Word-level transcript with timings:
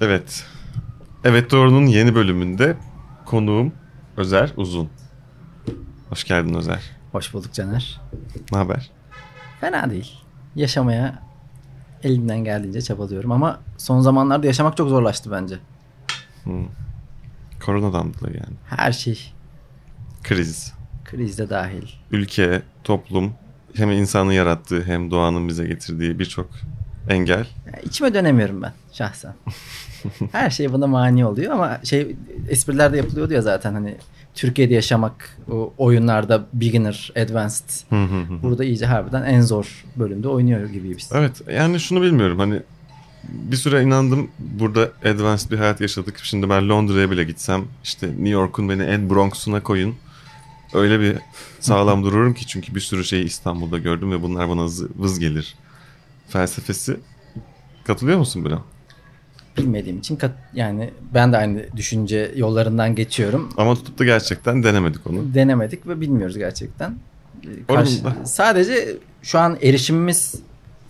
Evet. 0.00 0.44
Evet 1.24 1.50
Doğru'nun 1.50 1.86
yeni 1.86 2.14
bölümünde 2.14 2.76
konuğum 3.24 3.72
Özer 4.16 4.52
Uzun. 4.56 4.88
Hoş 6.08 6.24
geldin 6.24 6.54
Özer. 6.54 6.82
Hoş 7.12 7.34
bulduk 7.34 7.52
Caner. 7.52 8.00
Ne 8.52 8.58
haber? 8.58 8.90
Fena 9.60 9.90
değil. 9.90 10.14
Yaşamaya 10.56 11.22
elimden 12.02 12.44
geldiğince 12.44 12.82
çabalıyorum 12.82 13.32
ama 13.32 13.60
son 13.76 14.00
zamanlarda 14.00 14.46
yaşamak 14.46 14.76
çok 14.76 14.88
zorlaştı 14.88 15.30
bence. 15.30 15.58
Koronadan 17.64 18.14
dolayı 18.14 18.34
yani. 18.34 18.56
Her 18.66 18.92
şey 18.92 19.32
Kriz. 20.22 20.72
krizde 21.04 21.50
dahil. 21.50 21.86
Ülke, 22.10 22.62
toplum 22.84 23.32
hem 23.76 23.90
insanın 23.90 24.32
yarattığı 24.32 24.82
hem 24.84 25.10
doğanın 25.10 25.48
bize 25.48 25.66
getirdiği 25.66 26.18
birçok 26.18 26.50
engel. 27.10 27.46
İçime 27.82 28.14
dönemiyorum 28.14 28.62
ben 28.62 28.72
şahsen. 28.92 29.34
Her 30.32 30.50
şey 30.50 30.72
buna 30.72 30.86
mani 30.86 31.26
oluyor 31.26 31.52
ama 31.52 31.80
şey 31.84 32.16
esprilerde 32.48 32.96
yapılıyordu 32.96 33.32
ya 33.32 33.42
zaten 33.42 33.72
hani 33.72 33.96
Türkiye'de 34.34 34.74
yaşamak 34.74 35.38
o 35.50 35.72
oyunlarda 35.78 36.46
beginner, 36.52 37.12
advanced. 37.16 37.64
Hı 37.90 38.04
hı 38.04 38.20
hı. 38.20 38.42
Burada 38.42 38.64
iyice 38.64 38.86
harbiden 38.86 39.22
en 39.22 39.40
zor 39.40 39.84
bölümde 39.96 40.28
oynuyor 40.28 40.68
gibiyiz. 40.68 41.10
Evet 41.14 41.42
yani 41.52 41.80
şunu 41.80 42.02
bilmiyorum 42.02 42.38
hani 42.38 42.62
bir 43.28 43.56
süre 43.56 43.82
inandım 43.82 44.30
burada 44.38 44.90
advanced 45.04 45.50
bir 45.50 45.58
hayat 45.58 45.80
yaşadık. 45.80 46.20
Şimdi 46.22 46.48
ben 46.48 46.68
Londra'ya 46.68 47.10
bile 47.10 47.24
gitsem 47.24 47.64
işte 47.84 48.06
New 48.08 48.28
York'un 48.28 48.68
beni 48.68 48.82
en 48.82 49.10
Bronx'una 49.10 49.62
koyun. 49.62 49.94
Öyle 50.74 51.00
bir 51.00 51.16
sağlam 51.60 52.04
dururum 52.04 52.34
ki 52.34 52.46
çünkü 52.46 52.74
bir 52.74 52.80
sürü 52.80 53.04
şeyi 53.04 53.24
İstanbul'da 53.24 53.78
gördüm 53.78 54.12
ve 54.12 54.22
bunlar 54.22 54.48
bana 54.48 54.64
vız 54.98 55.18
gelir. 55.18 55.54
Felsefesi. 56.30 56.96
Katılıyor 57.84 58.18
musun 58.18 58.44
buna? 58.44 58.62
Bilmediğim 59.56 59.98
için 59.98 60.16
kat, 60.16 60.32
yani 60.54 60.90
ben 61.14 61.32
de 61.32 61.36
aynı 61.36 61.76
düşünce 61.76 62.32
yollarından 62.36 62.94
geçiyorum. 62.94 63.48
Ama 63.56 63.74
tutup 63.74 63.98
da 63.98 64.04
gerçekten 64.04 64.62
denemedik 64.62 65.06
onu. 65.06 65.34
denemedik 65.34 65.86
ve 65.86 66.00
bilmiyoruz 66.00 66.38
gerçekten. 66.38 66.94
Karşı- 67.68 68.02
sadece 68.24 68.96
şu 69.22 69.38
an 69.38 69.58
erişimimiz 69.62 70.34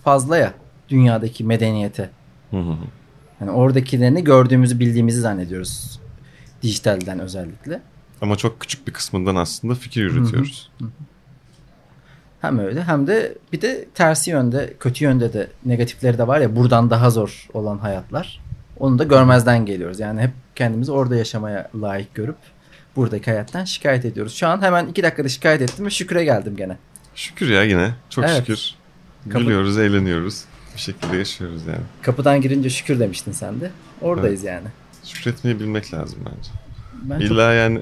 fazla 0.03 0.37
ya 0.37 0.53
dünyadaki 0.89 1.43
medeniyete. 1.43 2.09
Hı 2.51 2.57
hı 2.57 2.71
hı. 2.71 2.77
Yani 3.41 3.51
oradakilerini 3.51 4.23
gördüğümüzü 4.23 4.79
bildiğimizi 4.79 5.19
zannediyoruz. 5.19 5.99
Dijitalden 6.61 7.19
özellikle. 7.19 7.81
Ama 8.21 8.35
çok 8.35 8.59
küçük 8.59 8.87
bir 8.87 8.93
kısmından 8.93 9.35
aslında 9.35 9.75
fikir 9.75 10.01
yürütüyoruz. 10.01 10.71
Hem 12.41 12.59
öyle 12.59 12.83
hem 12.83 13.07
de 13.07 13.37
bir 13.53 13.61
de 13.61 13.85
tersi 13.95 14.31
yönde, 14.31 14.73
kötü 14.79 15.03
yönde 15.03 15.33
de 15.33 15.47
negatifleri 15.65 16.17
de 16.17 16.27
var 16.27 16.39
ya 16.39 16.55
buradan 16.55 16.89
daha 16.89 17.09
zor 17.09 17.47
olan 17.53 17.77
hayatlar. 17.77 18.39
Onu 18.79 18.99
da 18.99 19.03
görmezden 19.03 19.65
geliyoruz. 19.65 19.99
Yani 19.99 20.21
hep 20.21 20.31
kendimizi 20.55 20.91
orada 20.91 21.15
yaşamaya 21.15 21.69
layık 21.81 22.15
görüp 22.15 22.35
buradaki 22.95 23.31
hayattan 23.31 23.63
şikayet 23.65 24.05
ediyoruz. 24.05 24.33
Şu 24.35 24.47
an 24.47 24.61
hemen 24.61 24.87
iki 24.87 25.03
dakikada 25.03 25.29
şikayet 25.29 25.61
ettim 25.61 25.85
ve 25.85 25.89
şükre 25.89 26.23
geldim 26.23 26.55
gene. 26.57 26.77
Şükür 27.15 27.49
ya 27.49 27.63
yine. 27.63 27.91
Çok 28.09 28.25
Evet. 28.25 28.37
şükür. 28.37 28.71
Kapı- 29.29 29.39
Gülüyoruz, 29.43 29.77
eğleniyoruz. 29.79 30.43
Bir 30.75 30.79
şekilde 30.79 31.17
yaşıyoruz 31.17 31.65
yani. 31.67 31.81
Kapıdan 32.01 32.41
girince 32.41 32.69
şükür 32.69 32.99
demiştin 32.99 33.31
sen 33.31 33.61
de. 33.61 33.71
Oradayız 34.01 34.43
yani. 34.43 34.67
Şükretmeyi 35.03 35.59
bilmek 35.59 35.93
lazım 35.93 36.19
bence. 36.25 36.49
Ben 36.93 37.19
çok- 37.19 37.31
İlla 37.31 37.53
yani 37.53 37.81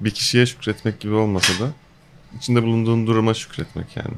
bir 0.00 0.10
kişiye 0.10 0.46
şükretmek 0.46 1.00
gibi 1.00 1.14
olmasa 1.14 1.64
da 1.64 1.68
içinde 2.36 2.62
bulunduğun 2.62 3.06
duruma 3.06 3.34
şükretmek 3.34 3.96
yani. 3.96 4.14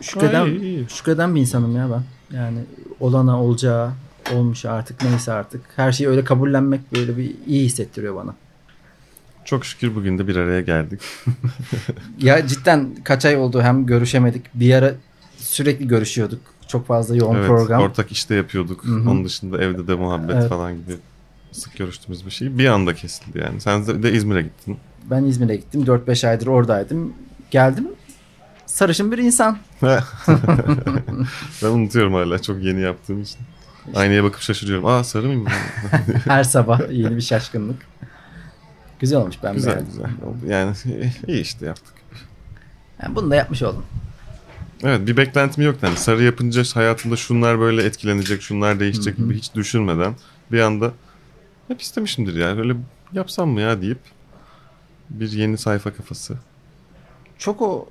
şükreden, 0.00 0.42
Ay, 0.42 0.56
iyi. 0.56 0.86
şükreden 0.88 1.34
bir 1.34 1.40
insanım 1.40 1.76
ya 1.76 1.88
ben. 1.90 2.02
Yani 2.36 2.58
olana 3.00 3.42
olacağı 3.42 3.92
olmuş 4.34 4.64
artık 4.64 5.04
neyse 5.04 5.32
artık. 5.32 5.60
Her 5.76 5.92
şeyi 5.92 6.08
öyle 6.08 6.24
kabullenmek 6.24 6.92
böyle 6.92 7.16
bir 7.16 7.34
iyi 7.46 7.64
hissettiriyor 7.64 8.16
bana. 8.16 8.34
Çok 9.44 9.64
şükür 9.64 9.94
bugün 9.94 10.18
de 10.18 10.28
bir 10.28 10.36
araya 10.36 10.60
geldik. 10.60 11.00
Ya 12.18 12.46
cidden 12.46 12.88
kaç 13.04 13.24
ay 13.24 13.36
oldu 13.36 13.62
hem 13.62 13.86
görüşemedik. 13.86 14.46
Bir 14.54 14.74
ara 14.74 14.94
sürekli 15.36 15.88
görüşüyorduk. 15.88 16.40
Çok 16.68 16.86
fazla 16.86 17.16
yoğun 17.16 17.34
evet, 17.34 17.46
program. 17.46 17.82
ortak 17.82 18.12
işte 18.12 18.34
yapıyorduk. 18.34 18.84
Hı 18.84 18.90
hı. 18.92 19.10
Onun 19.10 19.24
dışında 19.24 19.62
evde 19.62 19.86
de 19.86 19.94
muhabbet 19.94 20.36
Evet. 20.36 20.48
falan 20.48 20.72
gibi 20.72 20.96
sık 21.52 21.76
görüştüğümüz 21.76 22.26
bir 22.26 22.30
şey. 22.30 22.58
Bir 22.58 22.66
anda 22.66 22.94
kesildi 22.94 23.38
yani. 23.38 23.60
Sen 23.60 23.86
de 23.86 24.02
de 24.02 24.12
İzmir'e 24.12 24.42
gittin. 24.42 24.78
Ben 25.10 25.24
İzmir'e 25.24 25.56
gittim. 25.56 25.84
4-5 25.84 26.28
aydır 26.28 26.46
oradaydım. 26.46 27.12
Geldim. 27.50 27.88
Sarışın 28.66 29.12
bir 29.12 29.18
insan. 29.18 29.58
ben 31.62 31.68
unutuyorum 31.68 32.14
hala 32.14 32.42
çok 32.42 32.62
yeni 32.62 32.80
yaptığım 32.80 33.22
için. 33.22 33.38
Aynaya 33.94 34.24
bakıp 34.24 34.40
şaşırıyorum. 34.40 34.86
Aa 34.86 35.04
sarı 35.04 35.26
mıyım? 35.26 35.46
Her 36.24 36.44
sabah 36.44 36.80
yeni 36.90 37.16
bir 37.16 37.20
şaşkınlık. 37.20 37.86
Güzel 38.98 39.18
olmuş 39.18 39.36
ben 39.42 39.54
güzel 39.54 39.72
beğendim. 39.72 39.92
güzel 39.92 40.10
oldu. 40.28 40.38
Yani 40.46 40.74
iyi 41.26 41.40
işte 41.40 41.66
yaptık. 41.66 41.94
Yani 43.02 43.16
bunu 43.16 43.30
da 43.30 43.36
yapmış 43.36 43.62
oldum. 43.62 43.84
Evet 44.82 45.06
bir 45.06 45.16
beklentim 45.16 45.64
yoktu. 45.64 45.86
Yani 45.86 45.96
sarı 45.96 46.22
yapınca 46.22 46.62
hayatımda 46.74 47.16
şunlar 47.16 47.60
böyle 47.60 47.82
etkilenecek, 47.84 48.42
şunlar 48.42 48.80
değişecek 48.80 49.18
Hı 49.18 49.22
hı. 49.22 49.24
gibi 49.24 49.38
hiç 49.38 49.54
düşünmeden 49.54 50.14
bir 50.52 50.60
anda 50.60 50.92
hep 51.68 51.80
istemişimdir 51.80 52.34
ya. 52.34 52.56
Öyle 52.56 52.76
yapsam 53.12 53.48
mı 53.48 53.60
ya 53.60 53.82
deyip 53.82 53.98
bir 55.10 55.32
yeni 55.32 55.58
sayfa 55.58 55.92
kafası. 55.92 56.36
Çok 57.38 57.62
o 57.62 57.88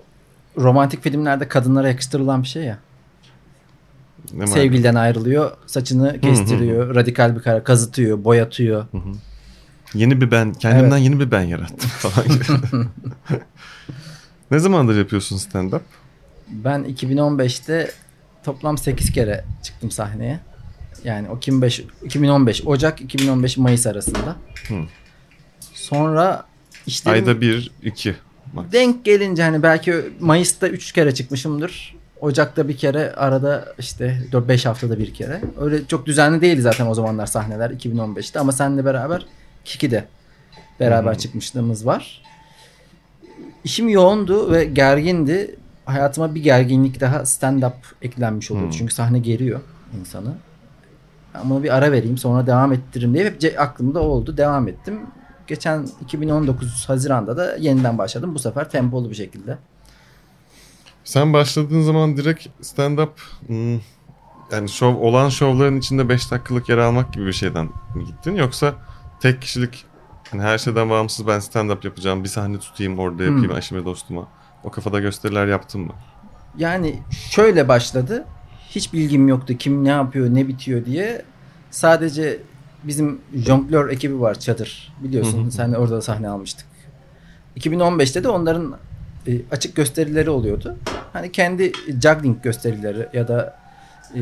romantik 0.57 1.03
filmlerde 1.03 1.47
kadınlara 1.47 1.87
yakıştırılan 1.87 2.43
bir 2.43 2.47
şey 2.47 2.63
ya. 2.63 2.79
Ne 4.33 4.47
Sevgiliden 4.47 4.95
ayrılıyor, 4.95 5.51
saçını 5.65 6.21
kestiriyor, 6.21 6.95
radikal 6.95 7.35
bir 7.35 7.41
karar, 7.41 7.63
kazıtıyor, 7.63 8.23
boyatıyor. 8.23 8.85
Yeni 9.93 10.21
bir 10.21 10.31
ben, 10.31 10.53
kendimden 10.53 10.97
yeni 10.97 11.19
bir 11.19 11.31
ben 11.31 11.41
yarattım 11.41 11.89
falan 11.89 12.27
gibi. 12.27 12.87
ne 14.51 14.59
zamandır 14.59 14.97
yapıyorsun 14.97 15.37
stand-up? 15.37 15.81
Ben 16.47 16.95
2015'te 16.95 17.91
toplam 18.43 18.77
8 18.77 19.11
kere 19.11 19.45
çıktım 19.63 19.91
sahneye. 19.91 20.39
Yani 21.03 21.29
o 21.29 21.37
2005, 21.37 21.83
2015 22.03 22.61
Ocak 22.65 23.01
2015 23.01 23.57
Mayıs 23.57 23.87
arasında. 23.87 24.35
Hı. 24.67 24.75
Sonra 25.73 26.45
işte 26.87 27.09
Ayda 27.09 27.41
bir, 27.41 27.71
iki. 27.83 28.15
max. 28.53 28.65
denk 28.71 29.05
gelince 29.05 29.43
hani 29.43 29.63
belki 29.63 29.95
Mayıs'ta 30.19 30.67
3 30.67 30.91
kere 30.91 31.13
çıkmışımdır. 31.13 31.95
Ocak'ta 32.21 32.67
bir 32.67 32.77
kere 32.77 33.13
arada 33.13 33.65
işte 33.79 34.21
4-5 34.31 34.67
haftada 34.67 34.99
bir 34.99 35.13
kere. 35.13 35.41
Öyle 35.61 35.85
çok 35.87 36.05
düzenli 36.05 36.41
değildi 36.41 36.61
zaten 36.61 36.87
o 36.87 36.93
zamanlar 36.93 37.25
sahneler 37.25 37.69
2015'te 37.69 38.39
ama 38.39 38.51
seninle 38.51 38.85
beraber 38.85 39.25
Kiki'de 39.65 40.05
beraber 40.79 41.13
Hı. 41.13 41.17
çıkmışlığımız 41.17 41.85
var. 41.85 42.23
İşim 43.63 43.89
yoğundu 43.89 44.51
ve 44.51 44.65
gergindi. 44.65 45.55
Hayatıma 45.85 46.35
bir 46.35 46.43
gerginlik 46.43 46.99
daha 46.99 47.17
stand-up 47.17 47.73
eklenmiş 48.01 48.51
oluyordu. 48.51 48.73
Hı. 48.73 48.77
Çünkü 48.77 48.93
sahne 48.93 49.19
geriyor 49.19 49.59
insanı. 49.99 50.33
Ama 51.33 51.63
bir 51.63 51.75
ara 51.77 51.91
vereyim 51.91 52.17
sonra 52.17 52.47
devam 52.47 52.73
ettiririm 52.73 53.13
diye 53.13 53.25
hep 53.25 53.59
aklımda 53.59 53.99
oldu. 53.99 54.37
Devam 54.37 54.67
ettim. 54.67 54.99
Geçen 55.47 55.87
2019 56.01 56.89
Haziran'da 56.89 57.37
da 57.37 57.55
yeniden 57.55 57.97
başladım. 57.97 58.35
Bu 58.35 58.39
sefer 58.39 58.69
tempolu 58.69 59.09
bir 59.09 59.15
şekilde. 59.15 59.57
Sen 61.03 61.33
başladığın 61.33 61.81
zaman 61.81 62.17
direkt 62.17 62.47
stand-up 62.61 63.09
hmm, 63.47 63.79
yani 64.51 64.69
şov, 64.69 64.95
olan 64.95 65.29
şovların 65.29 65.79
içinde 65.79 66.09
5 66.09 66.31
dakikalık 66.31 66.69
yer 66.69 66.77
almak 66.77 67.13
gibi 67.13 67.25
bir 67.25 67.33
şeyden 67.33 67.65
mi 67.95 68.05
gittin? 68.05 68.35
Yoksa 68.35 68.75
tek 69.19 69.41
kişilik 69.41 69.85
hani 70.31 70.41
her 70.41 70.57
şeyden 70.57 70.89
bağımsız 70.89 71.27
ben 71.27 71.39
stand-up 71.39 71.85
yapacağım 71.85 72.23
bir 72.23 72.29
sahne 72.29 72.59
tutayım 72.59 72.99
orada 72.99 73.23
yapayım 73.23 73.49
Hmm. 73.49 73.57
eşime 73.57 73.85
dostuma. 73.85 74.27
O 74.63 74.71
kafada 74.71 74.99
gösteriler 74.99 75.47
yaptın 75.47 75.81
mı? 75.81 75.93
Yani 76.57 76.99
şöyle 77.31 77.67
başladı. 77.67 78.25
Hiç 78.69 78.93
bilgim 78.93 79.27
yoktu 79.27 79.53
kim 79.59 79.83
ne 79.83 79.89
yapıyor 79.89 80.33
ne 80.33 80.47
bitiyor 80.47 80.85
diye. 80.85 81.25
Sadece 81.71 82.39
bizim 82.83 83.21
jonglör 83.35 83.89
ekibi 83.89 84.21
var 84.21 84.39
Çadır. 84.39 84.93
Hı 84.99 85.03
Biliyorsun 85.07 85.45
hı. 85.45 85.51
sen 85.51 85.73
orada 85.73 85.95
da 85.95 86.01
sahne 86.01 86.29
almıştık. 86.29 86.65
2015'te 87.57 88.23
de 88.23 88.29
onların 88.29 88.75
e, 89.27 89.31
açık 89.51 89.75
gösterileri 89.75 90.29
oluyordu. 90.29 90.77
Hani 91.13 91.31
kendi 91.31 91.71
juggling 92.01 92.43
gösterileri 92.43 93.07
ya 93.13 93.27
da 93.27 93.55
e, 94.15 94.19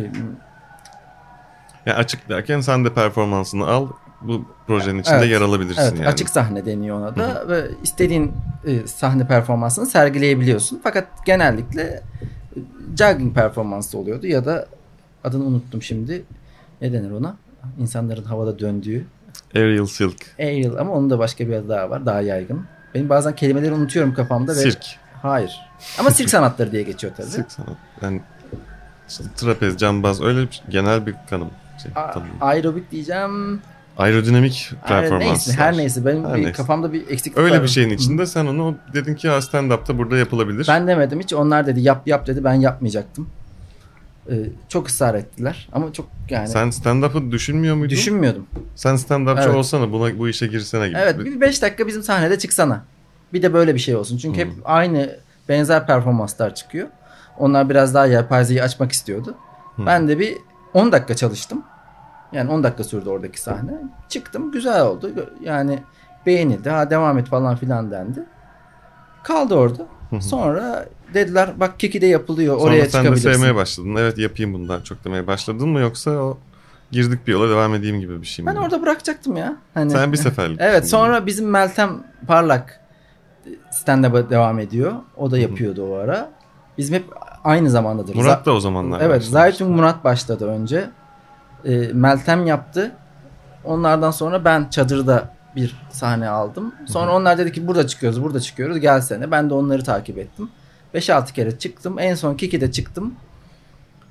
Yani 1.85 1.97
açık 1.97 2.29
derken 2.29 2.61
sen 2.61 2.85
de 2.85 2.93
performansını 2.93 3.67
al 3.67 3.87
bu 4.21 4.45
projenin 4.67 4.99
içinde 4.99 5.15
Evet. 5.17 5.29
yer 5.31 5.41
alabilirsin 5.41 5.81
Evet, 5.81 5.93
yani. 5.97 6.07
açık 6.07 6.29
sahne 6.29 6.65
deniyor 6.65 6.97
ona 6.99 7.15
da 7.15 7.47
ve 7.49 7.67
istediğin 7.83 8.31
e, 8.65 8.87
sahne 8.87 9.27
performansını 9.27 9.85
sergileyebiliyorsun. 9.85 10.79
Fakat 10.83 11.25
genellikle 11.25 11.81
e, 11.81 12.01
jogging 12.97 13.35
performansı 13.35 13.97
oluyordu 13.97 14.27
ya 14.27 14.45
da 14.45 14.67
adını 15.23 15.43
unuttum 15.43 15.81
şimdi. 15.81 16.23
Ne 16.81 16.93
denir 16.93 17.11
ona? 17.11 17.35
İnsanların 17.79 18.23
havada 18.23 18.59
döndüğü. 18.59 19.05
Aerial 19.55 19.85
Silk. 19.85 20.15
Aerial 20.39 20.77
ama 20.77 20.93
onun 20.93 21.09
da 21.09 21.19
başka 21.19 21.47
bir 21.47 21.53
adı 21.53 21.69
daha 21.69 21.89
var. 21.89 22.05
Daha 22.05 22.21
yaygın. 22.21 22.65
Benim 22.95 23.09
bazen 23.09 23.35
kelimeleri 23.35 23.73
unutuyorum 23.73 24.13
kafamda 24.13 24.51
ve 24.51 24.55
Sirk. 24.55 24.85
hayır. 25.21 25.51
Ama 25.99 26.11
sirk 26.11 26.29
sanatları 26.29 26.71
diye 26.71 26.83
geçiyor 26.83 27.13
tabii. 27.17 27.27
Sirk 27.27 27.51
sanat. 27.51 27.69
Yani 28.01 28.21
işte 29.09 29.23
trapez, 29.37 29.77
cambaz 29.77 30.21
öyle 30.21 30.41
bir, 30.41 30.63
genel 30.69 31.05
bir 31.05 31.15
kanım. 31.29 31.49
şey, 31.83 31.91
A- 31.95 32.19
aerobik 32.41 32.91
diyeceğim. 32.91 33.61
Aerodinamik 33.97 34.71
performans. 34.87 35.21
neyse, 35.21 35.53
her 35.61 35.77
neyse 35.77 36.05
benim 36.05 36.25
Her 36.25 36.33
bir 36.35 36.37
neyse. 36.41 36.51
kafamda 36.51 36.93
bir 36.93 37.07
eksiklik 37.09 37.37
Öyle 37.37 37.55
var. 37.55 37.63
bir 37.63 37.67
şeyin 37.67 37.89
içinde 37.89 38.25
sen 38.25 38.45
onu 38.45 38.75
dedin 38.93 39.15
ki 39.15 39.27
stand-up'ta 39.27 39.97
burada 39.97 40.17
yapılabilir. 40.17 40.65
Ben 40.69 40.87
demedim 40.87 41.19
hiç. 41.19 41.33
Onlar 41.33 41.67
dedi 41.67 41.81
yap 41.81 42.07
yap 42.07 42.27
dedi. 42.27 42.43
Ben 42.43 42.53
yapmayacaktım. 42.53 43.29
Ee, 44.29 44.35
çok 44.69 44.87
ısrar 44.87 45.15
ettiler. 45.15 45.69
Ama 45.73 45.93
çok 45.93 46.07
yani 46.29 46.47
Sen 46.47 46.69
stand-up'ı 46.69 47.31
düşünmüyor 47.31 47.75
muydun? 47.75 47.89
düşünmüyordum. 47.95 48.47
Sen 48.75 48.95
stand-upçı 48.95 49.43
Evet. 49.45 49.55
olsana 49.55 49.91
buna 49.91 50.19
bu 50.19 50.29
işe 50.29 50.47
girsene 50.47 50.87
gibi. 50.87 50.97
Evet 50.97 51.19
bir 51.19 51.41
5 51.41 51.61
dakika 51.61 51.87
bizim 51.87 52.03
sahnede 52.03 52.37
çıksana. 52.39 52.83
Bir 53.33 53.41
de 53.41 53.53
böyle 53.53 53.73
bir 53.75 53.79
şey 53.79 53.95
olsun. 53.95 54.17
Çünkü 54.17 54.39
hep 54.39 54.47
Hmm. 54.47 54.61
aynı 54.65 55.15
benzer 55.49 55.87
performanslar 55.87 56.55
çıkıyor. 56.55 56.87
Onlar 57.39 57.69
biraz 57.69 57.93
daha 57.93 58.05
yelpazeyi 58.05 58.63
açmak 58.63 58.91
istiyordu. 58.91 59.35
Hmm. 59.75 59.85
Ben 59.85 60.07
de 60.07 60.19
bir 60.19 60.37
10 60.73 60.91
dakika 60.91 61.15
çalıştım. 61.15 61.63
Yani 62.31 62.51
10 62.51 62.63
dakika 62.63 62.83
sürdü 62.83 63.09
oradaki 63.09 63.41
sahne. 63.41 63.71
Çıktım 64.09 64.51
güzel 64.51 64.81
oldu. 64.81 65.11
Yani 65.43 65.79
beğenildi. 66.25 66.69
Ha 66.69 66.89
devam 66.89 67.17
et 67.17 67.27
falan 67.27 67.55
filan 67.55 67.91
dendi. 67.91 68.23
Kaldı 69.23 69.55
orada. 69.55 69.85
Sonra 70.21 70.85
dediler 71.15 71.49
bak 71.59 71.79
Kiki'de 71.79 72.05
yapılıyor. 72.05 72.57
Sonra 72.57 72.69
Oraya 72.69 72.85
sen 72.85 72.85
de 72.85 72.91
çıkabilirsin. 72.91 73.31
sevmeye 73.31 73.55
başladın. 73.55 73.95
Evet 73.95 74.17
yapayım 74.17 74.53
bundan 74.53 74.81
çok 74.81 75.05
demeye 75.05 75.27
başladın 75.27 75.69
mı 75.69 75.79
yoksa 75.79 76.11
o 76.11 76.37
girdik 76.91 77.27
bir 77.27 77.31
yola 77.31 77.49
devam 77.49 77.75
edeyim 77.75 77.99
gibi 77.99 78.21
bir 78.21 78.27
şey 78.27 78.45
mi? 78.45 78.51
Ben 78.51 78.55
orada 78.55 78.81
bırakacaktım 78.81 79.37
ya. 79.37 79.55
Hani, 79.73 79.91
Sen 79.91 80.11
bir 80.11 80.17
seferlik. 80.17 80.57
Evet 80.61 80.89
sonra 80.89 81.25
bizim 81.25 81.49
Meltem 81.49 82.03
Parlak 82.27 82.79
stand-up'a 83.71 84.29
devam 84.29 84.59
ediyor. 84.59 84.93
O 85.17 85.31
da 85.31 85.37
yapıyordu 85.37 85.87
o 85.91 85.95
ara. 85.95 86.29
Bizim 86.77 86.95
hep 86.95 87.05
aynı 87.43 87.69
zamandadır. 87.69 88.15
Murat 88.15 88.45
da 88.45 88.53
o 88.53 88.59
zamanlar 88.59 89.01
Evet. 89.01 89.23
Zaytun 89.23 89.71
Murat 89.71 90.03
başladı 90.03 90.47
önce. 90.47 90.89
Ee, 91.65 91.77
Meltem 91.93 92.45
yaptı. 92.45 92.91
Onlardan 93.63 94.11
sonra 94.11 94.45
ben 94.45 94.69
çadırda 94.69 95.35
bir 95.55 95.75
sahne 95.89 96.29
aldım. 96.29 96.75
Sonra 96.87 97.15
onlar 97.15 97.37
dedi 97.37 97.51
ki 97.51 97.67
burada 97.67 97.87
çıkıyoruz 97.87 98.23
burada 98.23 98.39
çıkıyoruz 98.39 98.79
gelsene. 98.79 99.31
Ben 99.31 99.49
de 99.49 99.53
onları 99.53 99.83
takip 99.83 100.17
ettim. 100.17 100.49
5-6 100.95 101.33
kere 101.33 101.59
çıktım. 101.59 101.99
En 101.99 102.15
son 102.15 102.35
Kiki'de 102.35 102.71
çıktım. 102.71 103.13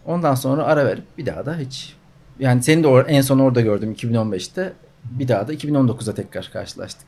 Ondan 0.07 0.35
sonra 0.35 0.65
ara 0.65 0.87
verip 0.87 1.19
bir 1.19 1.27
daha 1.27 1.47
da 1.47 1.57
hiç. 1.57 1.97
Yani 2.39 2.63
seni 2.63 2.83
de 2.85 2.87
or- 2.87 3.07
en 3.07 3.21
son 3.21 3.39
orada 3.39 3.61
gördüm 3.61 3.93
2015'te. 3.93 4.73
Bir 5.05 5.29
daha 5.29 5.49
da 5.49 5.55
2019'da 5.55 6.15
tekrar 6.15 6.51
karşılaştık. 6.53 7.07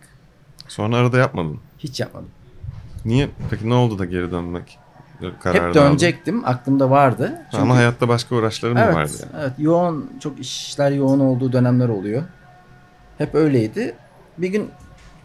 Sonra 0.68 0.96
arada 0.96 1.18
yapmadın. 1.18 1.60
Hiç 1.78 2.00
yapmadım. 2.00 2.28
Niye? 3.04 3.28
Peki 3.50 3.68
ne 3.70 3.74
oldu 3.74 3.98
da 3.98 4.04
geri 4.04 4.30
dönmek 4.30 4.78
kararını 5.42 5.68
Hep 5.68 5.74
dönecektim. 5.74 6.42
Aklımda 6.44 6.90
vardı. 6.90 7.24
aldın? 7.26 7.38
Çünkü- 7.50 7.62
Ama 7.62 7.76
hayatta 7.76 8.08
başka 8.08 8.34
uğraşların 8.34 8.76
mı 8.76 8.82
evet, 8.84 8.94
vardı 8.94 9.12
yani? 9.20 9.42
evet. 9.42 9.52
Yoğun, 9.58 10.10
çok 10.20 10.40
işler 10.40 10.90
yoğun 10.90 11.20
olduğu 11.20 11.52
dönemler 11.52 11.88
oluyor. 11.88 12.22
Hep 13.18 13.34
öyleydi. 13.34 13.94
Bir 14.38 14.48
gün 14.48 14.70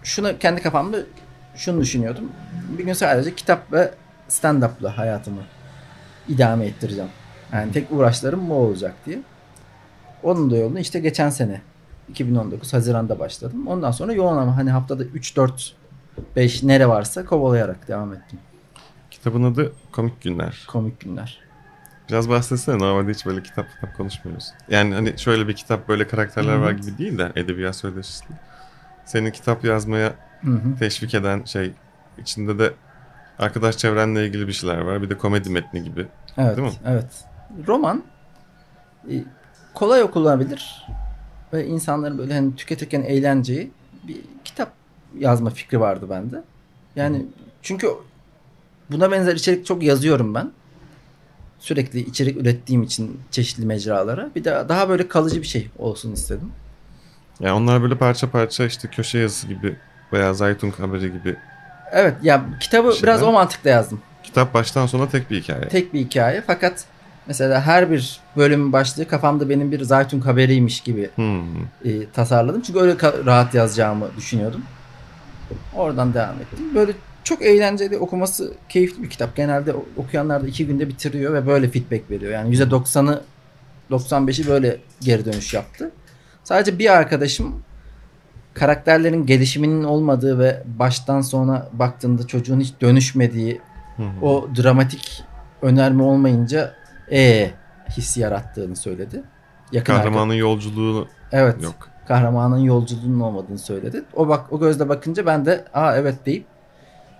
şunu 0.03 0.37
kendi 0.39 0.61
kafamda 0.61 0.97
şunu 1.55 1.81
düşünüyordum. 1.81 2.31
Bir 2.77 2.85
gün 2.85 2.93
sadece 2.93 3.35
kitap 3.35 3.73
ve 3.73 3.91
stand-up'la 4.31 4.97
hayatımı 4.97 5.41
idame 6.27 6.65
ettireceğim. 6.65 7.09
Yani 7.53 7.71
tek 7.71 7.91
uğraşlarım 7.91 8.49
bu 8.49 8.53
olacak 8.53 8.93
diye. 9.05 9.19
Onun 10.23 10.51
da 10.51 10.57
yolunu 10.57 10.79
işte 10.79 10.99
geçen 10.99 11.29
sene 11.29 11.61
2019 12.09 12.73
Haziran'da 12.73 13.19
başladım. 13.19 13.67
Ondan 13.67 13.91
sonra 13.91 14.13
yoğun 14.13 14.37
ama 14.37 14.57
hani 14.57 14.71
haftada 14.71 15.03
3 15.03 15.35
4 15.35 15.75
5 16.35 16.63
nere 16.63 16.87
varsa 16.87 17.25
kovalayarak 17.25 17.87
devam 17.87 18.13
ettim. 18.13 18.39
Kitabın 19.11 19.43
adı 19.43 19.73
Komik 19.91 20.21
Günler. 20.21 20.65
Komik 20.67 20.99
günler. 20.99 21.39
Biraz 22.09 22.29
bahsetsene. 22.29 22.77
Normalde 22.77 23.11
hiç 23.11 23.25
böyle 23.25 23.43
kitap 23.43 23.65
kitap 23.75 23.97
konuşmuyoruz. 23.97 24.53
Yani 24.69 24.93
hani 24.93 25.19
şöyle 25.19 25.47
bir 25.47 25.55
kitap 25.55 25.87
böyle 25.87 26.07
karakterler 26.07 26.57
hı. 26.57 26.61
var 26.61 26.71
gibi 26.71 26.97
değil 26.97 27.17
de 27.17 27.31
edebiyat 27.35 27.75
söyleşisi. 27.75 28.25
Seni 29.05 29.31
kitap 29.31 29.65
yazmaya 29.65 30.13
Hı 30.41 30.51
hı. 30.51 30.75
teşvik 30.79 31.13
eden 31.13 31.43
şey 31.43 31.71
içinde 32.17 32.59
de 32.59 32.73
arkadaş 33.39 33.77
çevrenle 33.77 34.25
ilgili 34.27 34.47
bir 34.47 34.53
şeyler 34.53 34.77
var. 34.77 35.01
Bir 35.01 35.09
de 35.09 35.17
komedi 35.17 35.49
metni 35.49 35.83
gibi. 35.83 36.07
Evet, 36.37 36.57
Değil 36.57 36.67
mi? 36.67 36.73
evet. 36.85 37.23
Roman 37.67 38.03
e, 39.11 39.23
kolay 39.73 40.03
okunabilir 40.03 40.85
ve 41.53 41.65
insanların 41.67 42.17
böyle 42.17 42.33
hani 42.33 42.55
tüketirken 42.55 43.01
eğlenceyi 43.01 43.71
bir 44.07 44.17
kitap 44.43 44.71
yazma 45.17 45.49
fikri 45.49 45.79
vardı 45.79 46.05
bende. 46.09 46.43
Yani 46.95 47.25
çünkü 47.61 47.87
buna 48.91 49.11
benzer 49.11 49.35
içerik 49.35 49.65
çok 49.65 49.83
yazıyorum 49.83 50.35
ben. 50.35 50.51
Sürekli 51.59 51.99
içerik 51.99 52.37
ürettiğim 52.37 52.83
için 52.83 53.19
çeşitli 53.31 53.65
mecralara. 53.65 54.29
Bir 54.35 54.43
de 54.43 54.65
daha 54.69 54.89
böyle 54.89 55.07
kalıcı 55.07 55.41
bir 55.41 55.47
şey 55.47 55.69
olsun 55.77 56.11
istedim. 56.11 56.51
Yani 57.39 57.53
onlar 57.53 57.81
böyle 57.81 57.97
parça 57.97 58.31
parça 58.31 58.65
işte 58.65 58.87
köşe 58.87 59.17
yazısı 59.17 59.47
gibi 59.47 59.75
veya 60.13 60.33
Zaytun 60.33 60.71
haberi 60.71 61.11
gibi. 61.11 61.37
Evet 61.91 62.13
ya 62.23 62.45
kitabı 62.59 62.91
Şeyler. 62.93 63.03
biraz 63.03 63.23
o 63.23 63.31
mantıkla 63.31 63.69
yazdım. 63.69 64.01
Kitap 64.23 64.53
baştan 64.53 64.85
sona 64.87 65.09
tek 65.09 65.31
bir 65.31 65.41
hikaye. 65.41 65.67
Tek 65.67 65.93
bir 65.93 65.99
hikaye 65.99 66.43
fakat 66.47 66.85
mesela 67.27 67.61
her 67.61 67.91
bir 67.91 68.19
bölümün 68.37 68.73
başlığı 68.73 69.07
kafamda 69.07 69.49
benim 69.49 69.71
bir 69.71 69.81
Zaytun 69.83 70.19
haberiymiş 70.21 70.81
gibi 70.81 71.09
Hmm. 71.15 71.41
e, 71.85 72.09
tasarladım. 72.13 72.61
Çünkü 72.61 72.79
öyle 72.79 72.95
rahat 73.25 73.53
yazacağımı 73.53 74.07
düşünüyordum. 74.17 74.61
Oradan 75.75 76.13
devam 76.13 76.35
ettim. 76.35 76.75
Böyle 76.75 76.91
çok 77.23 77.41
eğlenceli 77.41 77.97
okuması 77.97 78.53
keyifli 78.69 79.03
bir 79.03 79.09
kitap. 79.09 79.35
Genelde 79.35 79.73
okuyanlar 79.97 80.43
da 80.43 80.47
iki 80.47 80.67
günde 80.67 80.87
bitiriyor 80.89 81.33
ve 81.33 81.47
böyle 81.47 81.69
feedback 81.69 82.11
veriyor. 82.11 82.31
Yani 82.31 82.55
%90'ı 82.57 83.21
95'i 83.91 84.47
böyle 84.47 84.77
geri 85.01 85.25
dönüş 85.25 85.53
yaptı. 85.53 85.91
Sadece 86.43 86.79
bir 86.79 86.93
arkadaşım 86.97 87.63
karakterlerin 88.53 89.25
gelişiminin 89.25 89.83
olmadığı 89.83 90.39
ve 90.39 90.63
baştan 90.79 91.21
sona 91.21 91.67
baktığında 91.73 92.27
çocuğun 92.27 92.59
hiç 92.59 92.73
dönüşmediği 92.81 93.61
Hı 93.97 94.03
hı. 94.03 94.25
o 94.25 94.49
dramatik 94.63 95.23
önerme 95.61 96.03
olmayınca 96.03 96.73
e 97.11 97.51
hissi 97.89 98.19
yarattığını 98.19 98.75
söyledi. 98.75 99.23
Yakın 99.71 99.93
arka- 99.93 99.97
Kahramanın 99.97 100.33
yolculuğu 100.33 101.07
Evet. 101.31 101.63
yok. 101.63 101.89
Kahramanın 102.07 102.57
yolculuğunun 102.57 103.19
olmadığını 103.19 103.59
söyledi. 103.59 104.03
O 104.13 104.27
bak 104.27 104.53
o 104.53 104.59
gözle 104.59 104.89
bakınca 104.89 105.25
ben 105.25 105.45
de 105.45 105.65
aa 105.73 105.95
evet 105.95 106.25
deyip 106.25 106.45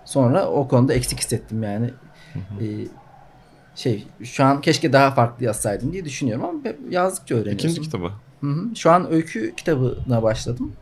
sonra 0.06 0.48
o 0.48 0.68
konuda 0.68 0.94
eksik 0.94 1.20
hissettim 1.20 1.64
yani. 1.64 1.90
Ee, 2.36 2.66
şey 3.76 4.08
şu 4.24 4.44
an 4.44 4.62
keşke 4.62 4.94
daha 4.94 5.12
farklı 5.12 5.46
yazsaydım 5.46 5.94
diye 5.94 6.06
düşünüyorum 6.06 6.46
ama 6.46 6.60
yazdıkça 6.90 7.36
öğreniyorsun. 7.36 7.68
İkinci 7.70 7.82
kitabı. 7.82 8.12
Hı 8.42 8.48
hı. 8.48 8.76
Şu 8.76 8.92
an 8.92 9.12
öykü 9.12 9.56
kitabına 9.56 10.24
başladım. 10.24 10.74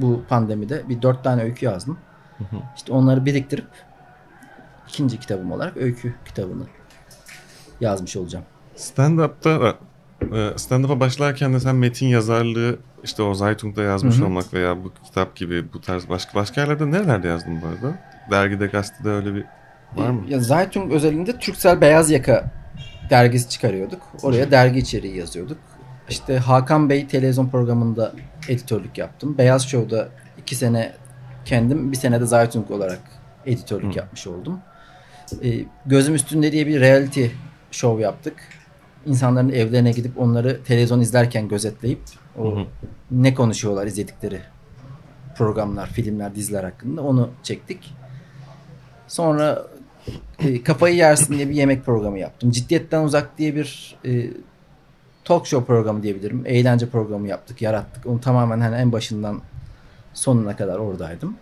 Bu 0.00 0.22
pandemide 0.28 0.88
bir 0.88 1.02
dört 1.02 1.24
tane 1.24 1.42
öykü 1.42 1.66
yazdım. 1.66 1.98
hı. 2.38 2.56
İşte 2.76 2.92
onları 2.92 3.26
biriktirip 3.26 3.68
ikinci 4.88 5.20
kitabım 5.20 5.52
olarak 5.52 5.76
öykü 5.76 6.14
kitabını 6.24 6.64
yazmış 7.80 8.16
olacağım. 8.16 8.44
Stand-up'ta 8.76 9.60
da 9.60 9.76
e, 10.22 10.58
stand-up'a 10.58 11.00
başlarken 11.00 11.54
de 11.54 11.60
sen 11.60 11.76
metin 11.76 12.06
yazarlığı 12.06 12.78
işte 13.04 13.22
o 13.22 13.34
Zaytung'da 13.34 13.82
yazmış 13.82 14.16
Hı 14.16 14.20
hı. 14.20 14.24
olmak 14.24 14.54
veya 14.54 14.84
bu 14.84 14.92
kitap 15.04 15.36
gibi 15.36 15.72
bu 15.72 15.80
tarz 15.80 16.08
başka 16.08 16.34
başka 16.34 16.60
yerlerde 16.60 16.90
nerelerde 16.90 17.28
yazdın 17.28 17.62
bu 17.62 17.66
arada? 17.66 17.98
Dergide, 18.30 18.66
gazetede 18.66 19.08
öyle 19.08 19.34
bir 19.34 19.44
var 19.96 20.10
mı? 20.10 20.22
Ya 20.28 20.40
Zaytung 20.40 20.92
özelinde 20.92 21.38
Türksel 21.38 21.80
Beyaz 21.80 22.10
Yaka 22.10 22.52
dergisi 23.10 23.48
çıkarıyorduk. 23.48 24.02
Oraya 24.22 24.50
dergi 24.50 24.78
içeriği 24.78 25.16
yazıyorduk. 25.16 25.58
İşte 26.08 26.38
Hakan 26.38 26.90
Bey 26.90 27.06
televizyon 27.06 27.48
programında 27.48 28.12
editörlük 28.48 28.98
yaptım. 28.98 29.38
Beyaz 29.38 29.68
Show'da 29.68 30.08
iki 30.38 30.54
sene 30.54 30.92
kendim, 31.44 31.92
bir 31.92 31.96
sene 31.96 32.20
de 32.20 32.26
Zaytung 32.26 32.70
olarak 32.70 33.00
editörlük 33.46 33.94
Hı. 33.94 33.98
yapmış 33.98 34.26
oldum. 34.26 34.60
Ee, 35.44 35.64
Gözüm 35.86 36.14
Üstünde 36.14 36.52
diye 36.52 36.66
bir 36.66 36.80
reality 36.80 37.26
show 37.70 38.02
yaptık. 38.02 38.34
İnsanların 39.06 39.48
evlerine 39.48 39.90
gidip 39.92 40.18
onları 40.18 40.64
televizyon 40.64 41.00
izlerken 41.00 41.48
gözetleyip 41.48 42.00
o 42.38 42.56
hı. 42.56 42.64
ne 43.10 43.34
konuşuyorlar 43.34 43.86
izledikleri 43.86 44.40
programlar, 45.36 45.86
filmler, 45.86 46.34
diziler 46.34 46.64
hakkında 46.64 47.02
onu 47.02 47.30
çektik. 47.42 47.94
Sonra 49.08 49.66
e, 50.38 50.62
kafayı 50.62 50.96
yersin 50.96 51.34
diye 51.34 51.48
bir 51.48 51.54
yemek 51.54 51.84
programı 51.84 52.18
yaptım. 52.18 52.50
Ciddiyetten 52.50 53.02
uzak 53.02 53.38
diye 53.38 53.54
bir 53.54 53.96
e, 54.06 54.30
talk 55.24 55.46
show 55.46 55.66
programı 55.66 56.02
diyebilirim. 56.02 56.42
Eğlence 56.46 56.88
programı 56.88 57.28
yaptık, 57.28 57.62
yarattık. 57.62 58.06
Onu 58.06 58.20
tamamen 58.20 58.60
hani 58.60 58.76
en 58.76 58.92
başından 58.92 59.40
sonuna 60.14 60.56
kadar 60.56 60.78
oradaydım. 60.78 61.36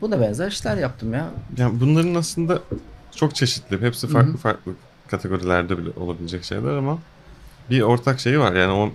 Buna 0.00 0.20
benzer 0.20 0.48
işler 0.48 0.76
yaptım 0.76 1.12
ya. 1.12 1.30
Yani 1.56 1.80
bunların 1.80 2.14
aslında 2.14 2.58
çok 3.16 3.34
çeşitli. 3.34 3.80
Hepsi 3.80 4.08
farklı 4.08 4.30
Hı 4.30 4.34
hı. 4.34 4.38
farklı 4.38 4.72
kategorilerde 5.08 5.78
bile 5.78 5.90
olabilecek 5.96 6.44
şeyler 6.44 6.76
ama 6.76 6.98
bir 7.70 7.80
ortak 7.80 8.20
şeyi 8.20 8.38
var. 8.38 8.52
Yani 8.54 8.72
o 8.72 8.92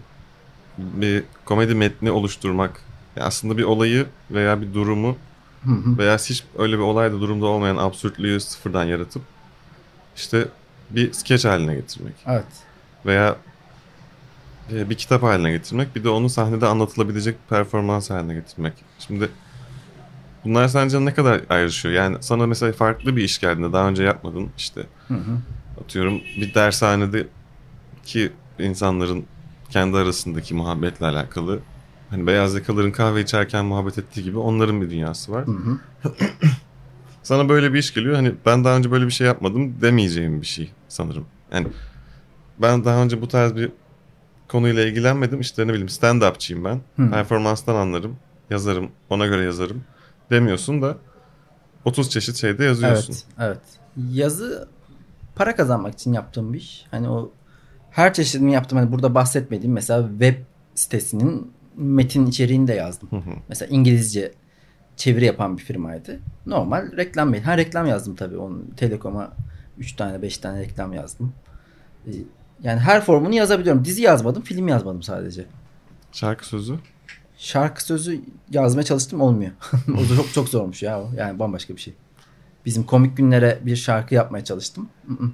bir 0.78 1.24
komedi 1.46 1.76
metni 1.76 2.12
oluşturmak. 2.12 2.82
Yani 3.16 3.28
aslında 3.28 3.58
bir 3.58 3.64
olayı 3.64 4.06
veya 4.32 4.62
bir 4.62 4.74
durumu 4.74 5.18
Hı 5.64 5.72
hı. 5.72 5.98
veya 5.98 6.18
hiç 6.18 6.44
öyle 6.58 6.78
bir 6.78 6.84
olayda 6.84 7.20
durumda 7.22 7.46
olmayan 7.46 7.78
absürtlüğü 7.78 8.40
sıfırdan 8.40 8.84
yaratıp 8.84 9.22
işte 10.16 10.48
bir 10.90 11.14
skeç 11.14 11.46
haline 11.46 11.76
getirmek. 11.76 12.14
Evet. 12.28 12.46
Veya 13.06 13.36
e, 14.72 14.90
bir 14.90 14.96
kitap 14.96 15.24
haline 15.24 15.52
getirmek 15.52 15.96
bir 15.96 16.04
de 16.04 16.10
onu 16.10 16.30
sahnede 16.30 16.66
anlatılabilecek 16.66 17.36
performans 17.50 18.10
haline 18.10 18.34
getirmek. 18.34 18.74
Şimdi 19.00 19.30
bunlar 20.46 20.68
sence 20.68 21.06
ne 21.06 21.14
kadar 21.14 21.42
ayrışıyor? 21.50 21.94
Yani 21.96 22.18
sana 22.20 22.48
mesela 22.48 22.74
farklı 22.74 23.16
bir 23.16 23.24
iş 23.24 23.40
geldiğinde 23.40 23.74
daha 23.74 23.90
önce 23.90 24.04
yapmadın 24.04 24.50
işte 24.58 24.82
Hı 25.08 25.14
hı. 25.14 25.38
atıyorum 25.84 26.22
bir 26.42 26.54
dershanede 26.54 27.28
ki 28.06 28.32
insanların 28.60 29.26
kendi 29.70 29.98
arasındaki 29.98 30.54
muhabbetle 30.56 31.06
alakalı 31.06 31.60
hani 32.10 32.28
beyaz 32.28 32.56
yakaların 32.56 32.92
kahve 32.92 33.22
içerken 33.22 33.66
muhabbet 33.66 33.98
ettiği 33.98 34.24
gibi 34.24 34.38
onların 34.38 34.82
bir 34.82 34.90
dünyası 34.90 35.32
var. 35.32 35.48
Hı 35.48 35.52
hı. 35.52 35.80
Sana 37.24 37.50
böyle 37.50 37.74
bir 37.74 37.80
iş 37.80 37.94
geliyor 37.94 38.16
hani 38.16 38.34
ben 38.46 38.64
daha 38.64 38.78
önce 38.78 38.92
böyle 38.92 39.06
bir 39.06 39.12
şey 39.12 39.28
yapmadım 39.28 39.82
demeyeceğim 39.82 40.42
bir 40.42 40.46
şey 40.48 40.72
sanırım. 40.88 41.26
Yani 41.54 41.68
ben 42.62 42.86
daha 42.86 43.04
önce 43.04 43.22
bu 43.22 43.28
tarz 43.28 43.56
bir 43.56 43.72
konuyla 44.56 44.86
ilgilenmedim 44.86 45.40
işte 45.42 45.68
ne 45.68 45.70
bileyim 45.70 45.88
stand-upçıyım 45.88 46.64
ben. 46.64 46.82
Hı. 47.04 47.12
Performanstan 47.12 47.76
anlarım, 47.76 48.18
yazarım, 48.50 48.92
ona 49.10 49.26
göre 49.26 49.44
yazarım 49.44 49.84
demiyorsun 50.30 50.82
da 50.82 50.98
30 51.86 52.10
çeşit 52.10 52.36
şeyde 52.36 52.64
yazıyorsun. 52.64 53.14
Evet, 53.14 53.26
evet. 53.40 53.62
Yazı 54.12 54.68
para 55.36 55.56
kazanmak 55.56 55.94
için 55.94 56.14
yaptığım 56.14 56.54
bir 56.54 56.58
iş. 56.58 56.86
Hani 56.92 57.10
o 57.10 57.32
her 57.92 58.14
çeşidini 58.14 58.54
yaptım. 58.54 58.78
Hani 58.78 58.92
burada 58.92 59.16
bahsetmediğim 59.16 59.74
mesela 59.74 60.10
web 60.10 60.36
sitesinin 60.76 61.52
metin 61.76 62.26
içeriğini 62.26 62.68
de 62.68 62.74
yazdım. 62.74 63.12
Hı 63.12 63.16
hı. 63.16 63.36
Mesela 63.50 63.70
İngilizce 63.76 64.32
çeviri 64.96 65.26
yapan 65.26 65.58
bir 65.58 65.64
firmaydı. 65.64 66.20
Normal 66.46 66.98
reklam 66.98 67.34
değil. 67.34 67.44
Ha 67.44 67.58
reklam 67.58 67.88
yazdım 67.88 68.16
tabii. 68.16 68.38
Onun 68.38 68.74
Telekom'a 68.78 69.34
3 69.78 69.94
tane 69.94 70.22
5 70.22 70.38
tane 70.38 70.60
reklam 70.60 70.94
yazdım. 70.94 71.34
Yani 72.64 72.80
her 72.80 73.02
formunu 73.02 73.36
yazabiliyorum. 73.36 73.86
Dizi 73.86 74.02
yazmadım, 74.02 74.42
film 74.42 74.68
yazmadım 74.68 75.04
sadece. 75.04 75.46
Şarkı 76.12 76.48
sözü. 76.48 76.80
Şarkı 77.38 77.84
sözü 77.84 78.22
yazmaya 78.52 78.84
çalıştım 78.84 79.22
olmuyor. 79.22 79.52
o 79.98 80.16
çok 80.16 80.34
çok 80.34 80.50
zormuş 80.50 80.84
ya 80.84 81.02
o. 81.02 81.10
Yani 81.18 81.40
bambaşka 81.40 81.76
bir 81.76 81.82
şey. 81.82 81.94
Bizim 82.66 82.84
komik 82.84 83.18
günlere 83.18 83.60
bir 83.62 83.76
şarkı 83.76 84.16
yapmaya 84.16 84.44
çalıştım. 84.44 84.90
Mm-mm. 85.08 85.34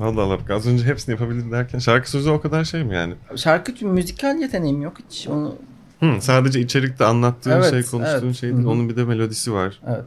Allah 0.00 0.38
az 0.50 0.66
önce 0.66 0.84
hepsini 0.84 1.12
yapabilirim 1.12 1.52
derken 1.52 1.78
şarkı 1.78 2.10
sözü 2.10 2.30
o 2.30 2.40
kadar 2.40 2.64
şey 2.64 2.84
mi 2.84 2.94
yani? 2.94 3.14
Şarkı 3.36 3.86
müzikal 3.86 4.38
yeteneğim 4.38 4.82
yok 4.82 4.96
hiç. 5.10 5.28
Onu 5.28 5.56
Hı, 6.00 6.20
sadece 6.20 6.60
içerikte 6.60 7.04
anlattığın 7.04 7.50
Evet, 7.50 7.70
şey, 7.70 7.82
konuştuğun 7.82 8.26
evet. 8.26 8.36
şey 8.36 8.50
Hı 8.50 8.54
değil. 8.54 8.66
hı. 8.66 8.70
Onun 8.70 8.88
bir 8.88 8.96
de 8.96 9.04
melodisi 9.04 9.52
var. 9.52 9.80
evet. 9.86 10.04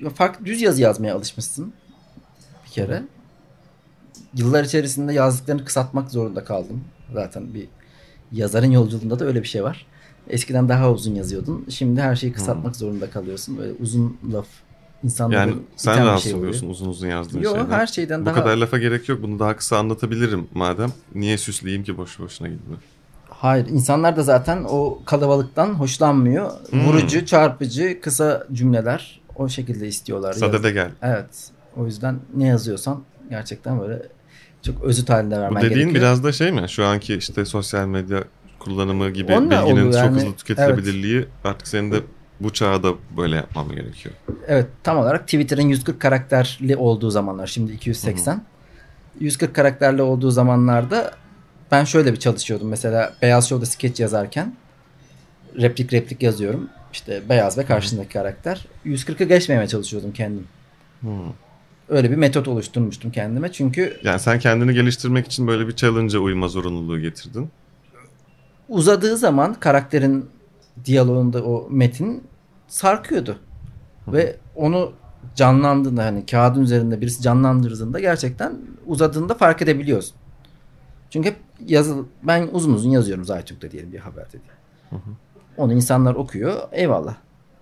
Ya 0.00 0.10
farklı 0.10 0.46
düz 0.46 0.62
yazı 0.62 0.82
yazmaya 0.82 1.14
alışmışsın 1.14 1.72
bir 2.66 2.70
kere. 2.70 3.02
Yıllar 4.34 4.64
içerisinde 4.64 5.12
yazdıklarını 5.12 5.64
kısaltmak 5.64 6.10
zorunda 6.10 6.44
kaldım. 6.44 6.84
Zaten 7.12 7.54
bir 7.54 7.68
yazarın 8.32 8.70
yolculuğunda 8.70 9.18
da 9.18 9.24
öyle 9.24 9.42
bir 9.42 9.48
şey 9.48 9.62
var. 9.64 9.86
Eskiden 10.28 10.68
daha 10.68 10.92
uzun 10.92 11.14
yazıyordun. 11.14 11.66
Şimdi 11.68 12.00
her 12.00 12.16
şeyi 12.16 12.32
kısaltmak 12.32 12.76
zorunda 12.76 13.10
kalıyorsun. 13.10 13.58
Böyle 13.58 13.72
uzun 13.80 14.16
laf 14.32 14.46
insanları 15.04 15.38
Yani 15.40 15.54
sen 15.76 15.96
bir 16.00 16.06
rahatsız 16.06 16.24
şey 16.24 16.32
oluyor. 16.32 16.48
oluyorsun 16.48 16.70
uzun 16.70 16.88
uzun 16.88 17.08
yazdığın 17.08 17.40
Yok 17.40 17.56
şeyden. 17.56 17.70
her 17.70 17.86
şeyden 17.86 18.22
Bu 18.22 18.26
daha 18.26 18.34
kadar 18.34 18.56
lafa 18.56 18.78
gerek 18.78 19.08
yok. 19.08 19.22
Bunu 19.22 19.38
daha 19.38 19.56
kısa 19.56 19.78
anlatabilirim 19.78 20.48
madem. 20.54 20.92
Niye 21.14 21.38
süsleyeyim 21.38 21.84
ki 21.84 21.98
boşu 21.98 22.24
boşuna 22.24 22.48
gibi. 22.48 22.58
Hayır 23.30 23.66
insanlar 23.66 24.16
da 24.16 24.22
zaten 24.22 24.64
o 24.68 25.02
kalabalıktan 25.04 25.74
hoşlanmıyor. 25.74 26.50
Hmm. 26.70 26.86
Vurucu, 26.86 27.26
çarpıcı, 27.26 28.00
kısa 28.00 28.46
cümleler 28.52 29.20
o 29.36 29.48
şekilde 29.48 29.88
istiyorlar. 29.88 30.32
Sadede 30.32 30.70
gel. 30.70 30.90
Evet. 31.02 31.50
O 31.76 31.86
yüzden 31.86 32.18
ne 32.36 32.46
yazıyorsan 32.46 33.02
gerçekten 33.30 33.80
böyle 33.80 34.02
çok 34.62 34.84
özüt 34.84 35.10
halinde 35.10 35.36
Bu 35.36 35.40
vermen 35.40 35.62
dediğin 35.62 35.72
gerekiyor. 35.78 35.94
biraz 35.94 36.24
da 36.24 36.32
şey 36.32 36.52
mi? 36.52 36.68
Şu 36.68 36.84
anki 36.86 37.14
işte 37.14 37.44
sosyal 37.44 37.86
medya 37.86 38.24
kullanımı 38.58 39.10
gibi 39.10 39.32
Onunla 39.32 39.50
bilginin 39.50 39.72
oluyor 39.72 39.92
çok 39.92 39.94
yani. 40.02 40.16
hızlı 40.16 40.36
tüketilebilirliği 40.36 41.26
artık 41.44 41.68
senin 41.68 41.92
de 41.92 42.00
bu 42.40 42.52
çağda 42.52 42.92
böyle 43.16 43.36
yapmam 43.36 43.68
gerekiyor. 43.72 44.14
Evet 44.46 44.66
tam 44.82 44.98
olarak 44.98 45.24
Twitter'ın 45.24 45.62
140 45.68 46.00
karakterli 46.00 46.76
olduğu 46.76 47.10
zamanlar 47.10 47.46
şimdi 47.46 47.72
280. 47.72 48.42
140 49.20 49.54
karakterli 49.54 50.02
olduğu 50.02 50.30
zamanlarda 50.30 51.12
ben 51.70 51.84
şöyle 51.84 52.12
bir 52.12 52.18
çalışıyordum. 52.18 52.68
Mesela 52.68 53.14
Beyaz 53.22 53.48
Show'da 53.48 53.66
skeç 53.66 54.00
yazarken 54.00 54.54
replik 55.60 55.92
replik 55.92 56.22
yazıyorum. 56.22 56.68
İşte 56.92 57.22
beyaz 57.28 57.58
ve 57.58 57.64
karşısındaki 57.64 58.08
karakter. 58.08 58.66
140'ı 58.86 59.28
geçmemeye 59.28 59.68
çalışıyordum 59.68 60.12
kendim. 60.12 60.46
Hmm. 61.00 61.10
Öyle 61.88 62.10
bir 62.10 62.16
metot 62.16 62.48
oluşturmuştum 62.48 63.10
kendime. 63.10 63.52
Çünkü 63.52 63.96
Yani 64.04 64.20
sen 64.20 64.38
kendini 64.38 64.74
geliştirmek 64.74 65.26
için 65.26 65.46
böyle 65.46 65.68
bir 65.68 65.76
challenge'a 65.76 66.20
uyma 66.20 66.48
zorunluluğu 66.48 67.00
getirdin. 67.00 67.50
uzadığı 68.68 69.16
zaman 69.16 69.54
karakterin 69.54 70.30
diyaloğunda 70.84 71.44
o 71.44 71.68
metin 71.70 72.24
sarkıyordu. 72.68 73.38
Ve 74.08 74.36
onu 74.54 74.92
canlandığında 75.34 76.04
hani 76.04 76.26
kağıdın 76.26 76.62
üzerinde 76.62 77.00
birisi 77.00 77.22
canlandırdığında 77.22 78.00
gerçekten 78.00 78.52
uzadığında 78.86 79.34
fark 79.34 79.62
edebiliyorsun. 79.62 80.16
Çünkü 81.10 81.28
hep 81.28 81.36
yazı 81.66 82.04
ben 82.22 82.48
uzun 82.52 82.74
uzun 82.74 82.90
yazıyorum 82.90 83.24
Zaytürk'te 83.24 83.70
diyelim 83.70 83.92
bir 83.92 83.98
haberde 83.98 84.32
diye. 84.32 85.00
Onu 85.56 85.72
insanlar 85.72 86.14
okuyor 86.14 86.56
eyvallah 86.72 87.14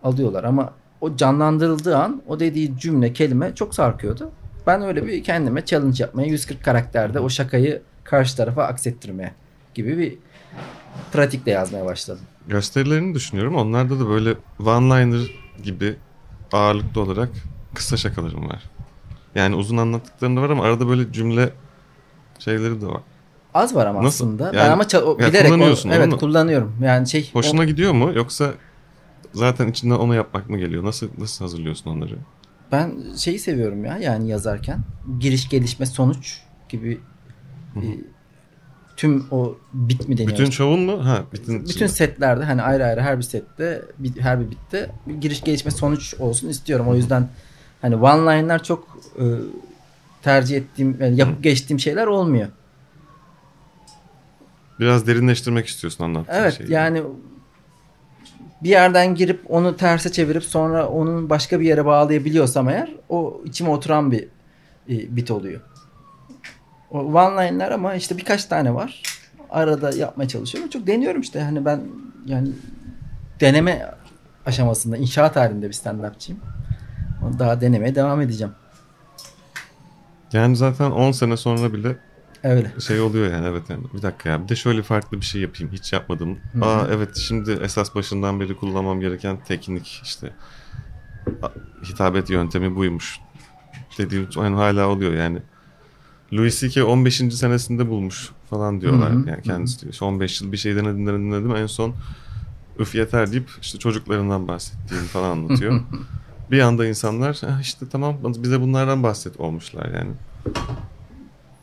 alıyorlar 0.03 0.45
ama 0.45 0.73
o 1.01 1.17
canlandırıldığı 1.17 1.97
an 1.97 2.23
o 2.29 2.41
dediği 2.41 2.79
cümle 2.79 3.13
kelime 3.13 3.55
çok 3.55 3.75
sarkıyordu. 3.75 4.31
Ben 4.67 4.83
öyle 4.83 5.07
bir 5.07 5.25
kendime 5.25 5.65
challenge 5.65 5.97
yapmaya 6.05 6.27
140 6.29 6.65
karakterde 6.65 7.21
o 7.21 7.29
şakayı 7.29 7.83
karşı 8.05 8.37
tarafa 8.37 8.65
aksettirmeye 8.65 9.33
gibi 9.75 9.99
bir 9.99 10.15
pratikle 11.13 11.53
yazmaya 11.53 11.85
başladım. 11.85 12.23
Gösterilerini 12.49 13.15
düşünüyorum. 13.15 13.55
Onlarda 13.57 14.01
da 14.01 14.09
böyle 14.09 14.35
one-liner 14.61 15.27
gibi 15.63 15.97
ağırlıklı 16.53 17.01
olarak 17.01 17.29
kısa 17.75 17.97
şakalarım 17.97 18.49
var. 18.49 18.63
Yani 19.35 19.55
uzun 19.55 19.77
anlattıklarında 19.77 20.41
var 20.43 20.51
ama 20.51 20.65
arada 20.65 20.89
böyle 20.89 21.13
cümle 21.13 21.51
şeyleri 22.39 22.81
de 22.81 22.87
var. 22.87 23.01
Az 23.55 23.75
var 23.75 23.87
ama 23.87 24.03
Nasıl? 24.03 24.25
aslında. 24.27 24.53
ben 24.53 24.59
Yani- 24.59 24.73
ama 24.73 24.83
ça- 24.83 25.01
o- 25.03 25.19
bilerek 25.19 25.45
o- 25.47 25.55
kullanıyorsun, 25.55 25.91
evet 25.91 26.07
onu 26.07 26.15
mu? 26.15 26.21
kullanıyorum. 26.21 26.77
Yani 26.83 27.09
şey 27.09 27.31
o- 27.35 27.39
Hoşuna 27.39 27.65
gidiyor 27.65 27.93
mu 27.93 28.13
yoksa 28.15 28.51
zaten 29.37 29.69
içinden 29.69 29.95
onu 29.95 30.15
yapmak 30.15 30.51
mı 30.51 30.59
geliyor? 30.59 30.85
Nasıl 30.85 31.09
nasıl 31.19 31.45
hazırlıyorsun 31.45 31.91
onları? 31.91 32.17
ben 32.73 32.95
şeyi 33.17 33.39
seviyorum 33.39 33.85
ya 33.85 33.99
yani 33.99 34.29
yazarken 34.29 34.79
giriş 35.21 35.49
gelişme 35.49 35.87
sonuç 35.87 36.41
gibi 36.69 37.01
e, 37.77 37.83
tüm 38.97 39.27
o 39.31 39.55
bit 39.73 40.09
mi 40.09 40.19
deniyor? 40.19 40.39
Bütün 40.39 40.51
şovun 40.51 40.81
mu? 40.81 41.05
Ha, 41.07 41.25
bütün, 41.33 41.65
bütün 41.69 41.87
setlerde 41.87 42.45
hani 42.45 42.63
ayrı 42.63 42.85
ayrı 42.85 43.01
her 43.01 43.19
bir 43.19 43.23
sette 43.23 43.83
bir- 43.99 44.21
her 44.21 44.41
bir 44.41 44.51
bitte 44.51 44.91
giriş 45.21 45.41
gelişme 45.45 45.71
sonuç 45.71 46.15
olsun 46.15 46.49
istiyorum. 46.49 46.89
O 46.89 46.95
yüzden 46.95 47.29
hani 47.83 47.97
one 47.97 48.21
line'lar 48.37 48.63
çok 48.63 48.99
e, 49.19 49.25
tercih 50.23 50.57
ettiğim 50.57 50.97
yani 51.01 51.17
yapıp 51.17 51.43
geçtiğim 51.43 51.81
şeyler 51.81 52.07
olmuyor. 52.07 52.49
Biraz 54.81 55.07
derinleştirmek 55.07 55.67
istiyorsun 55.67 56.05
anlattığın 56.05 56.33
Evet 56.35 56.59
şeyi. 56.59 56.73
yani 56.73 57.03
bir 58.63 58.69
yerden 58.69 59.15
girip 59.15 59.41
onu 59.49 59.77
terse 59.77 60.13
çevirip 60.13 60.45
sonra 60.45 60.89
onun 60.89 61.31
başka 61.31 61.61
bir 61.61 61.67
yere 61.67 61.85
bağlayabiliyorsam 61.85 62.69
eğer 62.69 62.95
o 63.09 63.43
içime 63.45 63.71
oturan 63.71 64.13
bir 64.13 64.29
e, 64.89 65.17
bit 65.17 65.31
oluyor. 65.31 65.61
O 66.91 66.99
one 66.99 67.49
line'ler 67.49 67.71
ama 67.71 67.95
işte 67.95 68.17
birkaç 68.17 68.45
tane 68.45 68.75
var. 68.75 69.03
Arada 69.51 69.97
yapmaya 69.97 70.29
çalışıyorum. 70.29 70.71
Çok 70.71 70.87
deniyorum 70.87 71.21
işte 71.21 71.41
hani 71.41 71.65
ben 71.65 71.81
yani 72.27 72.49
deneme 73.41 73.95
aşamasında 74.47 74.97
inşaat 74.97 75.37
halinde 75.37 75.69
bir 75.69 75.75
stand-upçıyım. 75.75 76.39
Daha 77.39 77.61
denemeye 77.61 77.95
devam 77.95 78.21
edeceğim. 78.21 78.53
Yani 80.33 80.57
zaten 80.57 80.91
10 80.91 81.13
sene 81.13 81.37
sonra 81.37 81.73
bile 81.73 81.97
Öyle. 82.43 82.73
şey 82.81 83.01
oluyor 83.01 83.33
yani 83.33 83.47
evet 83.47 83.71
yani 83.71 83.85
bir 83.97 84.03
dakika 84.03 84.29
ya 84.29 84.45
bir 84.45 84.49
de 84.49 84.57
şöyle 84.57 84.83
farklı 84.83 85.21
bir 85.21 85.27
şey 85.27 85.41
yapayım 85.41 85.73
hiç 85.73 85.93
yapmadım. 85.93 86.39
Hı 86.53 86.59
hı. 86.59 86.65
Aa 86.65 86.87
evet 86.91 87.17
şimdi 87.17 87.51
esas 87.51 87.95
başından 87.95 88.41
beri 88.41 88.57
kullanmam 88.57 89.01
gereken 89.01 89.39
teknik 89.45 90.01
işte 90.05 90.33
hitabet 91.85 92.31
yöntemi 92.31 92.77
buymuş 92.77 93.21
dediğim 93.99 94.29
yani 94.37 94.57
hala 94.57 94.89
oluyor 94.89 95.13
yani. 95.15 95.39
Louis 96.33 96.61
C.K. 96.61 96.85
15. 96.85 97.17
senesinde 97.17 97.89
bulmuş 97.89 98.31
falan 98.51 98.81
diyorlar 98.81 99.13
Hı 99.13 99.17
hı, 99.17 99.29
yani 99.31 99.43
kendisi 99.43 99.81
diyor. 99.81 99.93
İşte 99.93 100.05
15 100.05 100.41
yıl 100.41 100.53
bir 100.53 100.57
şey 100.57 100.77
denedim 100.77 101.07
denedim 101.07 101.33
denedim 101.33 101.57
en 101.57 101.67
son 101.67 101.95
üf 102.79 102.95
yeter 102.95 103.33
deyip 103.33 103.51
işte 103.63 103.79
çocuklarından 103.79 104.49
bahsettiğini 104.49 105.07
falan 105.07 105.31
anlatıyor. 105.31 105.81
bir 106.51 106.61
anda 106.61 106.87
insanlar 106.87 107.41
"Ah 107.47 107.61
işte 107.61 107.87
tamam 107.93 108.17
bize 108.39 108.61
bunlardan 108.61 109.03
bahset 109.03 109.41
olmuşlar 109.41 109.89
yani. 109.95 110.11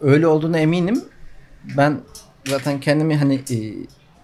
Öyle 0.03 0.27
olduğunu 0.27 0.57
eminim. 0.57 1.03
Ben 1.77 1.99
zaten 2.47 2.79
kendimi 2.79 3.17
hani 3.17 3.35
e, 3.35 3.57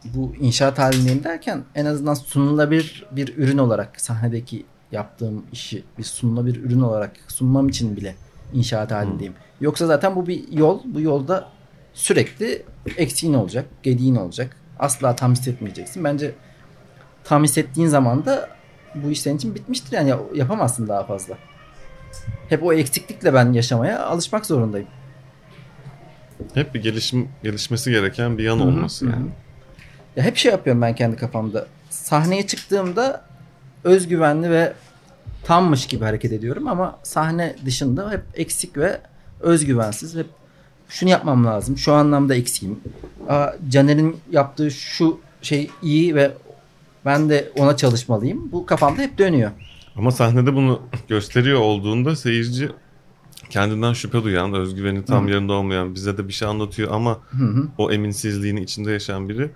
bu 0.06 0.34
inşaat 0.40 0.80
halindeyim 0.80 1.24
derken 1.24 1.64
en 1.76 1.86
azından 1.86 2.14
sunulabilir 2.14 3.06
bir 3.12 3.38
ürün 3.38 3.58
olarak 3.58 4.02
sahnedeki 4.02 4.66
yaptığım 4.92 5.46
işi 5.52 5.84
bir 5.98 6.04
sunulabilir 6.04 6.64
ürün 6.64 6.82
olarak 6.82 7.12
sunmam 7.28 7.70
için 7.70 7.98
bile 7.98 8.16
inşaat 8.54 8.92
halindeyim. 8.92 9.34
Yoksa 9.62 9.86
zaten 9.86 10.16
bu 10.16 10.28
bir 10.28 10.52
yol. 10.52 10.80
Bu 10.86 11.02
yolda 11.02 11.50
sürekli 11.94 12.64
eksiğin 12.98 13.34
olacak, 13.34 13.66
gediğin 13.84 14.16
olacak. 14.16 14.56
Asla 14.80 15.16
tam 15.16 15.32
hissetmeyeceksin. 15.32 16.04
Bence 16.04 16.36
tam 17.24 17.44
hissettiğin 17.44 17.88
zaman 17.88 18.26
da 18.26 18.50
bu 18.96 19.10
iş 19.10 19.22
senin 19.22 19.38
için 19.38 19.56
bitmiştir. 19.56 19.92
Yani 19.92 20.14
yapamazsın 20.34 20.88
daha 20.88 21.04
fazla. 21.04 21.38
Hep 22.50 22.64
o 22.64 22.74
eksiklikle 22.74 23.34
ben 23.34 23.54
yaşamaya 23.54 24.06
alışmak 24.06 24.46
zorundayım. 24.46 24.88
Hep 26.54 26.74
bir 26.74 26.84
gelişim 26.84 27.30
gelişmesi 27.44 27.92
gereken 27.92 28.38
bir 28.38 28.44
yan 28.44 28.60
olması 28.60 29.06
yani. 29.06 29.28
Ya 30.16 30.24
hep 30.24 30.38
şey 30.38 30.52
yapıyorum 30.52 30.82
ben 30.82 30.96
kendi 30.96 31.16
kafamda. 31.16 31.68
Sahneye 31.90 32.48
çıktığımda 32.48 33.26
özgüvenli 33.84 34.50
ve 34.50 34.74
tammış 35.44 35.86
gibi 35.86 36.04
hareket 36.04 36.32
ediyorum 36.32 36.68
ama 36.68 37.00
sahne 37.04 37.56
dışında 37.66 38.12
hep 38.12 38.22
eksik 38.34 38.78
ve 38.78 39.02
özgüvensiz. 39.40 40.16
Hep 40.16 40.28
şunu 40.90 41.10
yapmam 41.10 41.46
lazım. 41.46 41.78
Şu 41.78 41.94
anlamda 41.94 42.36
eksiğim. 42.36 42.80
Aa, 43.30 43.48
Caner'in 43.70 44.18
yaptığı 44.32 44.72
şu 44.72 45.20
şey 45.42 45.70
iyi 45.82 46.16
ve 46.16 46.32
ben 47.06 47.30
de 47.30 47.52
ona 47.58 47.78
çalışmalıyım. 47.78 48.52
Bu 48.52 48.66
kafamda 48.66 49.02
hep 49.02 49.18
dönüyor. 49.18 49.52
Ama 49.96 50.12
sahnede 50.12 50.56
bunu 50.56 50.82
gösteriyor 51.08 51.60
olduğunda 51.60 52.16
seyirci 52.16 52.70
kendinden 53.50 53.94
şüphe 53.94 54.24
duyan, 54.24 54.54
özgüveni 54.54 55.06
tam 55.06 55.28
Hı. 55.28 55.30
yerinde 55.30 55.52
olmayan, 55.52 55.96
bize 55.96 56.18
de 56.18 56.28
bir 56.28 56.34
şey 56.34 56.48
anlatıyor 56.48 56.92
ama 56.92 57.20
Hı-hı. 57.30 57.68
o 57.78 57.92
eminsizliğini 57.92 58.62
içinde 58.62 58.92
yaşayan 58.92 59.30
biri 59.30 59.52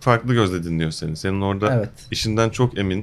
farklı 0.00 0.34
gözle 0.34 0.64
dinliyor 0.64 0.90
seni. 0.90 1.16
Senin 1.16 1.40
orada 1.40 1.74
evet. 1.74 1.90
işinden 2.10 2.50
çok 2.50 2.78
emin, 2.78 2.98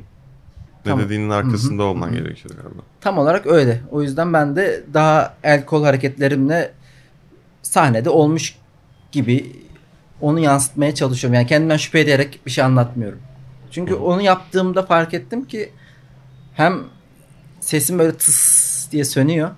ne 0.85 0.91
tam. 0.91 0.99
dediğinin 0.99 1.29
arkasında 1.29 1.83
Hı-hı. 1.83 1.89
olman 1.91 2.07
Hı-hı. 2.07 2.15
gerekiyor 2.15 2.55
galiba. 2.63 2.81
Tam 3.01 3.17
olarak 3.17 3.47
öyle. 3.47 3.81
O 3.91 4.01
yüzden 4.01 4.33
ben 4.33 4.55
de 4.55 4.83
daha 4.93 5.37
el 5.43 5.65
kol 5.65 5.83
hareketlerimle 5.83 6.71
sahnede 7.61 8.09
olmuş 8.09 8.55
gibi 9.11 9.51
onu 10.21 10.39
yansıtmaya 10.39 10.95
çalışıyorum. 10.95 11.35
Yani 11.35 11.47
kendimden 11.47 11.77
şüphe 11.77 11.99
ederek 11.99 12.39
bir 12.45 12.51
şey 12.51 12.63
anlatmıyorum. 12.63 13.19
Çünkü 13.71 13.91
Hı-hı. 13.91 14.03
onu 14.03 14.21
yaptığımda 14.21 14.83
fark 14.83 15.13
ettim 15.13 15.45
ki 15.45 15.71
hem 16.53 16.79
sesim 17.59 17.99
böyle 17.99 18.17
tıs 18.17 18.91
diye 18.91 19.05
sönüyor. 19.05 19.49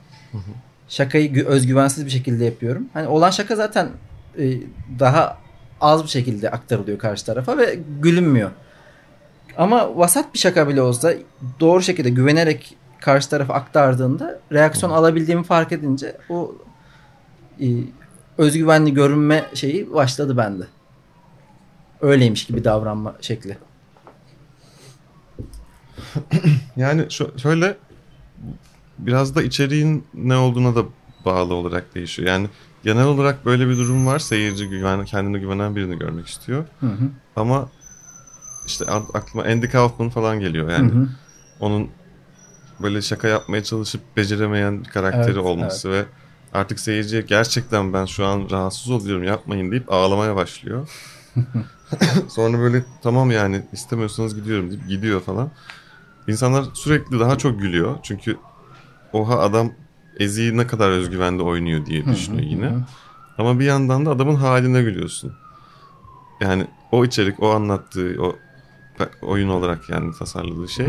Şakayı 0.88 1.46
özgüvensiz 1.46 2.06
bir 2.06 2.12
şekilde 2.12 2.46
yapıyorum. 2.46 2.86
Hani 2.94 3.08
olan 3.08 3.30
şaka 3.30 3.56
zaten 3.56 3.90
e, 4.38 4.58
daha 5.00 5.38
az 5.82 6.04
bir 6.04 6.10
şekilde 6.10 6.52
aktarılıyor 6.52 7.00
karşı 7.00 7.26
tarafa 7.26 7.58
ve 7.58 7.80
gülünmüyor. 8.02 8.52
Ama 9.58 9.98
vasat 9.98 10.34
bir 10.34 10.40
şaka 10.40 10.68
bile 10.68 10.82
olsa 10.82 11.14
doğru 11.60 11.82
şekilde 11.82 12.10
güvenerek 12.10 12.78
karşı 13.00 13.30
tarafa 13.30 13.54
aktardığında 13.54 14.40
reaksiyon 14.52 14.92
alabildiğimi 14.92 15.44
fark 15.44 15.72
edince 15.72 16.18
o 16.30 16.56
e, 17.62 17.68
özgüvenli 18.38 18.94
görünme 18.94 19.46
şeyi 19.54 19.94
başladı 19.94 20.38
bende. 20.38 20.64
Öyleymiş 22.02 22.46
gibi 22.46 22.64
davranma 22.64 23.16
şekli. 23.22 23.58
yani 26.76 27.06
şöyle 27.38 27.78
biraz 29.00 29.36
da 29.36 29.44
içeriğin 29.44 30.04
ne 30.14 30.36
olduğuna 30.36 30.76
da 30.76 30.84
bağlı 31.26 31.54
olarak 31.54 31.96
değişiyor. 31.96 32.28
Yani 32.28 32.48
genel 32.84 33.06
olarak 33.06 33.46
böyle 33.46 33.68
bir 33.68 33.78
durum 33.78 34.06
var. 34.08 34.20
Seyirci 34.20 34.70
güven, 34.70 35.06
kendine 35.06 35.40
güvenen 35.40 35.76
birini 35.76 36.00
görmek 36.00 36.28
istiyor. 36.28 36.66
Hı 36.80 36.86
hı. 36.86 37.10
Ama 37.36 37.70
işte 38.66 38.86
aklıma 39.14 39.46
Andy 39.46 39.68
Kaufman 39.68 40.10
falan 40.10 40.40
geliyor 40.40 40.72
yani. 40.72 40.92
Hı 40.92 40.96
hı. 40.96 41.08
Onun 41.60 41.90
böyle 42.80 43.02
şaka 43.02 43.28
yapmaya 43.28 43.64
çalışıp 43.64 44.02
beceremeyen 44.18 44.84
bir 44.84 44.90
karakteri 44.90 45.26
evet, 45.26 45.46
olması 45.46 45.90
evet. 45.90 46.06
ve 46.06 46.10
artık 46.60 46.80
seyirciye 46.80 47.22
gerçekten 47.22 47.94
ben 47.94 48.06
şu 48.06 48.26
an 48.26 48.48
rahatsız 48.52 48.92
oluyorum 48.92 49.24
yapmayın 49.24 49.72
deyip 49.72 49.92
ağlamaya 49.92 50.36
başlıyor. 50.36 50.90
Sonra 52.28 52.60
böyle 52.60 52.86
tamam 53.04 53.32
yani 53.32 53.62
istemiyorsanız 53.74 54.36
gidiyorum 54.36 54.70
deyip 54.72 54.88
gidiyor 54.88 55.22
falan. 55.22 55.52
İnsanlar 56.28 56.66
sürekli 56.74 57.20
daha 57.20 57.38
çok 57.38 57.60
gülüyor. 57.60 57.98
Çünkü 58.04 58.38
oha 59.14 59.40
adam 59.40 59.72
Ezi'yi 60.20 60.58
ne 60.58 60.68
kadar 60.68 60.90
özgüvende 60.90 61.44
oynuyor 61.44 61.86
diye 61.86 62.06
düşünüyor 62.06 62.44
yine. 62.44 62.72
Ama 63.38 63.60
bir 63.60 63.66
yandan 63.66 64.06
da 64.06 64.12
adamın 64.12 64.36
haline 64.36 64.82
gülüyorsun. 64.82 65.34
Yani 66.42 66.68
o 66.92 67.06
içerik, 67.06 67.44
o 67.44 67.50
anlattığı, 67.50 68.16
o 68.20 68.36
oyun 69.22 69.50
olarak 69.50 69.90
yani 69.90 70.14
tasarladığı 70.14 70.68
şey. 70.70 70.88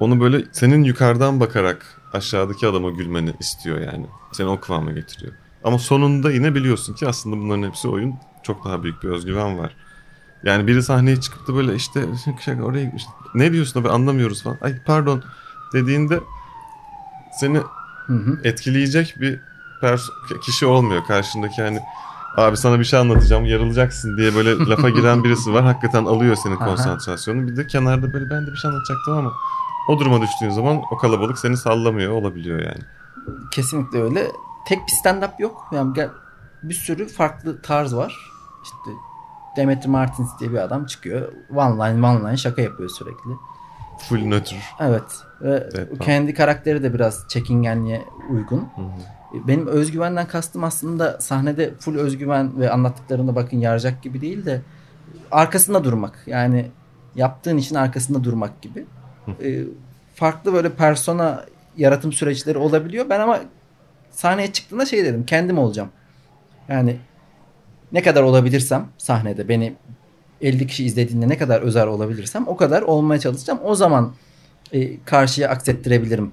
Onu 0.00 0.20
böyle 0.20 0.44
senin 0.52 0.84
yukarıdan 0.84 1.40
bakarak 1.40 2.00
aşağıdaki 2.12 2.66
adama 2.66 2.90
gülmeni 2.90 3.34
istiyor 3.40 3.80
yani. 3.80 4.06
Seni 4.32 4.46
o 4.48 4.60
kıvama 4.60 4.92
getiriyor. 4.92 5.32
Ama 5.64 5.78
sonunda 5.78 6.32
yine 6.32 6.54
biliyorsun 6.54 6.94
ki 6.94 7.08
aslında 7.08 7.36
bunların 7.36 7.62
hepsi 7.62 7.88
oyun. 7.88 8.14
Çok 8.42 8.64
daha 8.64 8.82
büyük 8.82 9.02
bir 9.02 9.08
özgüven 9.08 9.58
var. 9.58 9.76
Yani 10.44 10.66
biri 10.66 10.82
sahneye 10.82 11.20
çıkıp 11.20 11.48
da 11.48 11.54
böyle 11.54 11.74
işte 11.74 12.04
oraya 12.62 12.84
gitmiş. 12.84 13.06
Ne 13.34 13.52
diyorsun 13.52 13.80
abi 13.80 13.88
anlamıyoruz 13.88 14.42
falan. 14.42 14.58
Ay 14.60 14.82
pardon 14.86 15.22
dediğinde 15.72 16.20
seni 17.40 17.58
hı 18.06 18.12
hı. 18.12 18.38
etkileyecek 18.44 19.14
bir 19.20 19.40
kişi 20.42 20.66
olmuyor 20.66 21.04
karşındaki 21.04 21.62
hani 21.62 21.80
abi 22.36 22.56
sana 22.56 22.78
bir 22.78 22.84
şey 22.84 22.98
anlatacağım 22.98 23.44
yarılacaksın 23.44 24.16
diye 24.16 24.34
böyle 24.34 24.58
lafa 24.70 24.90
giren 24.90 25.24
birisi 25.24 25.52
var. 25.52 25.64
Hakikaten 25.64 26.04
alıyor 26.04 26.36
senin 26.36 26.56
konsantrasyonunu. 26.56 27.48
Bir 27.48 27.56
de 27.56 27.66
kenarda 27.66 28.12
böyle 28.12 28.30
ben 28.30 28.46
de 28.46 28.52
bir 28.52 28.56
şey 28.56 28.68
anlatacaktım 28.68 29.18
ama 29.18 29.32
o 29.88 29.98
duruma 29.98 30.20
düştüğün 30.20 30.50
zaman 30.50 30.82
o 30.90 30.96
kalabalık 30.96 31.38
seni 31.38 31.56
sallamıyor 31.56 32.12
olabiliyor 32.12 32.58
yani. 32.58 32.82
Kesinlikle 33.50 34.02
öyle. 34.02 34.32
Tek 34.66 34.78
bir 34.78 34.92
stand-up 34.92 35.32
yok. 35.38 35.68
Yani 35.72 36.08
bir 36.62 36.74
sürü 36.74 37.08
farklı 37.08 37.62
tarz 37.62 37.94
var. 37.94 38.32
İşte 38.64 38.90
Demetri 39.56 39.88
Martins 39.88 40.38
diye 40.40 40.52
bir 40.52 40.58
adam 40.58 40.86
çıkıyor. 40.86 41.32
One 41.54 41.74
line 41.74 42.06
one 42.06 42.20
line 42.20 42.36
şaka 42.36 42.62
yapıyor 42.62 42.90
sürekli. 42.90 43.30
Full 43.98 44.18
nötr. 44.18 44.54
Evet. 44.80 45.27
Ve 45.42 45.68
evet, 45.74 45.88
kendi 46.00 46.34
karakteri 46.34 46.82
de 46.82 46.94
biraz 46.94 47.28
çekingenliğe 47.28 48.04
uygun. 48.30 48.58
Hı 48.58 48.82
hı. 48.82 49.48
Benim 49.48 49.66
özgüvenden 49.66 50.26
kastım 50.26 50.64
aslında 50.64 51.20
sahnede 51.20 51.74
full 51.74 51.98
özgüven 51.98 52.60
ve 52.60 52.70
anlattıklarında 52.70 53.36
bakın 53.36 53.56
yaracak 53.56 54.02
gibi 54.02 54.20
değil 54.20 54.46
de 54.46 54.62
arkasında 55.30 55.84
durmak. 55.84 56.22
Yani 56.26 56.66
yaptığın 57.14 57.56
için 57.56 57.74
arkasında 57.74 58.24
durmak 58.24 58.62
gibi. 58.62 58.84
Ee, 59.42 59.64
farklı 60.14 60.52
böyle 60.52 60.72
persona 60.72 61.44
yaratım 61.76 62.12
süreçleri 62.12 62.58
olabiliyor. 62.58 63.06
Ben 63.10 63.20
ama 63.20 63.40
sahneye 64.10 64.52
çıktığında 64.52 64.86
şey 64.86 65.04
dedim 65.04 65.26
kendim 65.26 65.58
olacağım. 65.58 65.88
Yani 66.68 66.96
ne 67.92 68.02
kadar 68.02 68.22
olabilirsem 68.22 68.86
sahnede 68.98 69.48
beni 69.48 69.74
50 70.40 70.66
kişi 70.66 70.84
izlediğinde 70.84 71.28
ne 71.28 71.38
kadar 71.38 71.60
özel 71.60 71.86
olabilirsem 71.86 72.48
o 72.48 72.56
kadar 72.56 72.82
olmaya 72.82 73.20
çalışacağım. 73.20 73.60
O 73.64 73.74
zaman 73.74 74.12
e, 74.72 75.04
karşıya 75.04 75.48
aksettirebilirim 75.48 76.30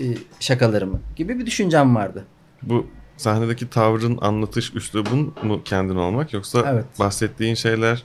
e, 0.00 0.04
şakalarımı 0.40 1.00
gibi 1.16 1.38
bir 1.38 1.46
düşüncem 1.46 1.96
vardı. 1.96 2.24
Bu 2.62 2.86
sahnedeki 3.16 3.70
tavrın 3.70 4.18
anlatış 4.20 4.74
üslubun 4.74 5.34
mu 5.42 5.60
kendin 5.64 5.96
olmak 5.96 6.32
yoksa 6.32 6.64
evet. 6.66 6.84
bahsettiğin 6.98 7.54
şeyler 7.54 8.02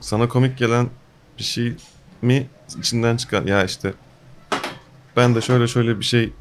sana 0.00 0.28
komik 0.28 0.58
gelen 0.58 0.86
bir 1.38 1.42
şey 1.42 1.72
mi 2.22 2.46
içinden 2.78 3.16
çıkan 3.16 3.46
ya 3.46 3.64
işte 3.64 3.92
ben 5.16 5.34
de 5.34 5.40
şöyle 5.40 5.66
şöyle 5.66 5.98
bir 5.98 6.04
şey 6.04 6.32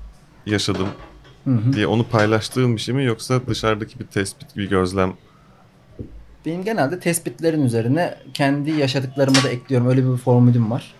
yaşadım 0.46 0.88
hı 1.44 1.52
hı. 1.52 1.74
diye 1.74 1.88
onu 1.88 2.04
paylaştığın 2.04 2.76
bir 2.76 2.82
şey 2.82 2.96
mi 2.96 3.06
yoksa 3.06 3.42
dışarıdaki 3.48 4.00
bir 4.00 4.06
tespit 4.06 4.58
bir 4.58 4.70
gözlem 4.70 5.14
benim 6.48 6.64
genelde 6.64 7.00
tespitlerin 7.00 7.66
üzerine 7.66 8.18
kendi 8.34 8.72
yaşadıklarımı 8.72 9.44
da 9.44 9.50
ekliyorum. 9.50 9.88
Öyle 9.88 10.12
bir 10.12 10.18
formülüm 10.18 10.72
var. 10.72 10.94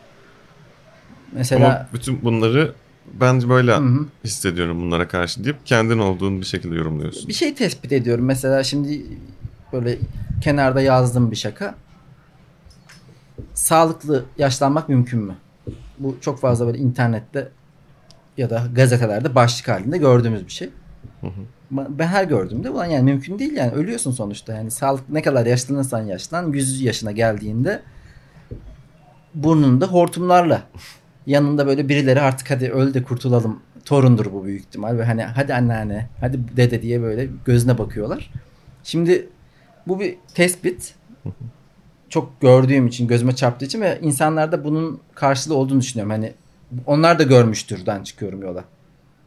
Mesela 1.32 1.66
Ama 1.66 1.88
bütün 1.94 2.22
bunları 2.22 2.74
ben 3.14 3.50
böyle 3.50 3.72
hı 3.72 3.78
hı. 3.78 4.06
hissediyorum 4.24 4.82
bunlara 4.82 5.08
karşı 5.08 5.44
deyip 5.44 5.66
kendin 5.66 6.00
olduğun 6.00 6.42
bir 6.42 6.46
şekilde 6.46 6.76
yorumluyorsun. 6.76 7.28
Bir 7.28 7.34
şey 7.34 7.56
tespit 7.56 7.92
ediyorum. 7.92 8.26
Mesela 8.26 8.64
şimdi 8.64 9.06
böyle 9.74 9.98
kenarda 10.42 10.82
yazdığım 10.82 11.32
bir 11.32 11.36
şaka. 11.36 11.76
Sağlıklı 13.54 14.26
yaşlanmak 14.38 14.90
mümkün 14.90 15.20
mü? 15.20 15.36
Bu 16.00 16.18
çok 16.22 16.40
fazla 16.40 16.68
böyle 16.68 16.78
internette 16.78 17.50
ya 18.38 18.50
da 18.50 18.68
gazetelerde 18.76 19.36
başlık 19.36 19.68
halinde 19.68 19.98
gördüğümüz 19.98 20.46
bir 20.46 20.52
şey. 20.52 20.70
Hı 21.22 21.28
hı 21.28 21.42
ben 21.72 22.08
her 22.08 22.24
gördüğümde 22.24 22.70
ulan 22.70 22.86
yani 22.86 23.04
mümkün 23.04 23.40
değil 23.40 23.54
yani 23.54 23.72
ölüyorsun 23.72 24.12
sonuçta 24.12 24.54
yani 24.54 24.72
sağlık 24.72 25.10
ne 25.10 25.22
kadar 25.22 25.46
yaşlanırsan 25.46 26.02
yaşlan 26.02 26.52
100 26.54 26.82
yaşına 26.82 27.12
geldiğinde 27.12 27.82
burnunda 29.34 29.88
hortumlarla 29.88 30.62
yanında 31.28 31.68
böyle 31.68 31.90
birileri 31.90 32.22
artık 32.22 32.52
hadi 32.52 32.70
öl 32.70 32.94
de 32.94 33.04
kurtulalım 33.04 33.60
torundur 33.86 34.34
bu 34.34 34.46
büyük 34.46 34.62
ihtimal 34.62 34.98
ve 34.98 35.06
hani 35.06 35.24
hadi 35.24 35.54
anneanne 35.54 36.10
hadi 36.20 36.40
dede 36.58 36.82
diye 36.82 37.02
böyle 37.02 37.28
gözüne 37.46 37.78
bakıyorlar. 37.78 38.32
Şimdi 38.84 39.30
bu 39.88 40.00
bir 40.00 40.16
tespit 40.34 40.96
çok 42.10 42.42
gördüğüm 42.42 42.88
için 42.88 43.08
gözüme 43.08 43.36
çarptığı 43.36 43.66
için 43.66 43.82
ve 43.82 44.00
insanlarda 44.02 44.64
bunun 44.64 45.00
karşılığı 45.16 45.56
olduğunu 45.56 45.82
düşünüyorum. 45.82 46.12
Hani 46.12 46.34
onlar 46.86 47.20
da 47.20 47.24
görmüştürden 47.24 48.04
çıkıyorum 48.04 48.42
yola. 48.42 48.64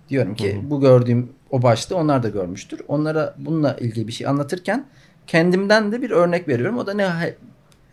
Diyorum 0.08 0.34
ki 0.34 0.60
bu 0.62 0.80
gördüğüm 0.80 1.28
o 1.50 1.62
başta 1.62 1.94
onlar 1.94 2.22
da 2.22 2.28
görmüştür. 2.28 2.80
Onlara 2.88 3.34
bununla 3.38 3.76
ilgili 3.76 4.08
bir 4.08 4.12
şey 4.12 4.26
anlatırken 4.26 4.86
kendimden 5.26 5.92
de 5.92 6.02
bir 6.02 6.10
örnek 6.10 6.48
veriyorum. 6.48 6.78
O 6.78 6.86
da 6.86 6.94
ne 6.94 7.34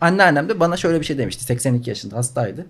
anneannem 0.02 0.50
de 0.50 0.60
bana 0.60 0.78
şöyle 0.78 1.00
bir 1.00 1.06
şey 1.06 1.18
demişti. 1.18 1.44
82 1.44 1.90
yaşında 1.90 2.16
hastaydı. 2.16 2.66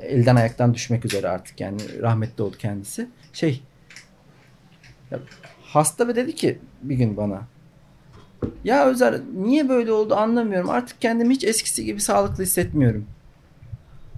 Elden 0.00 0.36
ayaktan 0.36 0.74
düşmek 0.74 1.04
üzere 1.04 1.28
artık 1.28 1.60
yani 1.60 2.02
rahmetli 2.02 2.42
oldu 2.42 2.56
kendisi. 2.58 3.08
Şey 3.32 3.62
ya, 5.10 5.18
hasta 5.62 6.08
ve 6.08 6.16
dedi 6.16 6.34
ki 6.34 6.58
bir 6.82 6.94
gün 6.94 7.16
bana 7.16 7.42
ya 8.64 8.86
Özer 8.86 9.20
niye 9.36 9.68
böyle 9.68 9.92
oldu 9.92 10.14
anlamıyorum. 10.14 10.70
Artık 10.70 11.00
kendimi 11.00 11.34
hiç 11.34 11.44
eskisi 11.44 11.84
gibi 11.84 12.00
sağlıklı 12.00 12.42
hissetmiyorum. 12.42 13.06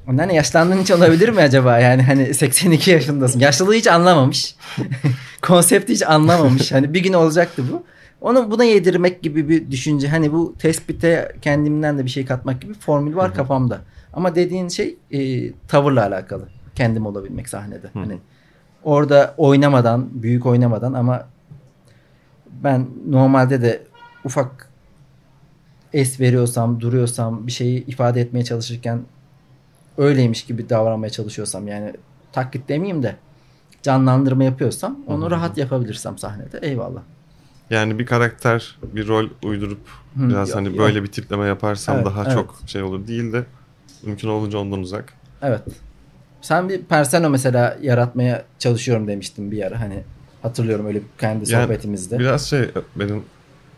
Anneanne 0.09 0.35
yaşlandığın 0.35 0.79
hiç 0.79 0.90
olabilir 0.90 1.29
mi 1.29 1.40
acaba? 1.40 1.79
Yani 1.79 2.03
hani 2.03 2.35
82 2.35 2.90
yaşındasın. 2.90 3.40
Yaşlılığı 3.40 3.75
hiç 3.75 3.87
anlamamış. 3.87 4.57
Konsepti 5.42 5.92
hiç 5.92 6.03
anlamamış. 6.03 6.72
Hani 6.72 6.94
bir 6.94 7.01
gün 7.01 7.12
olacaktı 7.12 7.64
bu. 7.72 7.85
Onu 8.22 8.50
buna 8.50 8.64
yedirmek 8.64 9.22
gibi 9.22 9.48
bir 9.48 9.70
düşünce. 9.70 10.08
Hani 10.08 10.32
bu 10.32 10.54
tespite 10.58 11.32
kendimden 11.42 11.98
de 11.98 12.04
bir 12.04 12.11
şey 12.11 12.26
katmak 12.26 12.61
gibi 12.62 12.74
formül 12.74 13.16
var 13.16 13.28
Hı-hı. 13.28 13.37
kafamda. 13.37 13.80
Ama 14.12 14.35
dediğin 14.35 14.68
şey 14.68 14.96
e, 15.11 15.52
tavırla 15.68 16.06
alakalı. 16.06 16.48
Kendim 16.74 17.06
olabilmek 17.06 17.48
sahnede. 17.48 17.87
Hı-hı. 17.87 17.98
Hani 18.02 18.18
orada 18.85 19.35
oynamadan, 19.37 20.22
büyük 20.22 20.46
oynamadan 20.46 20.92
ama 20.92 21.26
ben 22.64 22.87
normalde 23.08 23.62
de 23.62 23.82
ufak 24.24 24.68
es 25.92 26.20
veriyorsam, 26.20 26.80
duruyorsam, 26.80 27.46
bir 27.46 27.52
şeyi 27.52 27.87
ifade 27.87 28.20
etmeye 28.20 28.44
çalışırken 28.44 29.00
öyleymiş 29.98 30.44
gibi 30.44 30.68
davranmaya 30.68 31.11
çalışıyorsam 31.11 31.68
yani 31.68 31.92
taklit 32.32 32.68
demeyeyim 32.68 33.02
de 33.02 33.16
canlandırma 33.82 34.44
yapıyorsam 34.44 34.98
onu 35.06 35.22
Hı-hı. 35.22 35.30
rahat 35.30 35.58
yapabilirsem 35.58 36.18
sahnede 36.18 36.58
eyvallah. 36.62 37.02
Yani 37.70 37.98
bir 37.98 38.07
karakter, 38.07 38.79
bir 38.83 39.09
rol 39.09 39.29
uydurup 39.42 39.81
Hı, 40.16 40.29
biraz 40.29 40.48
yok, 40.48 40.59
hani 40.59 40.68
yok. 40.68 40.79
böyle 40.79 41.03
bir 41.03 41.09
tipleme 41.09 41.46
yaparsam 41.46 41.96
evet, 41.96 42.07
daha 42.07 42.22
evet. 42.22 42.33
çok 42.33 42.55
şey 42.66 42.83
olur 42.83 43.07
değil 43.07 43.33
de 43.33 43.44
mümkün 44.03 44.29
olunca 44.29 44.59
ondan 44.59 44.79
uzak. 44.79 45.14
Evet. 45.42 45.62
Sen 46.40 46.68
bir 46.68 46.83
persona 46.83 47.29
mesela 47.29 47.79
yaratmaya 47.83 48.44
çalışıyorum 48.59 49.09
demiştin 49.09 49.51
bir 49.51 49.66
ara 49.66 49.81
hani 49.81 50.03
hatırlıyorum 50.42 50.87
öyle 50.87 51.01
kendi 51.18 51.53
yani 51.53 51.64
sohbetimizde. 51.64 52.18
Biraz 52.18 52.46
şey 52.48 52.70
benim 52.96 53.25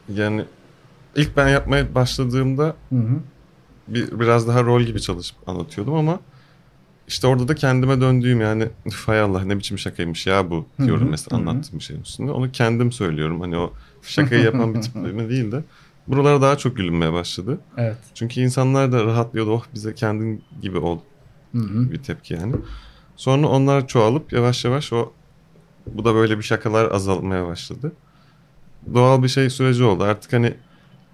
yani 0.09 0.44
ilk 1.16 1.37
ben 1.37 1.49
yapmaya 1.49 1.94
başladığımda 1.94 2.64
hı 2.64 2.97
hı. 2.97 3.18
Bir, 3.88 4.20
biraz 4.20 4.49
daha 4.49 4.62
rol 4.62 4.83
gibi 4.83 5.01
çalışıp 5.01 5.49
anlatıyordum 5.49 5.94
ama 5.94 6.20
işte 7.09 7.27
orada 7.27 7.49
da 7.49 7.55
kendime 7.55 8.01
döndüğüm 8.01 8.40
yani 8.40 8.69
hay 9.07 9.21
Allah 9.21 9.45
ne 9.45 9.59
biçim 9.59 9.79
şakaymış 9.79 10.27
ya 10.27 10.51
bu 10.51 10.67
diyorum 10.79 11.09
mesela 11.11 11.37
anlattığım 11.37 11.79
bir 11.79 11.85
şeyin 11.85 12.03
üstünde. 12.03 12.33
Onu 12.33 12.53
kendim 12.53 12.93
söylüyorum. 12.93 13.40
Hani 13.40 13.57
o 13.57 13.73
şakayı 14.03 14.43
yapan 14.45 14.75
bir 14.75 14.83
tipleme 14.83 15.29
değil 15.29 15.53
de 15.53 15.64
buralara 16.07 16.43
daha 16.43 16.59
çok 16.59 16.77
gülünmeye 16.77 17.12
başladı. 17.12 17.59
Evet. 17.77 17.97
Çünkü 18.14 18.40
insanlar 18.40 18.93
da 18.93 19.05
rahatlıyordu. 19.05 19.53
Oh 19.53 19.64
bize 19.75 19.95
kendin 19.95 20.43
gibi 20.62 20.79
ol 20.79 20.99
Hı-hı. 21.53 21.93
bir 21.93 22.03
tepki 22.03 22.35
yani. 22.35 22.55
Sonra 23.17 23.49
onlar 23.49 23.87
çoğalıp 23.87 24.33
yavaş 24.33 24.64
yavaş 24.64 24.93
o 24.93 25.12
bu 25.87 26.05
da 26.05 26.14
böyle 26.14 26.38
bir 26.38 26.43
şakalar 26.43 26.90
azalmaya 26.90 27.47
başladı. 27.47 27.93
Doğal 28.95 29.23
bir 29.23 29.29
şey 29.29 29.51
süreci 29.51 29.85
oldu. 29.85 30.05
Artık 30.05 30.33
hani 30.33 30.55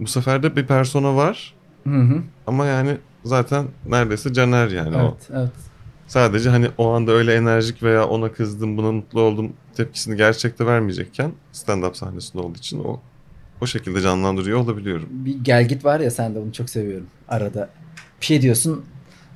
bu 0.01 0.07
sefer 0.07 0.43
de 0.43 0.57
bir 0.57 0.67
persona 0.67 1.17
var. 1.17 1.55
Hı 1.85 2.01
hı. 2.01 2.23
Ama 2.47 2.67
yani 2.67 2.97
zaten 3.25 3.67
neredeyse 3.87 4.33
Caner 4.33 4.69
yani 4.69 4.97
evet, 4.97 5.31
o. 5.31 5.35
Evet. 5.35 5.70
Sadece 6.11 6.51
hani 6.51 6.69
o 6.79 6.89
anda 6.89 7.13
öyle 7.13 7.35
enerjik 7.35 7.83
veya 7.83 8.07
ona 8.07 8.33
kızdım, 8.33 8.77
buna 8.77 8.93
mutlu 8.93 9.21
oldum 9.21 9.53
tepkisini 9.77 10.17
gerçekte 10.17 10.67
vermeyecekken 10.67 11.33
stand-up 11.53 11.95
sahnesinde 11.95 12.43
olduğu 12.43 12.59
için 12.59 12.85
o 12.85 13.01
o 13.61 13.67
şekilde 13.67 14.01
canlandırıyor 14.01 14.59
olabiliyorum. 14.59 15.09
Bir 15.11 15.37
gel 15.43 15.69
git 15.69 15.85
var 15.85 16.01
ya 16.01 16.11
sen 16.11 16.35
de 16.35 16.39
onu 16.39 16.53
çok 16.53 16.71
seviyorum 16.71 17.07
arada. 17.29 17.71
Bir 18.21 18.27
şey 18.27 18.43
diyorsun 18.43 18.85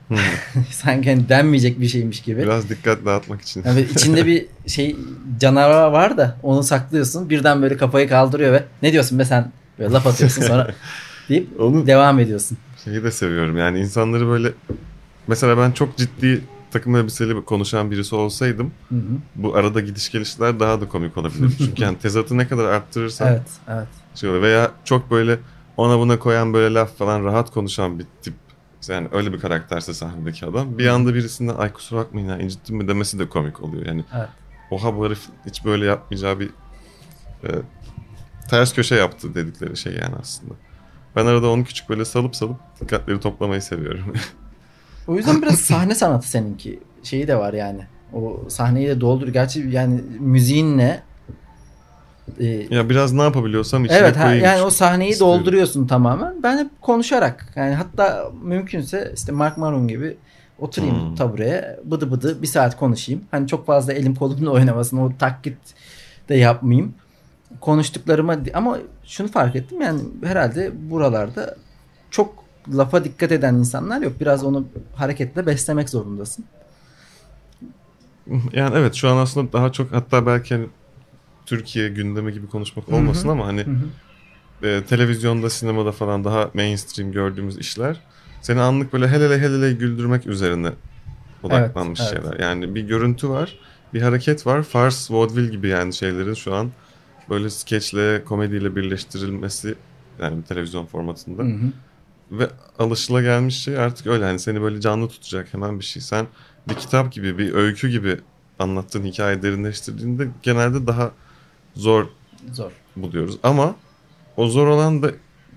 hmm. 0.08 0.18
sanki 0.70 1.10
hani 1.10 1.28
denmeyecek 1.28 1.80
bir 1.80 1.88
şeymiş 1.88 2.22
gibi. 2.22 2.42
Biraz 2.42 2.68
dikkat 2.68 3.04
dağıtmak 3.04 3.42
için. 3.42 3.62
Yani 3.66 3.80
içinde 3.80 4.26
bir 4.26 4.46
şey 4.66 4.96
canavar 5.40 5.90
var 5.90 6.16
da 6.16 6.38
onu 6.42 6.62
saklıyorsun. 6.62 7.30
Birden 7.30 7.62
böyle 7.62 7.76
kafayı 7.76 8.08
kaldırıyor 8.08 8.52
ve 8.52 8.64
ne 8.82 8.92
diyorsun 8.92 9.18
be 9.18 9.24
sen 9.24 9.52
böyle 9.78 9.92
laf 9.92 10.06
atıyorsun 10.06 10.42
sonra 10.42 10.74
deyip 11.28 11.60
onu, 11.60 11.86
devam 11.86 12.18
ediyorsun. 12.18 12.58
Şeyi 12.84 13.02
de 13.02 13.10
seviyorum 13.10 13.56
yani 13.58 13.78
insanları 13.78 14.28
böyle 14.28 14.52
mesela 15.28 15.58
ben 15.58 15.72
çok 15.72 15.96
ciddi 15.96 16.42
takım 16.74 16.96
elbiseli 16.96 17.44
konuşan 17.44 17.90
birisi 17.90 18.14
olsaydım 18.14 18.72
hı 18.88 18.94
hı. 18.94 19.00
bu 19.36 19.56
arada 19.56 19.80
gidiş 19.80 20.10
gelişler 20.10 20.60
daha 20.60 20.80
da 20.80 20.88
komik 20.88 21.16
olabilir. 21.16 21.54
Çünkü 21.58 21.82
yani 21.82 21.98
tezatı 21.98 22.38
ne 22.38 22.48
kadar 22.48 22.64
arttırırsan 22.64 23.28
evet, 23.28 23.50
evet. 23.68 23.88
Şey 24.14 24.32
veya 24.32 24.70
çok 24.84 25.10
böyle 25.10 25.38
ona 25.76 25.98
buna 25.98 26.18
koyan 26.18 26.52
böyle 26.52 26.74
laf 26.74 26.98
falan 26.98 27.24
rahat 27.24 27.50
konuşan 27.50 27.98
bir 27.98 28.06
tip 28.22 28.34
yani 28.88 29.08
öyle 29.12 29.32
bir 29.32 29.40
karakterse 29.40 29.94
sahnedeki 29.94 30.46
adam 30.46 30.78
bir 30.78 30.86
anda 30.86 31.14
birisinden 31.14 31.54
ay 31.54 31.72
kusura 31.72 32.00
bakmayın 32.00 32.28
ya 32.28 32.38
incittim 32.38 32.76
mi 32.76 32.88
demesi 32.88 33.18
de 33.18 33.28
komik 33.28 33.62
oluyor. 33.62 33.86
Yani 33.86 34.04
evet. 34.16 34.28
oha 34.70 34.96
bu 34.96 35.06
herif 35.06 35.20
hiç 35.46 35.64
böyle 35.64 35.84
yapmayacağı 35.84 36.40
bir 36.40 36.50
e, 37.44 37.50
ters 38.50 38.74
köşe 38.74 38.94
yaptı 38.94 39.34
dedikleri 39.34 39.76
şey 39.76 39.92
yani 39.92 40.14
aslında. 40.20 40.54
Ben 41.16 41.26
arada 41.26 41.50
onu 41.50 41.64
küçük 41.64 41.88
böyle 41.88 42.04
salıp 42.04 42.36
salıp 42.36 42.56
dikkatleri 42.80 43.20
toplamayı 43.20 43.62
seviyorum. 43.62 44.12
O 45.08 45.16
yüzden 45.16 45.42
biraz 45.42 45.58
sahne 45.58 45.94
sanatı 45.94 46.28
seninki. 46.28 46.80
Şeyi 47.02 47.28
de 47.28 47.36
var 47.36 47.52
yani. 47.52 47.80
O 48.12 48.40
sahneyi 48.48 48.88
de 48.88 49.00
doldur. 49.00 49.28
Gerçi 49.28 49.60
yani 49.60 50.00
müziğinle 50.18 51.02
e, 52.40 52.46
ya 52.70 52.88
biraz 52.90 53.12
ne 53.12 53.22
yapabiliyorsam 53.22 53.84
içine 53.84 53.98
evet, 53.98 54.16
koyayım. 54.16 54.44
yani 54.44 54.62
o 54.62 54.70
sahneyi 54.70 55.10
istiyorum. 55.10 55.38
dolduruyorsun 55.38 55.86
tamamen. 55.86 56.42
Ben 56.42 56.58
hep 56.58 56.82
konuşarak 56.82 57.52
yani 57.56 57.74
hatta 57.74 58.30
mümkünse 58.42 59.12
işte 59.16 59.32
Mark 59.32 59.58
Maron 59.58 59.88
gibi 59.88 60.16
oturayım 60.58 61.08
hmm. 61.08 61.14
tabureye 61.14 61.80
bıdı 61.84 62.10
bıdı 62.10 62.42
bir 62.42 62.46
saat 62.46 62.76
konuşayım. 62.76 63.24
Hani 63.30 63.48
çok 63.48 63.66
fazla 63.66 63.92
elim 63.92 64.14
kolumla 64.14 64.50
oynamasın 64.52 64.98
o 64.98 65.12
taklit 65.18 65.58
de 66.28 66.34
yapmayayım. 66.34 66.94
Konuştuklarıma 67.60 68.36
ama 68.54 68.78
şunu 69.04 69.28
fark 69.28 69.56
ettim 69.56 69.80
yani 69.80 70.00
herhalde 70.24 70.90
buralarda 70.90 71.56
çok 72.10 72.43
lafa 72.72 73.04
dikkat 73.04 73.32
eden 73.32 73.54
insanlar 73.54 74.02
yok. 74.02 74.20
Biraz 74.20 74.44
onu 74.44 74.66
hareketle 74.94 75.46
beslemek 75.46 75.88
zorundasın. 75.88 76.44
Yani 78.52 78.76
evet 78.76 78.94
şu 78.94 79.08
an 79.08 79.16
aslında 79.16 79.52
daha 79.52 79.72
çok 79.72 79.92
hatta 79.92 80.26
belki 80.26 80.54
hani 80.54 80.66
Türkiye 81.46 81.88
gündemi 81.88 82.32
gibi 82.32 82.46
konuşmak 82.46 82.88
olmasın 82.88 83.24
Hı-hı. 83.24 83.32
ama 83.32 83.46
hani 83.46 83.66
Hı-hı. 83.66 84.68
e, 84.68 84.84
televizyonda, 84.84 85.50
sinemada 85.50 85.92
falan 85.92 86.24
daha 86.24 86.50
mainstream 86.54 87.12
gördüğümüz 87.12 87.58
işler 87.58 88.00
seni 88.42 88.60
anlık 88.60 88.92
böyle 88.92 89.08
helele 89.08 89.38
helele 89.38 89.72
güldürmek 89.72 90.26
üzerine 90.26 90.72
odaklanmış 91.42 92.00
evet, 92.00 92.10
şeyler. 92.10 92.30
Evet. 92.30 92.40
Yani 92.40 92.74
bir 92.74 92.82
görüntü 92.82 93.28
var, 93.28 93.58
bir 93.94 94.02
hareket 94.02 94.46
var. 94.46 94.62
Fars, 94.62 95.10
vaudeville 95.10 95.50
gibi 95.50 95.68
yani 95.68 95.94
şeylerin 95.94 96.34
şu 96.34 96.54
an 96.54 96.70
böyle 97.30 97.50
skeçle, 97.50 98.24
komediyle 98.24 98.76
birleştirilmesi 98.76 99.74
yani 100.20 100.42
televizyon 100.42 100.86
formatında. 100.86 101.42
Hı 101.42 101.46
hı 101.46 101.72
ve 102.30 102.50
alışıla 102.78 103.22
gelmiş 103.22 103.56
şey 103.56 103.78
artık 103.78 104.06
öyle. 104.06 104.24
Hani 104.24 104.38
seni 104.38 104.62
böyle 104.62 104.80
canlı 104.80 105.08
tutacak 105.08 105.54
hemen 105.54 105.78
bir 105.80 105.84
şey. 105.84 106.02
Sen 106.02 106.26
bir 106.68 106.74
kitap 106.74 107.12
gibi, 107.12 107.38
bir 107.38 107.54
öykü 107.54 107.88
gibi 107.88 108.20
anlattığın 108.58 109.04
hikaye 109.04 109.42
derinleştirdiğinde 109.42 110.28
genelde 110.42 110.86
daha 110.86 111.10
zor, 111.74 112.06
zor 112.52 112.72
buluyoruz. 112.96 113.38
Ama 113.42 113.76
o 114.36 114.48
zor 114.48 114.66
olan 114.66 115.02
da 115.02 115.10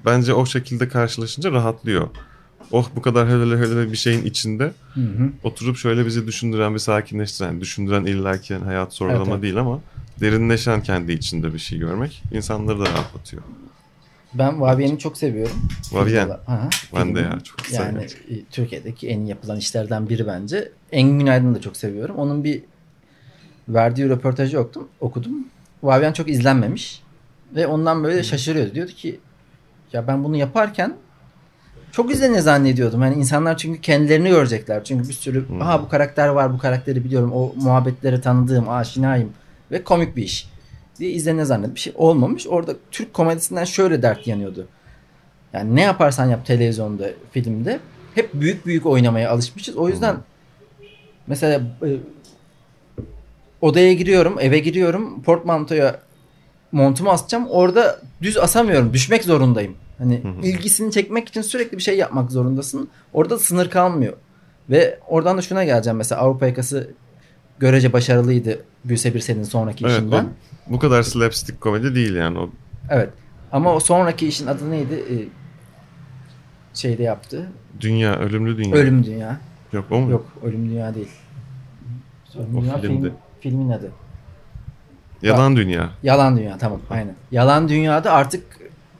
bence 0.05 0.33
o 0.33 0.45
şekilde 0.45 0.87
karşılaşınca 0.87 1.51
rahatlıyor. 1.51 2.09
Oh 2.71 2.89
bu 2.95 3.01
kadar 3.01 3.29
hele 3.29 3.57
hele 3.57 3.91
bir 3.91 3.97
şeyin 3.97 4.25
içinde 4.25 4.73
hı 4.93 5.01
hı. 5.01 5.29
oturup 5.43 5.77
şöyle 5.77 6.05
bizi 6.05 6.27
düşündüren 6.27 6.73
bir 6.73 6.79
sakinleştiren, 6.79 7.61
düşündüren 7.61 8.05
illaki 8.05 8.53
yani 8.53 8.65
hayat 8.65 8.93
sorulama 8.93 9.19
evet, 9.19 9.29
evet. 9.31 9.43
değil 9.43 9.57
ama 9.57 9.79
derinleşen 10.19 10.83
kendi 10.83 11.11
içinde 11.11 11.53
bir 11.53 11.59
şey 11.59 11.79
görmek 11.79 12.23
insanları 12.31 12.79
da 12.79 12.85
rahatlatıyor. 12.85 13.43
Ben 14.37 14.61
Vaviyen'i 14.61 14.99
çok 14.99 15.17
seviyorum. 15.17 15.67
Vavien. 15.91 16.29
Ben 16.95 17.15
de 17.15 17.19
ya 17.19 17.39
çok 17.43 17.61
seviyorum. 17.61 17.95
Yani 17.95 18.39
e, 18.39 18.43
Türkiye'deki 18.51 19.07
en 19.07 19.25
yapılan 19.25 19.57
işlerden 19.57 20.09
biri 20.09 20.27
bence. 20.27 20.71
Engin 20.91 21.19
Günaydın'ı 21.19 21.55
da 21.55 21.61
çok 21.61 21.77
seviyorum. 21.77 22.15
Onun 22.15 22.43
bir 22.43 22.63
verdiği 23.69 24.09
röportajı 24.09 24.59
okudum. 24.59 24.87
okudum. 24.99 25.47
Vavien 25.83 26.13
çok 26.13 26.29
izlenmemiş. 26.29 27.01
Ve 27.55 27.67
ondan 27.67 28.03
böyle 28.03 28.23
şaşırıyordu. 28.23 28.75
Diyordu 28.75 28.91
ki 28.91 29.19
ya 29.93 30.07
ben 30.07 30.23
bunu 30.23 30.35
yaparken 30.35 30.95
çok 31.91 32.11
izlenir 32.11 32.39
zannediyordum. 32.39 33.01
Yani 33.01 33.15
insanlar 33.15 33.57
çünkü 33.57 33.81
kendilerini 33.81 34.29
görecekler. 34.29 34.83
Çünkü 34.83 35.09
bir 35.09 35.13
sürü 35.13 35.45
aha 35.61 35.81
bu 35.81 35.89
karakter 35.89 36.27
var 36.27 36.53
bu 36.53 36.57
karakteri 36.57 37.03
biliyorum. 37.03 37.31
O 37.33 37.53
muhabbetleri 37.55 38.21
tanıdığım 38.21 38.69
aşinayım. 38.69 39.29
Ve 39.71 39.83
komik 39.83 40.15
bir 40.15 40.23
iş 40.23 40.49
diye 40.99 41.11
izlenir 41.11 41.43
zannet 41.43 41.75
bir 41.75 41.79
şey 41.79 41.93
olmamış. 41.95 42.47
Orada 42.47 42.73
Türk 42.91 43.13
komedisinden 43.13 43.63
şöyle 43.63 44.01
dert 44.01 44.27
yanıyordu. 44.27 44.67
Yani 45.53 45.75
ne 45.75 45.81
yaparsan 45.81 46.25
yap 46.25 46.45
televizyonda, 46.45 47.09
filmde 47.31 47.79
hep 48.15 48.33
büyük 48.33 48.65
büyük 48.65 48.85
oynamaya 48.85 49.31
alışmışız. 49.31 49.77
O 49.77 49.89
yüzden 49.89 50.15
mesela 51.27 51.61
e, 51.85 51.89
odaya 53.61 53.93
giriyorum, 53.93 54.37
eve 54.39 54.59
giriyorum. 54.59 55.23
Portmantoya 55.23 55.99
montumu 56.71 57.09
asacağım. 57.09 57.47
Orada 57.49 58.01
düz 58.21 58.37
asamıyorum. 58.37 58.93
Düşmek 58.93 59.23
zorundayım. 59.23 59.75
Hani 59.97 60.21
ilgisini 60.43 60.91
çekmek 60.91 61.29
için 61.29 61.41
sürekli 61.41 61.77
bir 61.77 61.83
şey 61.83 61.97
yapmak 61.97 62.31
zorundasın. 62.31 62.89
Orada 63.13 63.39
sınır 63.39 63.69
kalmıyor. 63.69 64.13
Ve 64.69 64.99
oradan 65.07 65.37
da 65.37 65.41
şuna 65.41 65.63
geleceğim. 65.63 65.97
Mesela 65.97 66.21
Avrupa 66.21 66.47
yakası 66.47 66.89
görece 67.59 67.93
başarılıydı 67.93 68.63
Gülse 68.85 69.13
Birsel'in 69.13 69.43
sonraki 69.43 69.85
Evet, 69.85 69.97
işinden. 69.97 70.23
o 70.25 70.27
bu 70.73 70.79
kadar 70.79 71.03
slapstick 71.03 71.61
komedi 71.61 71.95
değil 71.95 72.15
yani. 72.15 72.39
O 72.39 72.49
Evet. 72.89 73.09
Ama 73.51 73.73
o 73.73 73.79
sonraki 73.79 74.27
işin 74.27 74.47
adı 74.47 74.71
neydi? 74.71 74.93
Ee, 75.11 75.15
şeyde 76.73 77.03
yaptı. 77.03 77.49
dünya, 77.81 78.15
ölümlü 78.15 78.57
dünya. 78.57 78.75
Ölüm 78.75 79.03
Dünya. 79.05 79.37
Yok 79.73 79.85
o 79.91 79.99
mu? 79.99 80.11
Yok 80.11 80.25
Ölüm 80.43 80.69
Dünya 80.69 80.95
değil. 80.95 81.09
Ölüm 82.39 82.57
O 82.57 82.61
Dünya 82.61 82.77
filmdi. 82.81 83.01
film, 83.07 83.13
filmin 83.41 83.69
adı. 83.69 83.91
Yalan 85.21 85.55
dünya. 85.55 85.89
Yalan 86.03 86.37
Dünya 86.37 86.57
tamam 86.57 86.79
aynen. 86.89 87.15
Yalan 87.31 87.69
Dünya'da 87.69 88.11
artık 88.11 88.43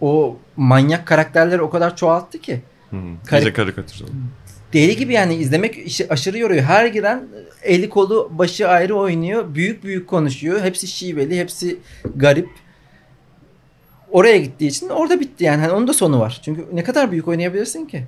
o 0.02 0.38
manyak 0.58 1.06
karakterleri 1.08 1.62
o 1.62 1.70
kadar 1.70 1.96
çoğalttı 1.96 2.38
ki. 2.42 2.62
Hı. 2.90 2.96
Karik- 3.26 3.42
İyice 3.42 3.54
karikatür 3.54 4.02
oldu. 4.04 4.12
Deli 4.78 4.98
gibi 4.98 5.14
yani 5.14 5.36
izlemek 5.36 5.78
işi 5.78 6.10
aşırı 6.10 6.38
yoruyor. 6.38 6.64
Her 6.64 6.86
giren 6.86 7.28
eli 7.64 7.90
kolu 7.90 8.32
başı 8.32 8.68
ayrı 8.68 8.96
oynuyor. 8.96 9.56
Büyük 9.56 9.84
büyük 9.84 10.08
konuşuyor. 10.08 10.62
Hepsi 10.62 10.88
şiveli, 10.88 11.40
hepsi 11.40 11.80
garip. 12.16 12.50
Oraya 14.12 14.38
gittiği 14.38 14.68
için 14.68 14.90
orada 14.90 15.20
bitti 15.20 15.44
yani. 15.44 15.62
Hani 15.62 15.72
onun 15.72 15.88
da 15.88 15.94
sonu 15.94 16.20
var. 16.20 16.42
Çünkü 16.46 16.66
ne 16.74 16.84
kadar 16.84 17.12
büyük 17.12 17.28
oynayabilirsin 17.28 17.86
ki? 17.86 18.04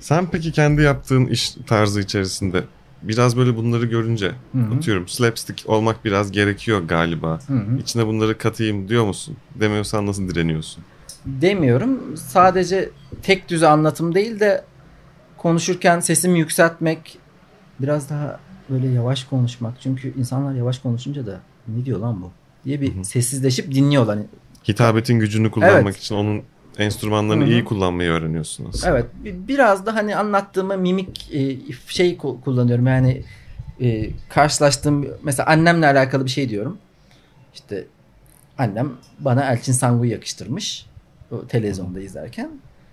Sen 0.00 0.26
peki 0.30 0.52
kendi 0.52 0.82
yaptığın 0.82 1.26
iş 1.26 1.54
tarzı 1.66 2.00
içerisinde 2.00 2.64
biraz 3.02 3.36
böyle 3.36 3.56
bunları 3.56 3.86
görünce 3.86 4.26
Hı 4.52 4.58
hı. 4.58 4.74
atıyorum 4.76 5.08
slapstick 5.08 5.68
olmak 5.68 6.04
biraz 6.04 6.32
gerekiyor 6.32 6.82
galiba. 6.88 7.40
Hı 7.46 7.54
hı. 7.54 7.78
İçine 7.80 8.06
bunları 8.06 8.38
katayım 8.38 8.88
diyor 8.88 9.04
musun? 9.04 9.36
Demiyorsan 9.54 10.06
nasıl 10.06 10.28
direniyorsun? 10.28 10.84
Demiyorum. 11.26 12.16
Sadece 12.16 12.90
tek 13.22 13.48
düze 13.48 13.66
anlatım 13.66 14.14
değil 14.14 14.40
de 14.40 14.64
konuşurken 15.38 16.00
sesimi 16.00 16.38
yükseltmek, 16.38 17.18
biraz 17.80 18.10
daha 18.10 18.40
böyle 18.70 18.88
yavaş 18.88 19.24
konuşmak. 19.24 19.74
Çünkü 19.80 20.14
insanlar 20.18 20.54
yavaş 20.54 20.78
konuşunca 20.78 21.26
da 21.26 21.40
ne 21.68 21.84
diyor 21.84 21.98
lan 22.00 22.22
bu 22.22 22.30
diye 22.64 22.80
bir 22.80 22.94
Hı 22.96 23.00
hı. 23.00 23.04
sessizleşip 23.04 23.74
dinliyorlar. 23.74 24.16
Hani 24.16 24.26
Hitabetin 24.68 25.18
gücünü 25.18 25.50
kullanmak 25.50 25.82
Evet. 25.82 25.96
için 25.96 26.14
onun 26.14 26.42
enstrümanlarını 26.78 27.42
Hı 27.44 27.46
hı. 27.46 27.50
iyi 27.50 27.64
kullanmayı 27.64 28.10
öğreniyorsun 28.10 28.66
aslında. 28.68 28.90
Evet. 28.92 29.06
bi- 29.24 29.48
Biraz 29.48 29.86
da 29.86 29.94
hani 29.94 30.16
anlattığımı 30.16 30.78
mimik 30.78 31.30
e, 31.34 31.56
şey 31.88 32.16
ku- 32.16 32.40
kullanıyorum. 32.40 32.86
Yani 32.86 33.22
e, 33.80 34.10
karşılaştığım 34.28 35.06
mesela 35.22 35.46
annemle 35.48 35.86
alakalı 35.86 36.24
bir 36.24 36.30
şey 36.30 36.48
diyorum. 36.48 36.78
İşte 37.54 37.84
annem 38.58 38.92
bana 39.18 39.44
Elçin 39.52 39.72
Sangu'yu 39.72 40.10
yakıştırmış. 40.10 40.86
O 41.30 41.46
televizyonda 41.46 42.00
izlerken. 42.00 42.50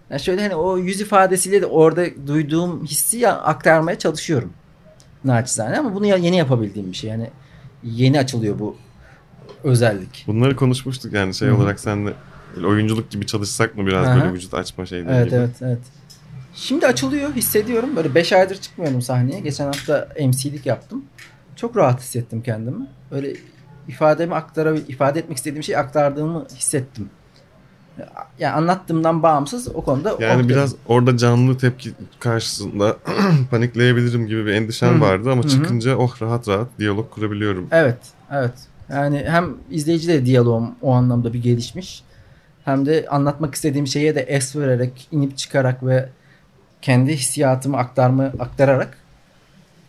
Yani 0.10 0.22
şöyle 0.22 0.42
hani 0.42 0.56
o 0.56 0.78
yüz 0.78 1.02
ifadesiyle 1.02 1.62
de 1.62 1.66
orada 1.66 2.06
duyduğum 2.28 2.86
hissi 2.86 3.18
ya- 3.18 3.38
aktarmaya 3.42 4.00
çalışıyorum. 4.00 4.54
Naçizane 5.24 5.80
ama 5.80 5.96
bunu 5.96 6.06
yeni 6.06 6.38
yapabildiğim 6.38 6.92
bir 6.92 6.98
şey. 6.98 7.10
Yani 7.10 7.30
yeni 7.84 8.20
açılıyor 8.20 8.60
bu 8.60 8.76
özellik. 9.64 10.24
Bunları 10.28 10.56
konuşmuştuk 10.56 11.14
yani 11.14 11.34
şey 11.34 11.48
Hı 11.48 11.52
hı. 11.52 11.58
olarak 11.58 11.80
senle 11.80 12.14
böyle 12.56 12.68
oyunculuk 12.68 13.10
gibi 13.10 13.26
çalışsak 13.26 13.78
mı 13.78 13.86
biraz 13.88 14.08
Aha. 14.08 14.16
böyle 14.16 14.34
vücut 14.34 14.54
açma 14.54 14.86
şeyleri 14.86 15.14
Evet 15.16 15.26
gibi. 15.26 15.36
evet 15.36 15.56
evet. 15.62 15.80
Şimdi 16.56 16.88
açılıyor 16.88 17.34
hissediyorum. 17.34 17.96
Böyle 17.96 18.16
5 18.16 18.34
aydır 18.34 18.56
çıkmıyorum 18.62 19.02
sahneye. 19.02 19.40
Geçen 19.40 19.66
hafta 19.66 20.08
MC'lik 20.20 20.66
yaptım. 20.66 21.06
Çok 21.56 21.78
rahat 21.78 22.00
hissettim 22.02 22.42
kendimi. 22.42 22.88
Öyle 23.12 23.34
ifademi 23.88 24.36
aktara 24.36 24.76
ifade 24.76 25.20
etmek 25.20 25.38
istediğim 25.38 25.64
şeyi 25.64 25.78
aktardığımı 25.78 26.46
hissettim. 26.56 27.10
Yani 28.40 28.54
anlattığımdan 28.54 29.24
bağımsız 29.24 29.76
o 29.76 29.82
konuda 29.82 30.10
Yani 30.10 30.20
okeyim. 30.20 30.50
biraz 30.50 30.76
orada 30.88 31.18
canlı 31.18 31.58
tepki 31.58 31.92
karşısında 32.20 32.98
panikleyebilirim 33.52 34.28
gibi 34.28 34.46
bir 34.46 34.54
hı. 34.96 35.02
vardı 35.02 35.32
ama 35.32 35.48
çıkınca 35.48 35.96
oh 35.96 36.22
rahat 36.22 36.48
rahat 36.48 36.68
diyalog 36.80 37.12
kurabiliyorum. 37.12 37.68
Evet, 37.72 37.98
evet. 38.32 38.54
Yani 38.90 39.24
hem 39.28 39.54
izleyiciyle 39.72 40.26
diyaloğum 40.26 40.76
o 40.82 40.92
anlamda 40.92 41.34
bir 41.34 41.44
gelişmiş. 41.44 42.04
Hem 42.66 42.86
de 42.86 43.06
anlatmak 43.10 43.56
istediğim 43.56 43.88
şeye 43.88 44.16
de 44.16 44.22
es 44.22 44.56
vererek, 44.56 45.08
inip 45.12 45.38
çıkarak 45.38 45.86
ve 45.86 46.10
kendi 46.82 47.14
hissiyatımı 47.16 47.78
aktarma 47.78 48.24
aktararak 48.40 48.98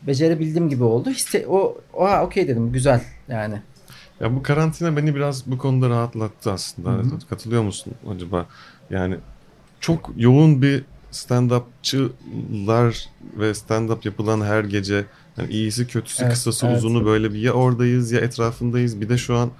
becerebildiğim 0.07 0.69
gibi 0.69 0.85
oldu. 0.85 1.11
Hisse, 1.11 1.47
o, 1.47 1.79
oha 1.92 2.25
okey 2.25 2.49
dedim 2.49 2.73
güzel 2.73 3.01
yani. 3.29 3.62
Ya 4.20 4.37
bu 4.37 4.42
karantina 4.42 4.96
beni 4.96 5.14
biraz 5.14 5.46
bu 5.46 5.59
konuda 5.59 5.88
rahatlattı 5.88 6.52
aslında. 6.52 6.90
Hı 6.90 6.94
hı. 7.02 7.29
Katılıyor 7.31 7.62
musun 7.62 7.92
acaba? 8.14 8.46
Yani 8.90 9.16
çok 9.81 10.11
yoğun 10.16 10.62
bir 10.62 10.85
stand-upçılar 11.12 13.07
ve 13.38 13.50
stand-up 13.50 13.98
yapılan 14.05 14.40
her 14.40 14.64
gece 14.64 15.05
yani 15.38 15.52
iyisi 15.52 15.87
kötüsü 15.87 16.22
Evet, 16.22 16.33
kısası 16.33 16.66
evet. 16.66 16.79
uzunu 16.79 17.05
böyle 17.07 17.33
bir 17.33 17.38
ya 17.38 17.52
oradayız 17.52 18.12
ya 18.12 18.20
etrafındayız. 18.20 19.00
Bir 19.00 19.09
de 19.09 19.18
şu 19.18 19.37
an 19.37 19.50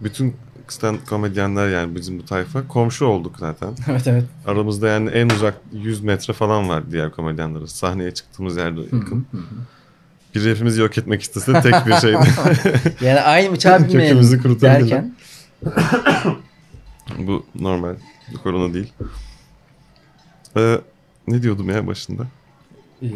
bütün 0.00 0.34
stand 0.68 0.98
komedyenler 1.08 1.68
yani 1.68 1.94
bizim 1.94 2.18
bu 2.18 2.24
tayfa 2.24 2.68
komşu 2.68 3.06
olduk 3.06 3.36
zaten. 3.38 3.68
evet 3.88 4.06
evet. 4.06 4.24
Aramızda 4.46 4.88
yani 4.88 5.10
en 5.10 5.28
uzak 5.30 5.54
100 5.72 6.00
metre 6.00 6.32
falan 6.32 6.68
var 6.68 6.90
diğer 6.90 7.10
komedyenlere. 7.10 7.66
Sahneye 7.66 8.14
çıktığımız 8.14 8.56
yerde 8.56 8.80
Hı 8.80 8.84
hı, 8.84 8.96
yakın. 8.96 9.26
hı 9.30 9.36
hı. 9.36 9.42
Biri 10.34 10.50
hepimizi 10.50 10.80
yok 10.80 10.98
etmek 10.98 11.22
istese 11.22 11.60
tek 11.60 11.86
bir 11.86 11.94
şeydi. 11.94 12.18
yani 13.00 13.20
aynı 13.20 13.54
bilmeyelim 13.88 14.42
kurutabilirler. 14.42 14.80
derken 14.80 15.14
bu 17.18 17.46
normal. 17.54 17.94
Bu 18.32 18.42
korona 18.42 18.74
değil. 18.74 18.92
Ee, 20.56 20.78
ne 21.28 21.42
diyordum 21.42 21.70
ya 21.70 21.86
başında? 21.86 22.22
e, 23.02 23.08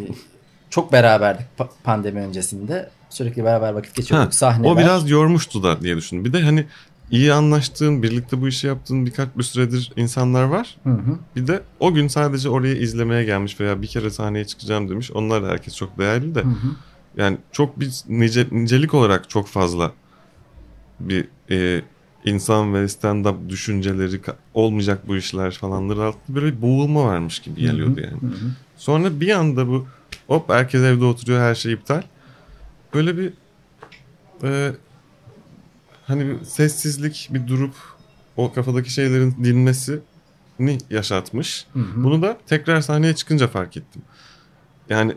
çok 0.69 0.91
beraberdik 0.91 1.45
pa- 1.57 1.69
pandemi 1.83 2.19
öncesinde. 2.19 2.89
Sürekli 3.09 3.43
beraber 3.43 3.73
vakit 3.73 3.95
geçiriyorduk. 3.95 4.27
Ha, 4.27 4.31
Sahneler. 4.37 4.71
O 4.71 4.77
biraz 4.77 5.09
yormuştu 5.09 5.63
da 5.63 5.81
diye 5.81 5.97
düşündüm. 5.97 6.25
Bir 6.25 6.33
de 6.33 6.41
hani 6.41 6.65
iyi 7.11 7.33
anlaştığın, 7.33 8.03
birlikte 8.03 8.41
bu 8.41 8.47
işi 8.47 8.67
yaptığın 8.67 9.05
birkaç 9.05 9.29
bir 9.37 9.43
süredir 9.43 9.91
insanlar 9.95 10.43
var. 10.43 10.77
Hı 10.83 10.89
hı. 10.89 11.19
Bir 11.35 11.47
de 11.47 11.61
o 11.79 11.93
gün 11.93 12.07
sadece 12.07 12.49
oraya 12.49 12.75
izlemeye 12.75 13.23
gelmiş 13.23 13.59
veya 13.59 13.81
bir 13.81 13.87
kere 13.87 14.09
sahneye 14.09 14.45
çıkacağım 14.45 14.89
demiş. 14.89 15.11
Onlar 15.11 15.43
da 15.43 15.47
herkes 15.47 15.75
çok 15.75 15.97
değerli 15.97 16.35
de. 16.35 16.39
Hı 16.41 16.47
hı. 16.47 16.75
Yani 17.17 17.37
çok 17.51 17.79
bir 17.79 17.91
nice, 18.09 18.47
nicelik 18.51 18.93
olarak 18.93 19.29
çok 19.29 19.47
fazla 19.47 19.91
bir 20.99 21.27
e, 21.51 21.81
insan 22.25 22.73
ve 22.73 22.83
stand-up 22.83 23.49
düşünceleri 23.49 24.21
olmayacak 24.53 25.07
bu 25.07 25.17
işler 25.17 25.51
falanları 25.51 26.03
altında 26.03 26.35
böyle 26.35 26.57
bir 26.57 26.61
boğulma 26.61 27.05
varmış 27.05 27.39
gibi 27.39 27.61
geliyordu 27.61 28.01
yani. 28.01 28.21
Hı 28.21 28.25
hı. 28.25 28.51
Sonra 28.77 29.19
bir 29.19 29.29
anda 29.29 29.67
bu 29.67 29.87
hop 30.27 30.49
herkes 30.49 30.81
evde 30.81 31.05
oturuyor 31.05 31.41
her 31.41 31.55
şey 31.55 31.73
iptal. 31.73 32.01
Böyle 32.93 33.17
bir 33.17 33.33
e, 34.43 34.71
hani 36.07 36.25
bir 36.27 36.45
sessizlik 36.45 37.29
bir 37.31 37.47
durup 37.47 37.75
o 38.37 38.53
kafadaki 38.53 38.93
şeylerin 38.93 39.35
dinmesini 39.43 40.77
yaşatmış. 40.89 41.65
Hı 41.73 41.79
hı. 41.79 42.03
Bunu 42.03 42.21
da 42.21 42.37
tekrar 42.47 42.81
sahneye 42.81 43.15
çıkınca 43.15 43.47
fark 43.47 43.77
ettim. 43.77 44.01
Yani 44.89 45.15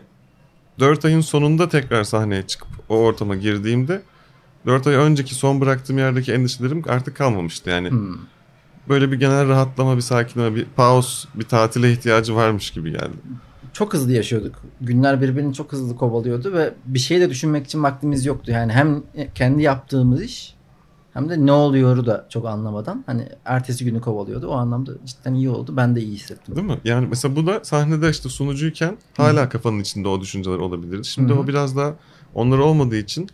4 0.79 1.05
ayın 1.05 1.21
sonunda 1.21 1.69
tekrar 1.69 2.03
sahneye 2.03 2.47
çıkıp 2.47 2.67
o 2.89 2.95
ortama 2.95 3.35
girdiğimde 3.35 4.01
4 4.65 4.87
ay 4.87 4.93
önceki 4.93 5.35
son 5.35 5.61
bıraktığım 5.61 5.97
yerdeki 5.97 6.33
endişelerim 6.33 6.83
artık 6.87 7.17
kalmamıştı. 7.17 7.69
Yani 7.69 7.89
Hı. 7.91 8.15
böyle 8.89 9.11
bir 9.11 9.19
genel 9.19 9.47
rahatlama, 9.47 9.95
bir 9.95 10.01
sakinleme, 10.01 10.55
bir 10.55 10.65
pause, 10.65 11.27
bir 11.35 11.45
tatile 11.45 11.91
ihtiyacı 11.91 12.35
varmış 12.35 12.71
gibi 12.71 12.91
geldi. 12.91 13.13
çok 13.73 13.93
hızlı 13.93 14.11
yaşıyorduk. 14.11 14.55
Günler 14.81 15.21
birbirini 15.21 15.53
çok 15.53 15.71
hızlı 15.71 15.95
kovalıyordu 15.95 16.53
ve 16.53 16.73
bir 16.85 16.99
şey 16.99 17.21
de 17.21 17.29
düşünmek 17.29 17.65
için 17.65 17.83
vaktimiz 17.83 18.25
yoktu. 18.25 18.51
Yani 18.51 18.71
hem 18.71 19.03
kendi 19.35 19.63
yaptığımız 19.63 20.21
iş 20.21 20.55
hem 21.13 21.29
de 21.29 21.45
ne 21.45 21.51
oluyoru 21.51 22.05
da 22.05 22.25
çok 22.29 22.45
anlamadan 22.45 23.03
hani 23.05 23.29
ertesi 23.45 23.85
günü 23.85 24.01
kovalıyordu. 24.01 24.47
O 24.47 24.53
anlamda 24.53 24.91
cidden 25.05 25.33
iyi 25.33 25.49
oldu. 25.49 25.77
Ben 25.77 25.95
de 25.95 26.01
iyi 26.01 26.15
hissettim. 26.15 26.55
Değil 26.55 26.67
mi? 26.67 26.79
Yani 26.83 27.07
mesela 27.09 27.35
bu 27.35 27.47
da 27.47 27.59
sahnede 27.63 28.09
işte 28.09 28.29
sunucuyken 28.29 28.97
hala 29.17 29.49
kafanın 29.49 29.79
içinde 29.79 30.07
o 30.07 30.21
düşünceler 30.21 30.57
olabilir. 30.57 31.03
Şimdi 31.03 31.33
Hı 31.33 31.35
hı. 31.35 31.39
o 31.39 31.47
biraz 31.47 31.77
daha 31.77 31.93
onlar 32.33 32.57
olmadığı 32.57 32.97
için 32.97 33.29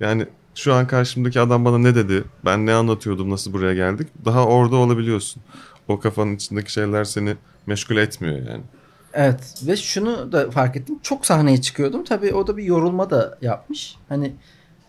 yani 0.00 0.26
şu 0.54 0.74
an 0.74 0.86
karşımdaki 0.86 1.40
adam 1.40 1.64
bana 1.64 1.78
ne 1.78 1.94
dedi? 1.94 2.24
Ben 2.44 2.66
ne 2.66 2.74
anlatıyordum? 2.74 3.30
Nasıl 3.30 3.52
buraya 3.52 3.74
geldik? 3.74 4.08
Daha 4.24 4.46
orada 4.46 4.76
olabiliyorsun. 4.76 5.42
O 5.88 6.00
kafanın 6.00 6.34
içindeki 6.36 6.72
şeyler 6.72 7.04
seni 7.04 7.36
meşgul 7.66 7.96
etmiyor 7.96 8.36
yani. 8.36 8.62
Evet 9.12 9.62
ve 9.66 9.76
şunu 9.76 10.32
da 10.32 10.50
fark 10.50 10.76
ettim. 10.76 10.98
Çok 11.02 11.26
sahneye 11.26 11.60
çıkıyordum. 11.60 12.04
Tabii 12.04 12.34
o 12.34 12.46
da 12.46 12.56
bir 12.56 12.64
yorulma 12.64 13.10
da 13.10 13.38
yapmış. 13.42 13.96
Hani 14.08 14.32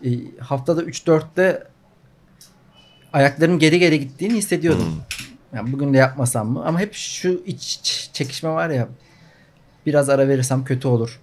e, 0.04 0.08
haftada 0.40 0.82
3-4'te 0.82 1.64
ayaklarım 3.18 3.58
geri 3.58 3.78
geri 3.78 4.00
gittiğini 4.00 4.34
hissediyordum. 4.34 4.86
Hmm. 4.86 5.58
Yani 5.58 5.72
bugün 5.72 5.94
de 5.94 5.96
yapmasam 5.96 6.48
mı? 6.48 6.64
Ama 6.64 6.80
hep 6.80 6.94
şu 6.94 7.42
iç 7.46 8.10
çekişme 8.12 8.50
var 8.50 8.70
ya. 8.70 8.88
Biraz 9.86 10.08
ara 10.08 10.28
verirsem 10.28 10.64
kötü 10.64 10.88
olur. 10.88 11.20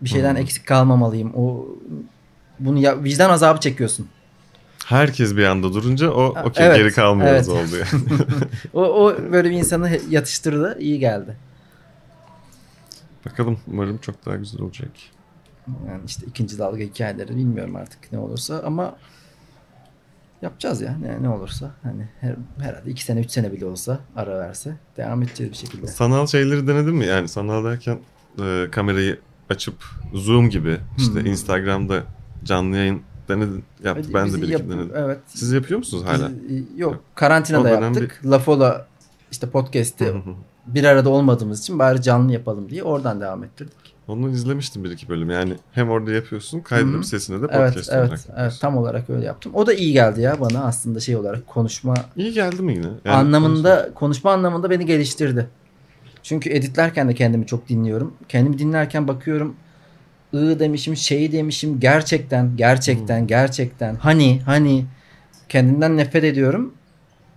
Bir 0.00 0.08
şeyden 0.08 0.30
Hmm. 0.30 0.42
eksik 0.42 0.66
kalmamalıyım. 0.66 1.32
O 1.36 1.66
bunu 2.60 2.78
ya, 2.78 3.04
vicdan 3.04 3.30
azabı 3.30 3.60
çekiyorsun. 3.60 4.08
Herkes 4.86 5.36
bir 5.36 5.44
anda 5.44 5.72
durunca 5.74 6.10
o 6.10 6.34
okey 6.44 6.66
evet, 6.66 6.76
geri 6.76 6.92
kalmıyoruz 6.92 7.48
evet. 7.48 7.68
oldu 7.68 7.76
yani. 7.76 8.04
O, 8.74 8.82
o 8.82 9.16
böyle 9.32 9.50
bir 9.50 9.54
insanı 9.56 9.98
yatıştırdı. 10.10 10.76
iyi 10.80 10.98
geldi. 10.98 11.36
Bakalım 13.26 13.58
umarım 13.66 13.98
çok 13.98 14.26
daha 14.26 14.36
güzel 14.36 14.60
olacak. 14.60 14.90
Yani 15.88 16.00
işte 16.06 16.26
ikinci 16.26 16.58
dalga 16.58 16.78
hikayeleri 16.78 17.36
bilmiyorum 17.36 17.76
artık 17.76 18.12
ne 18.12 18.18
olursa 18.18 18.62
ama 18.66 18.96
yapacağız 20.42 20.80
ya 20.80 20.96
ne, 21.00 21.22
ne 21.22 21.28
olursa. 21.28 21.70
Hani 21.82 22.08
her, 22.20 22.36
herhalde 22.60 22.90
iki 22.90 23.04
sene 23.04 23.20
üç 23.20 23.30
sene 23.30 23.52
bile 23.52 23.66
olsa 23.66 23.98
ara 24.16 24.38
verse 24.40 24.76
devam 24.96 25.22
edeceğiz 25.22 25.52
bir 25.52 25.56
şekilde. 25.56 25.86
Sanal 25.86 26.26
şeyleri 26.26 26.66
denedin 26.66 26.94
mi? 26.94 27.06
Yani 27.06 27.28
sanal 27.28 27.64
derken 27.64 27.98
e, 28.42 28.66
kamerayı 28.70 29.20
açıp 29.50 29.74
Zoom 30.14 30.50
gibi 30.50 30.76
işte 30.98 31.20
Hmm. 31.20 31.26
Instagram'da 31.26 32.02
canlı 32.44 32.76
yayın 32.76 33.02
denedin. 33.28 33.64
Yaptı. 33.84 34.10
Ben 34.14 34.32
de 34.32 34.42
bir 34.42 34.48
iki 34.48 34.68
denedim. 34.70 34.92
Evet. 34.94 35.18
Siz 35.26 35.52
yapıyor 35.52 35.78
musunuz 35.78 36.04
hala? 36.06 36.30
Biz- 36.48 36.64
yok 36.78 37.00
karantinada 37.14 37.68
yaptık. 37.70 38.20
Lafola 38.24 38.86
işte 39.30 39.50
podcast'i 39.50 40.14
bir 40.66 40.84
arada 40.84 41.08
olmadığımız 41.10 41.60
için 41.60 41.78
bari 41.78 42.02
canlı 42.02 42.32
yapalım 42.32 42.70
diye 42.70 42.82
oradan 42.82 43.20
devam 43.20 43.44
ettirdik. 43.44 43.94
Onu 44.08 44.30
izlemiştim 44.30 44.84
bir 44.84 44.90
iki 44.90 45.08
bölüm. 45.08 45.30
Yani 45.30 45.52
hem 45.72 45.90
orada 45.90 46.12
yapıyorsun 46.12 46.60
kaydedip 46.60 46.94
Hı 46.94 46.98
hı. 46.98 47.04
sesini 47.04 47.42
de 47.42 47.46
Evet, 47.50 47.74
podcast 47.74 47.92
olarak 47.92 48.08
evet, 48.10 48.26
evet 48.36 48.58
tam 48.60 48.76
olarak 48.76 49.10
öyle 49.10 49.24
yaptım. 49.26 49.52
O 49.54 49.66
da 49.66 49.74
iyi 49.74 49.92
geldi 49.92 50.20
ya 50.20 50.40
bana 50.40 50.64
aslında 50.64 51.00
şey 51.00 51.16
olarak 51.16 51.46
konuşma 51.46 51.94
İyi 52.16 52.32
geldi 52.32 52.62
mi 52.62 52.72
yine? 52.72 52.86
Yani 53.04 53.16
anlamında 53.16 53.90
konuşma 53.94 54.32
anlamında 54.32 54.70
beni 54.70 54.86
geliştirdi. 54.86 55.48
Çünkü 56.22 56.50
editlerken 56.50 57.08
de 57.08 57.14
kendimi 57.14 57.46
çok 57.46 57.68
dinliyorum. 57.68 58.14
Kendimi 58.28 58.58
dinlerken 58.58 59.08
bakıyorum 59.08 59.56
ı 60.34 60.60
demişim, 60.60 60.96
şey 60.96 61.32
demişim, 61.32 61.80
gerçekten, 61.80 62.56
gerçekten, 62.56 63.26
gerçekten, 63.26 63.94
hani, 63.94 64.40
hani 64.46 64.84
kendimden 65.48 65.96
nefret 65.96 66.24
ediyorum. 66.24 66.74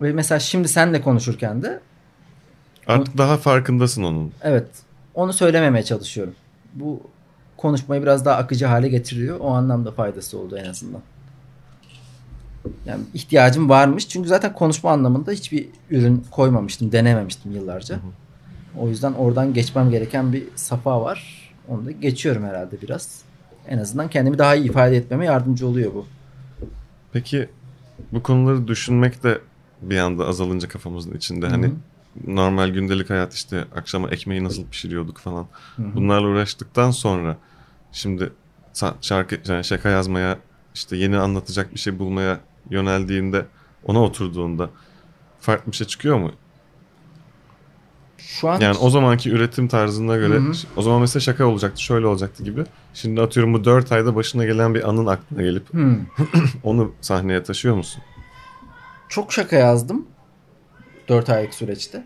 Ve 0.01 0.13
mesela 0.13 0.39
şimdi 0.39 0.67
senle 0.67 1.01
konuşurken 1.01 1.61
de 1.63 1.79
Artık 2.87 3.17
daha 3.17 3.37
farkındasın 3.37 4.03
onun. 4.03 4.31
evet 4.41 4.67
onu 5.13 5.33
söylememeye 5.33 5.83
çalışıyorum. 5.83 6.33
Bu 6.73 7.01
konuşmayı 7.57 8.01
biraz 8.01 8.25
daha 8.25 8.35
akıcı 8.37 8.65
hale 8.65 8.89
getiriyor. 8.89 9.39
O 9.39 9.47
anlamda 9.49 9.91
faydası 9.91 10.37
oldu 10.37 10.57
en 10.57 10.69
azından. 10.69 11.01
Yani 12.85 13.01
ihtiyacım 13.13 13.69
varmış. 13.69 14.07
Çünkü 14.07 14.29
zaten 14.29 14.53
konuşma 14.53 14.91
anlamında 14.91 15.31
hiçbir 15.31 15.69
ürün 15.89 16.25
koymamıştım, 16.31 16.91
denememiştim 16.91 17.51
yıllarca. 17.51 17.99
O 18.79 18.89
yüzden 18.89 19.13
oradan 19.13 19.53
geçmem 19.53 19.89
gereken 19.91 20.33
bir 20.33 20.43
safa 20.55 21.01
var. 21.01 21.51
Onu 21.67 21.85
da 21.85 21.91
geçiyorum 21.91 22.43
herhalde 22.43 22.81
biraz. 22.81 23.21
En 23.67 23.77
azından 23.77 24.09
kendimi 24.09 24.37
daha 24.37 24.55
iyi 24.55 24.65
ifade 24.69 24.97
etmeme 24.97 25.25
yardımcı 25.25 25.67
oluyor 25.67 25.93
bu. 25.93 26.05
Peki 27.13 27.49
bu 28.11 28.23
konuları 28.23 28.67
düşünmek 28.67 29.23
de 29.23 29.41
bir 29.81 29.97
anda 29.97 30.25
azalınca 30.27 30.67
kafamızın 30.67 31.13
içinde. 31.13 31.47
Hani 31.47 31.65
Hı 31.65 31.69
hı. 31.69 31.75
Normal 32.27 32.69
gündelik 32.69 33.09
hayat 33.09 33.33
işte 33.33 33.65
akşama 33.75 34.09
ekmeği 34.09 34.43
nasıl 34.43 34.65
pişiriyorduk 34.67 35.17
falan. 35.17 35.47
Hı 35.75 35.81
hı. 35.83 35.95
Bunlarla 35.95 36.27
uğraştıktan 36.27 36.91
sonra 36.91 37.37
şimdi 37.91 38.33
şarkı 39.01 39.37
yani 39.47 39.63
şaka 39.63 39.89
yazmaya 39.89 40.37
işte 40.73 40.97
yeni 40.97 41.17
anlatacak 41.17 41.73
bir 41.73 41.79
şey 41.79 41.99
bulmaya 41.99 42.39
yöneldiğinde 42.69 43.45
ona 43.83 44.03
oturduğunda 44.03 44.69
farklı 45.39 45.71
bir 45.71 45.77
şey 45.77 45.87
çıkıyor 45.87 46.17
mu? 46.17 46.31
Şu 48.17 48.49
an 48.49 48.59
Yani 48.59 48.77
o 48.77 48.89
zamanki 48.89 49.29
üretim 49.31 49.67
tarzına 49.67 50.17
göre 50.17 50.33
Hı 50.35 50.39
hı. 50.39 50.51
o 50.75 50.81
zaman 50.81 51.01
mesela 51.01 51.21
şaka 51.21 51.45
olacaktı 51.45 51.81
şöyle 51.81 52.07
olacaktı 52.07 52.43
gibi. 52.43 52.63
Şimdi 52.93 53.21
atıyorum 53.21 53.53
bu 53.53 53.65
4 53.65 53.91
ayda 53.91 54.15
başına 54.15 54.45
gelen 54.45 54.75
bir 54.75 54.89
anın 54.89 55.05
aklına 55.05 55.41
gelip 55.41 55.67
onu 56.63 56.91
sahneye 57.01 57.43
taşıyor 57.43 57.75
musun? 57.75 58.01
çok 59.09 59.33
şaka 59.33 59.55
yazdım. 59.55 60.05
4 61.09 61.29
aylık 61.29 61.53
süreçte. 61.53 62.03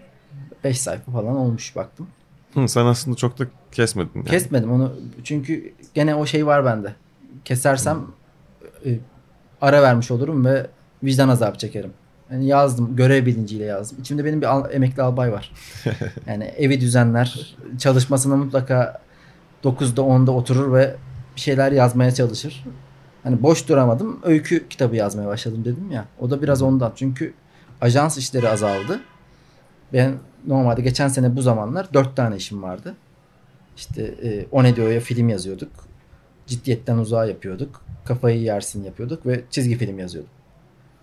5 0.64 0.82
sayfa 0.82 1.12
falan 1.12 1.36
olmuş 1.36 1.76
baktım. 1.76 2.08
Hı, 2.54 2.68
sen 2.68 2.86
aslında 2.86 3.18
çok 3.18 3.40
da 3.40 3.44
kesmedin 3.72 4.12
yani. 4.16 4.26
Kesmedim 4.26 4.72
onu 4.72 4.94
çünkü 5.24 5.74
gene 5.94 6.16
o 6.16 6.26
şey 6.26 6.46
var 6.46 6.66
bende. 6.66 6.96
Kesersem 7.46 8.02
e, 8.86 8.90
ara 9.62 9.82
vermiş 9.82 10.12
olurum 10.12 10.46
ve 10.46 10.68
vicdan 11.04 11.30
azabı 11.30 11.58
çekerim. 11.58 11.94
Yani 12.32 12.46
yazdım 12.48 12.96
görev 12.96 13.26
bilinciyle 13.26 13.64
yazdım. 13.66 13.98
İçimde 14.02 14.26
benim 14.26 14.42
bir 14.42 14.46
al- 14.46 14.72
emekli 14.74 15.02
albay 15.04 15.32
var. 15.32 15.52
Yani 16.28 16.44
evi 16.44 16.82
düzenler, 16.82 17.56
çalışmasına 17.80 18.36
mutlaka 18.36 19.02
9'da 19.64 20.02
10'da 20.02 20.32
oturur 20.32 20.74
ve 20.74 20.96
bir 21.36 21.42
şeyler 21.42 21.72
yazmaya 21.72 22.12
çalışır. 22.12 22.66
Hani 23.24 23.44
boş 23.44 23.70
duramadım. 23.70 24.20
Öykü 24.24 24.68
kitabı 24.70 24.96
yazmaya 24.96 25.28
başladım 25.28 25.66
dedim 25.66 25.92
ya. 25.92 26.06
O 26.20 26.30
da 26.30 26.42
biraz 26.42 26.62
ondan. 26.62 26.92
Çünkü 26.96 27.34
ajans 27.82 28.18
işleri 28.18 28.50
azaldı. 28.50 29.00
Ben 29.94 30.14
normalde 30.48 30.82
geçen 30.82 31.08
sene 31.08 31.36
bu 31.36 31.42
zamanlar 31.42 31.94
4 31.94 32.16
tane 32.16 32.36
işim 32.36 32.64
vardı. 32.64 32.96
İşte 33.78 34.02
e, 34.04 34.46
Onedio'ya 34.52 35.00
film 35.00 35.30
yazıyorduk. 35.30 35.72
Ciddiyetten 36.48 36.98
uzağa 36.98 37.26
yapıyorduk. 37.26 37.82
Kafayı 38.06 38.42
yersin 38.42 38.84
yapıyorduk 38.84 39.26
ve 39.26 39.42
çizgi 39.52 39.78
film 39.78 40.00
yazıyorduk. 40.00 40.32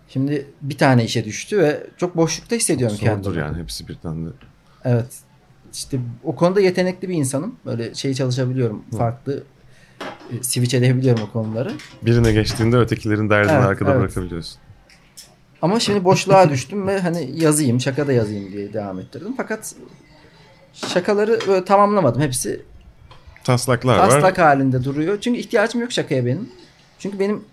Şimdi 0.09 0.47
bir 0.61 0.77
tane 0.77 1.03
işe 1.05 1.25
düştü 1.25 1.57
ve 1.57 1.87
çok 1.97 2.15
boşlukta 2.17 2.55
hissediyorum 2.55 2.97
Zordur 2.97 3.13
kendimi. 3.13 3.37
yani 3.37 3.57
hepsi 3.61 3.87
birden 3.87 4.25
de. 4.25 4.29
Evet. 4.83 5.19
İşte 5.73 5.99
o 6.23 6.35
konuda 6.35 6.61
yetenekli 6.61 7.09
bir 7.09 7.15
insanım. 7.15 7.55
Böyle 7.65 7.93
şey 7.93 8.13
çalışabiliyorum. 8.13 8.83
Hı. 8.91 8.97
Farklı 8.97 9.43
e, 10.31 10.43
switch 10.43 10.75
edebiliyorum 10.75 11.23
o 11.23 11.31
konuları. 11.31 11.71
Birine 12.01 12.31
geçtiğinde 12.31 12.77
ötekilerin 12.77 13.29
derdini 13.29 13.51
Evet, 13.53 13.65
arkada 13.65 13.91
evet. 13.91 14.01
bırakabiliyorsun. 14.01 14.59
Ama 15.63 15.79
şimdi 15.79 16.03
boşluğa 16.03 16.49
düştüm 16.49 16.87
ve 16.87 16.99
hani 16.99 17.31
yazayım, 17.41 17.81
şaka 17.81 18.07
da 18.07 18.13
yazayım 18.13 18.51
diye 18.51 18.73
devam 18.73 18.99
ettirdim. 18.99 19.33
Fakat 19.37 19.75
şakaları 20.73 21.39
böyle 21.47 21.65
tamamlamadım. 21.65 22.21
Hepsi 22.21 22.61
Taslaklar 23.43 23.97
var. 23.97 24.09
taslak 24.09 24.37
halinde 24.37 24.83
duruyor. 24.83 25.17
Çünkü 25.21 25.39
ihtiyacım 25.39 25.81
yok 25.81 25.91
şakaya 25.91 26.25
benim. 26.25 26.49
Çünkü 26.99 27.19
benim 27.19 27.43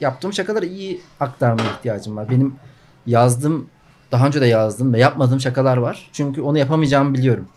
yaptığım 0.00 0.32
şakaları 0.32 0.66
iyi 0.66 1.00
aktarmaya 1.20 1.70
ihtiyacım 1.78 2.16
var. 2.16 2.30
Benim 2.30 2.54
yazdığım, 3.06 3.66
daha 4.12 4.26
önce 4.26 4.40
de 4.40 4.46
yazdım 4.46 4.92
ve 4.92 4.98
yapmadığım 4.98 5.40
şakalar 5.40 5.76
var. 5.76 6.08
Çünkü 6.12 6.40
onu 6.42 6.58
yapamayacağımı 6.58 7.14
biliyorum. 7.14 7.48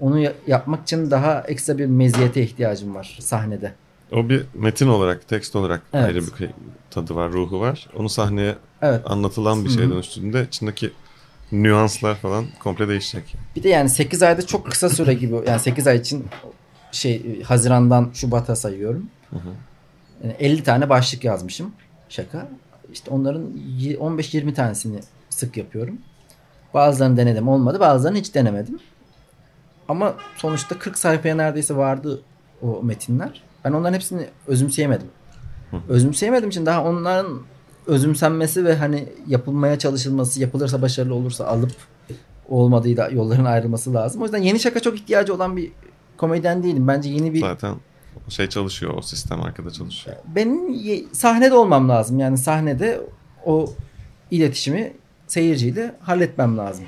Onu 0.00 0.18
ya- 0.18 0.32
yapmak 0.46 0.82
için 0.82 1.10
daha 1.10 1.40
ekstra 1.48 1.78
bir 1.78 1.86
meziyete 1.86 2.42
ihtiyacım 2.42 2.94
var 2.94 3.18
sahnede. 3.20 3.72
O 4.12 4.28
bir 4.28 4.44
metin 4.54 4.88
olarak, 4.88 5.28
tekst 5.28 5.56
olarak 5.56 5.82
Evet. 5.92 6.06
ayrı 6.06 6.20
bir 6.20 6.50
tadı 6.90 7.14
var, 7.14 7.32
ruhu 7.32 7.60
var. 7.60 7.88
Onu 7.96 8.08
sahneye 8.08 8.54
Evet. 8.82 9.00
anlatılan 9.10 9.64
bir 9.64 9.70
Hı 9.70 9.74
şeye 9.74 9.86
hı. 9.86 9.90
dönüştüğünde 9.90 10.42
içindeki 10.42 10.90
nüanslar 11.52 12.14
falan 12.14 12.44
komple 12.60 12.88
değişecek. 12.88 13.34
Bir 13.56 13.62
de 13.62 13.68
yani 13.68 13.88
8 13.88 14.22
ayda 14.22 14.46
çok 14.46 14.66
kısa 14.70 14.88
süre 14.88 15.14
gibi. 15.14 15.34
Yani 15.46 15.60
8 15.60 15.86
ay 15.86 15.96
için 15.96 16.26
şey 16.92 17.42
Haziran'dan 17.42 18.10
Şubat'a 18.14 18.56
sayıyorum. 18.56 19.06
Hı 19.30 19.36
hı. 19.36 19.48
Yani 20.24 20.36
50 20.38 20.62
tane 20.62 20.88
başlık 20.88 21.24
yazmışım. 21.24 21.72
Şaka. 22.08 22.48
İşte 22.92 23.10
onların 23.10 23.50
y- 23.78 23.96
15-20 23.96 24.54
tanesini 24.54 25.00
sık 25.30 25.56
yapıyorum. 25.56 25.98
Bazılarını 26.74 27.16
denedim 27.16 27.48
olmadı. 27.48 27.80
Bazılarını 27.80 28.18
hiç 28.18 28.34
denemedim. 28.34 28.78
Ama 29.88 30.14
sonuçta 30.36 30.78
40 30.78 30.98
sayfaya 30.98 31.34
neredeyse 31.34 31.76
vardı 31.76 32.22
o 32.62 32.82
metinler. 32.82 33.42
Ben 33.64 33.72
onların 33.72 33.94
hepsini 33.94 34.26
özümseyemedim. 34.46 35.06
Hı. 35.70 35.76
Özümseyemediğim 35.88 36.50
için 36.50 36.66
daha 36.66 36.84
onların 36.84 37.42
özümsenmesi 37.86 38.64
ve 38.64 38.74
hani 38.76 39.08
yapılmaya 39.26 39.78
çalışılması, 39.78 40.40
yapılırsa 40.40 40.82
başarılı 40.82 41.14
olursa 41.14 41.46
alıp 41.46 41.72
olmadığıyla 42.48 43.08
yolların 43.08 43.44
ayrılması 43.44 43.94
lazım. 43.94 44.20
O 44.22 44.24
yüzden 44.24 44.38
yeni 44.42 44.60
şaka 44.60 44.80
çok 44.80 44.94
ihtiyacı 44.96 45.34
olan 45.34 45.56
bir 45.56 45.72
komedyen 46.16 46.62
değilim. 46.62 46.88
Bence 46.88 47.10
yeni 47.10 47.34
bir 47.34 47.40
Zaten 47.40 47.74
şey 48.28 48.46
çalışıyor, 48.48 48.94
o 48.96 49.02
sistem 49.02 49.42
arkada 49.42 49.70
çalışıyor. 49.70 50.16
benim 50.34 50.60
sahnede 51.12 51.54
olmam 51.54 51.88
lazım. 51.88 52.18
Yani 52.18 52.38
sahnede 52.38 53.00
o 53.46 53.72
iletişimi 54.30 54.92
seyirciyle 55.26 55.94
halletmem 56.00 56.58
lazım. 56.58 56.84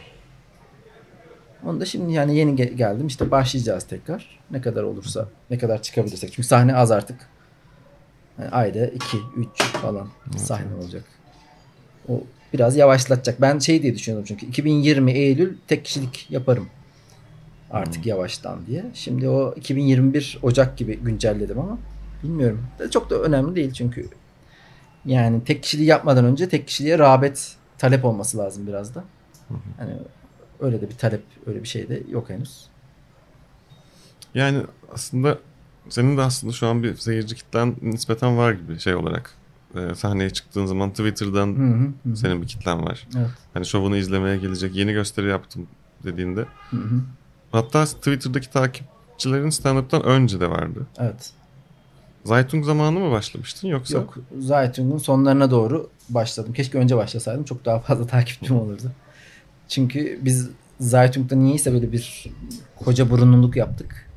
Onu 1.67 1.81
da 1.81 1.85
şimdi 1.85 2.13
yani 2.13 2.37
yeni 2.37 2.51
ge- 2.51 2.75
geldim 2.75 3.07
işte 3.07 3.31
başlayacağız 3.31 3.85
tekrar. 3.85 4.41
Ne 4.51 4.61
kadar 4.61 4.83
olursa 4.83 5.29
ne 5.51 5.59
kadar 5.59 5.83
çıkabilirsek. 5.83 6.33
Çünkü 6.33 6.49
sahne 6.49 6.75
az 6.77 6.91
artık. 6.91 7.17
Yani 8.39 8.51
ayda 8.51 8.87
2 8.87 9.17
3 9.37 9.63
falan 9.63 10.09
sahne 10.37 10.75
olacak. 10.75 11.05
O 12.09 12.23
biraz 12.53 12.77
yavaşlatacak. 12.77 13.41
Ben 13.41 13.59
şey 13.59 13.83
diye 13.83 13.95
düşünüyordum 13.95 14.27
çünkü 14.29 14.47
2020 14.47 15.13
Eylül 15.13 15.57
tek 15.69 15.85
kişilik 15.85 16.31
yaparım. 16.31 16.69
Artık 17.71 18.07
yavaştan 18.07 18.67
diye. 18.67 18.85
Şimdi 18.95 19.29
o 19.29 19.55
2021 19.57 20.39
Ocak 20.43 20.77
gibi 20.79 20.97
güncelledim 20.97 21.59
ama 21.59 21.79
bilmiyorum. 22.23 22.67
Çok 22.91 23.11
da 23.11 23.15
önemli 23.21 23.57
değil 23.57 23.73
çünkü 23.73 24.09
yani 25.05 25.45
tek 25.45 25.63
kişiliği 25.63 25.89
yapmadan 25.89 26.25
önce 26.25 26.49
tek 26.49 26.67
kişiliğe 26.67 26.99
rağbet 26.99 27.57
talep 27.79 28.05
olması 28.05 28.39
lazım 28.39 28.67
biraz 28.67 28.95
da. 28.95 29.05
Hani 29.79 29.93
öyle 30.61 30.81
de 30.81 30.89
bir 30.89 30.97
talep 30.97 31.23
öyle 31.47 31.63
bir 31.63 31.69
şey 31.69 31.89
de 31.89 32.03
yok 32.11 32.31
henüz. 32.31 32.67
Yani 34.35 34.63
aslında 34.93 35.39
senin 35.89 36.17
de 36.17 36.21
aslında 36.23 36.53
şu 36.53 36.67
an 36.67 36.83
bir 36.83 36.97
seyirci 36.97 37.35
kitlen 37.35 37.75
nispeten 37.83 38.37
var 38.37 38.53
gibi 38.53 38.81
şey 38.81 38.95
olarak. 38.95 39.35
Ee, 39.75 39.95
sahneye 39.95 40.31
çıktığın 40.31 40.67
zaman 40.67 40.91
Twitter'dan 40.91 41.47
Hı 41.47 41.63
hı, 41.63 42.11
hı. 42.11 42.17
senin 42.17 42.43
bir 42.43 42.47
kitlen 42.47 42.87
var. 42.87 43.09
Evet. 43.17 43.31
Hani 43.55 43.67
şovunu 43.67 43.97
izlemeye 43.97 44.37
gelecek 44.37 44.75
yeni 44.77 44.93
gösteri 44.93 45.29
yaptım 45.29 45.67
dediğinde. 46.05 46.41
Hı 46.71 46.77
hı. 46.77 47.01
Hatta 47.53 47.85
Twitter'daki 47.85 48.51
takipçilerin 48.51 49.51
stand-up'tan 49.51 50.03
önce 50.03 50.41
de 50.41 50.51
vardı. 50.51 50.87
Evet. 50.99 51.33
Zaytung 52.25 52.65
zamanı 52.65 52.99
mı 53.01 53.11
başlamıştın 53.11 53.69
yoksa? 53.69 53.99
Yok 53.99 54.19
Zaytung'un 54.39 54.99
sonlarına 54.99 55.51
doğru 55.51 55.91
başladım. 56.09 56.53
Keşke 56.53 56.79
önce 56.79 56.97
başlasaydım. 56.97 57.45
Çok 57.45 57.65
daha 57.65 57.81
fazla 57.81 58.07
takipçim 58.17 58.57
olurdu. 58.57 58.93
Çünkü 59.69 60.19
biz 60.23 60.51
Zaytung'da 60.81 61.37
niyeyse 61.37 61.73
böyle 61.73 61.93
bir 61.93 62.27
koca 62.85 63.11
burunluluk 63.11 63.57
yaptık. 63.57 64.11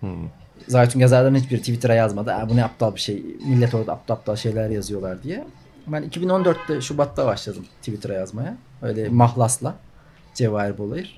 Hmm. 0.00 0.28
Zaytung 0.68 1.02
yazarların 1.02 1.34
hiçbiri 1.34 1.58
Twitter'a 1.60 1.94
yazmadı. 1.94 2.32
"Aa, 2.34 2.48
bu 2.48 2.56
ne 2.56 2.64
aptal 2.64 2.94
bir 2.94 3.00
şey. 3.00 3.22
Millet 3.46 3.74
orada 3.74 3.92
aptal 3.92 4.14
aptal 4.14 4.36
şeyler 4.36 4.70
yazıyorlar 4.70 5.22
diye. 5.22 5.44
Ben 5.86 6.02
2014'te 6.02 6.80
Şubat'ta 6.80 7.26
başladım 7.26 7.66
Twitter'a 7.78 8.12
yazmaya. 8.14 8.56
Öyle 8.82 9.08
mahlasla. 9.08 9.74
Cevahir 10.34 10.78
Bolayır. 10.78 11.16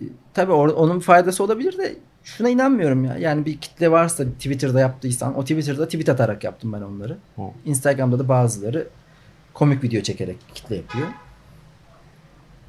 E, 0.00 0.04
Tabii 0.34 0.52
or- 0.52 0.72
onun 0.72 1.00
faydası 1.00 1.44
olabilir 1.44 1.78
de 1.78 1.96
şuna 2.24 2.48
inanmıyorum 2.48 3.04
ya. 3.04 3.16
Yani 3.18 3.46
bir 3.46 3.58
kitle 3.60 3.90
varsa 3.90 4.24
Twitter'da 4.24 4.80
yaptıysan 4.80 5.36
o 5.38 5.42
Twitter'da 5.42 5.84
tweet 5.84 6.08
atarak 6.08 6.44
yaptım 6.44 6.72
ben 6.72 6.80
onları. 6.82 7.16
Oh. 7.36 7.50
Instagram'da 7.64 8.18
da 8.18 8.28
bazıları 8.28 8.88
komik 9.54 9.82
video 9.84 10.02
çekerek 10.02 10.36
kitle 10.54 10.76
yapıyor. 10.76 11.06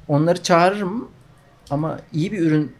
Onları 0.08 0.42
çağırırım 0.42 1.08
ama 1.70 1.98
iyi 2.12 2.32
bir 2.32 2.38
ürün 2.38 2.72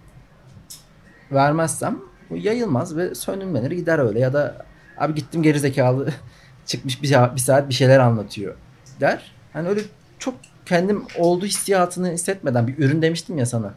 vermezsem 1.33 1.99
yayılmaz 2.37 2.97
ve 2.97 3.14
sönümlenir 3.14 3.70
gider 3.70 3.99
öyle 3.99 4.20
ya 4.20 4.33
da 4.33 4.66
abi 4.99 5.14
gittim 5.14 5.43
geri 5.43 5.61
zekalı 5.61 6.09
çıkmış 6.66 7.03
bir, 7.03 7.11
bir 7.11 7.41
saat 7.41 7.68
bir 7.68 7.74
şeyler 7.74 7.99
anlatıyor 7.99 8.55
der. 9.01 9.33
Hani 9.53 9.68
öyle 9.68 9.81
çok 10.18 10.35
kendim 10.66 11.05
olduğu 11.18 11.47
hissiyatını 11.47 12.12
hissetmeden 12.12 12.68
bir 12.68 12.78
ürün 12.78 13.03
demiştim 13.03 13.39
ya 13.39 13.47
sana. 13.47 13.74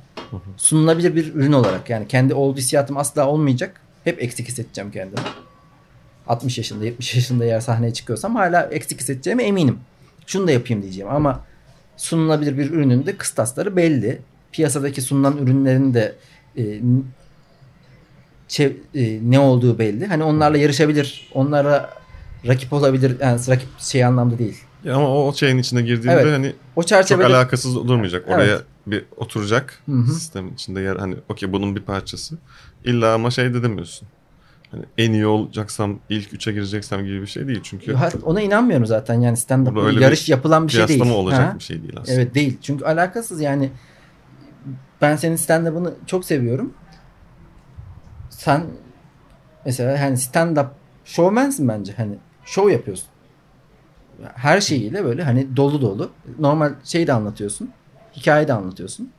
Sunulabilir 0.58 1.16
bir 1.16 1.36
ürün 1.36 1.51
olarak 1.51 1.89
yani 1.89 2.08
kendi 2.08 2.34
olduğu 2.34 2.58
hissiyatım 2.58 2.97
asla 2.97 3.28
olmayacak. 3.28 3.82
Hep 4.04 4.24
eksik 4.24 4.47
hissedeceğim 4.47 4.91
kendimi. 4.91 5.22
60 6.28 6.58
yaşında 6.58 6.86
70 6.86 7.16
yaşında 7.16 7.45
eğer 7.45 7.60
sahneye 7.60 7.93
çıkıyorsam 7.93 8.36
hala 8.36 8.62
eksik 8.64 8.99
hissedeceğime 8.99 9.43
eminim. 9.43 9.80
Şunu 10.28 10.47
da 10.47 10.51
yapayım 10.51 10.82
diyeceğim 10.82 11.12
ama 11.12 11.45
sunulabilir 11.97 12.58
bir 12.58 12.72
ürünün 12.72 13.06
de 13.06 13.18
kıstasları 13.18 13.76
belli. 13.76 14.22
Piyasadaki 14.51 15.01
sunulan 15.01 15.38
ürünlerin 15.38 15.93
de 15.93 16.16
e, 16.58 16.80
çev- 18.54 18.78
e, 18.95 19.20
ne 19.32 19.39
olduğu 19.39 19.80
belli. 19.80 20.06
Hani 20.08 20.24
onlarla 20.24 20.58
yarışabilir, 20.58 21.30
onlara 21.34 21.93
rakip 22.47 22.74
olabilir. 22.74 23.18
Yani 23.22 23.39
rakip 23.49 23.70
şey 23.80 24.06
anlamda 24.06 24.38
değil. 24.38 24.58
Ya 24.84 24.95
ama 24.95 25.26
o 25.26 25.34
şeyin 25.34 25.58
içine 25.58 25.82
girdiğinde 25.82 26.22
Evet. 26.22 26.34
hani 26.34 26.54
O 26.76 26.82
çok 26.82 26.88
çerçevede 26.88 27.26
alakasız 27.26 27.76
durmayacak. 27.76 28.24
Evet. 28.28 28.36
Oraya 28.38 28.58
bir 28.88 29.06
oturacak 29.18 29.80
Hı 29.86 29.91
hı. 29.91 30.14
sistemin 30.14 30.54
içinde 30.54 30.82
yer 30.82 30.95
hani 30.95 31.16
okey 31.30 31.54
bunun 31.54 31.76
bir 31.76 31.82
parçası. 31.82 32.38
İlla 32.86 33.14
ama 33.14 33.32
şey 33.32 33.54
de 33.54 33.64
demiyorsun. 33.64 34.08
Hani 34.72 34.84
en 34.97 35.12
iyi 35.14 35.26
olacaksam 35.26 35.99
ilk 36.10 36.34
üçe 36.34 36.51
gireceksem 36.51 37.06
gibi 37.06 37.22
bir 37.22 37.28
şey 37.28 37.47
değil 37.47 37.60
çünkü 37.64 37.95
ona 38.24 38.41
inanmıyorum 38.41 38.86
zaten 38.86 39.22
yani 39.22 39.38
stand 39.38 39.68
öyle 39.78 40.04
yarış 40.04 40.28
bir 40.28 40.32
yapılan 40.32 40.68
bir 40.68 40.72
şey 40.72 40.88
değil. 40.88 40.99
kıyaslama 40.99 41.20
olacak 41.22 41.54
Ha? 41.54 41.60
bir 41.60 41.64
şey 41.64 41.82
değil 41.82 41.93
aslında. 42.01 42.22
Evet 42.22 42.36
değil. 42.36 42.58
Çünkü 42.62 42.86
alakasız 42.86 43.41
yani 43.41 43.70
ben 45.01 45.16
senin 45.16 45.36
stand-up'ını 45.36 45.91
çok 46.08 46.26
seviyorum. 46.26 46.74
Sen 48.38 48.65
mesela 49.65 50.01
hani 50.01 50.17
stand-up 50.17 50.67
showmansin 51.05 51.67
bence 51.67 51.93
hani 51.93 52.15
show 52.45 52.73
yapıyorsun. 52.73 53.07
Her 54.36 54.61
şeyiyle 54.61 55.03
böyle 55.03 55.23
hani 55.23 55.57
dolu 55.57 55.81
dolu. 55.81 56.11
Normal 56.39 56.73
şeyi 56.84 57.07
de 57.07 57.13
anlatıyorsun. 57.13 57.71
Hikaye 58.15 58.47
de 58.47 58.53
anlatıyorsun. 58.53 59.11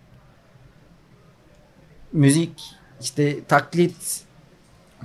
Müzik 2.13 2.75
işte 3.01 3.45
taklit 3.45 4.23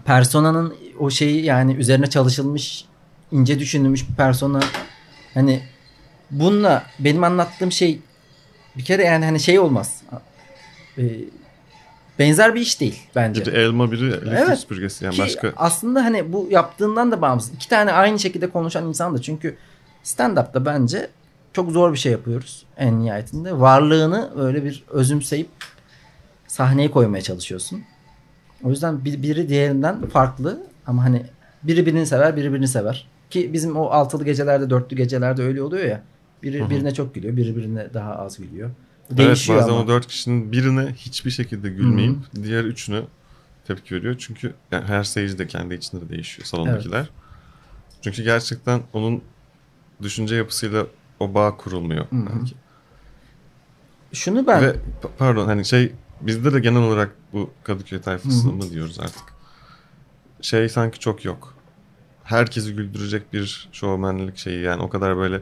personanın 0.05 0.76
o 0.99 1.10
şeyi 1.10 1.45
yani 1.45 1.74
üzerine 1.74 2.07
çalışılmış 2.10 2.86
ince 3.32 3.60
düşünülmüş 3.60 4.10
bir 4.10 4.16
persona 4.16 4.60
hani 5.34 5.62
bununla 6.32 6.84
benim 6.99 7.24
anlattığım 7.24 7.72
şey 7.72 7.99
bir 8.78 8.86
kere 8.86 9.03
yani 9.03 9.26
hani 9.26 9.39
şey 9.39 9.60
olmaz. 9.60 10.01
Ee, 10.97 11.03
benzer 12.20 12.56
bir 12.56 12.62
iş 12.62 12.80
değil 12.82 13.00
bence. 13.16 13.46
Biri 13.46 13.56
elma 13.56 13.92
biri 13.92 14.06
elektrik 14.08 14.34
Evet. 14.48 14.60
süpürgesi 14.60 15.06
yani 15.06 15.16
Ki 15.16 15.22
başka 15.22 15.54
aslında 15.58 16.06
hani 16.06 16.34
bu 16.34 16.48
yaptığından 16.52 17.12
da 17.12 17.22
bağımsız. 17.22 17.54
İki 17.54 17.70
tane 17.70 17.92
aynı 17.92 18.20
şekilde 18.20 18.50
konuşan 18.50 18.88
insan 18.88 19.14
da 19.18 19.22
çünkü 19.22 19.56
stand-up'ta 20.04 20.66
bence 20.66 21.10
çok 21.54 21.72
zor 21.72 21.94
bir 21.94 21.98
şey 21.98 22.12
yapıyoruz 22.12 22.66
en 22.78 23.00
nihayetinde. 23.02 23.60
Varlığını 23.60 24.30
öyle 24.38 24.64
bir 24.64 24.84
özümseyip 24.90 25.50
sahneye 26.48 26.92
koymaya 26.92 27.22
çalışıyorsun. 27.22 27.84
O 28.64 28.70
yüzden 28.70 29.06
bir- 29.06 29.22
biri 29.24 29.50
diğerinden 29.50 30.06
farklı 30.08 30.64
ama 30.88 31.04
hani 31.04 31.26
biri 31.64 31.86
birini 31.86 32.06
sever, 32.06 32.36
biri 32.38 32.54
birini 32.54 32.68
sever. 32.68 33.08
Ki 33.30 33.54
bizim 33.54 33.76
o 33.78 33.86
altılı 33.86 34.26
gecelerde, 34.26 34.70
dörtlü 34.70 34.98
gecelerde 34.98 35.44
öyle 35.44 35.62
oluyor 35.62 35.86
ya. 35.86 36.02
Biri 36.44 36.70
birine 36.70 36.94
çok 36.94 37.16
gülüyor, 37.16 37.38
biri 37.38 37.56
birine 37.58 37.94
daha 37.94 38.16
az 38.16 38.38
gülüyor. 38.38 38.70
Bu 39.10 39.14
Evet 39.22 39.28
Değişiyor 39.28 39.60
bazen 39.60 39.72
ama. 39.72 39.82
o 39.82 39.88
dört 39.88 40.07
kişinin 40.07 40.51
birine 40.51 40.93
hiçbir 40.93 41.32
şekilde 41.32 41.70
gülmeyip 41.70 42.16
diğer 42.43 42.64
üçüne 42.64 43.01
tepki 43.68 43.95
veriyor. 43.95 44.16
Çünkü 44.20 44.53
yani 44.72 44.86
her 44.86 45.03
seyirci 45.03 45.38
de 45.38 45.47
kendi 45.47 45.74
içinde 45.74 46.01
de 46.05 46.10
değişiyor 46.10 46.45
salondakiler. 46.45 47.10
Çünkü 48.01 48.24
gerçekten 48.24 48.82
onun 48.93 49.22
düşünce 50.01 50.36
yapısıyla 50.36 50.88
o 51.20 51.34
bağ 51.34 51.57
kurulmuyor. 51.57 52.05
Hı 52.10 52.16
hı. 52.16 52.26
belki. 52.39 52.55
Şunu 54.14 54.47
ben 54.47 54.62
Ve 54.62 54.70
pa- 55.01 55.10
pardon 55.18 55.45
hani 55.45 55.66
şey 55.66 55.91
bizde 56.22 56.53
de 56.53 56.60
genel 56.60 56.82
olarak 56.82 57.12
bu 57.34 57.51
Kadıköy 57.64 58.01
tayfası 58.01 58.47
mı 58.47 58.70
diyoruz 58.70 58.99
artık. 58.99 59.24
Şey 60.41 60.70
sanki 60.70 60.99
çok 60.99 61.26
yok. 61.26 61.55
Herkesi 62.24 62.76
güldürecek 62.76 63.34
bir 63.34 63.70
şovmenlik 63.72 64.38
şeyi 64.38 64.62
yani 64.62 64.82
o 64.82 64.89
kadar 64.89 65.18
böyle 65.18 65.41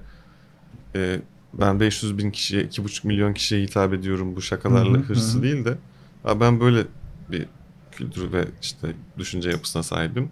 e, 0.95 1.19
ben 1.59 1.79
500 1.79 2.17
bin 2.17 2.31
kişiye 2.31 2.63
2,5 2.63 3.07
milyon 3.07 3.33
kişiye 3.33 3.61
hitap 3.61 3.93
ediyorum 3.93 4.35
bu 4.35 4.41
şakalarla 4.41 4.97
Hı 4.97 5.01
hı, 5.01 5.03
hırsı 5.03 5.37
hı 5.37 5.43
değil 5.43 5.65
de 5.65 5.77
"Aa, 6.25 6.39
ben 6.39 6.59
böyle 6.59 6.83
bir 7.31 7.45
kültür 7.91 8.31
ve 8.31 8.45
işte 8.61 8.87
düşünce 9.17 9.49
yapısına 9.49 9.83
sahibim. 9.83 10.29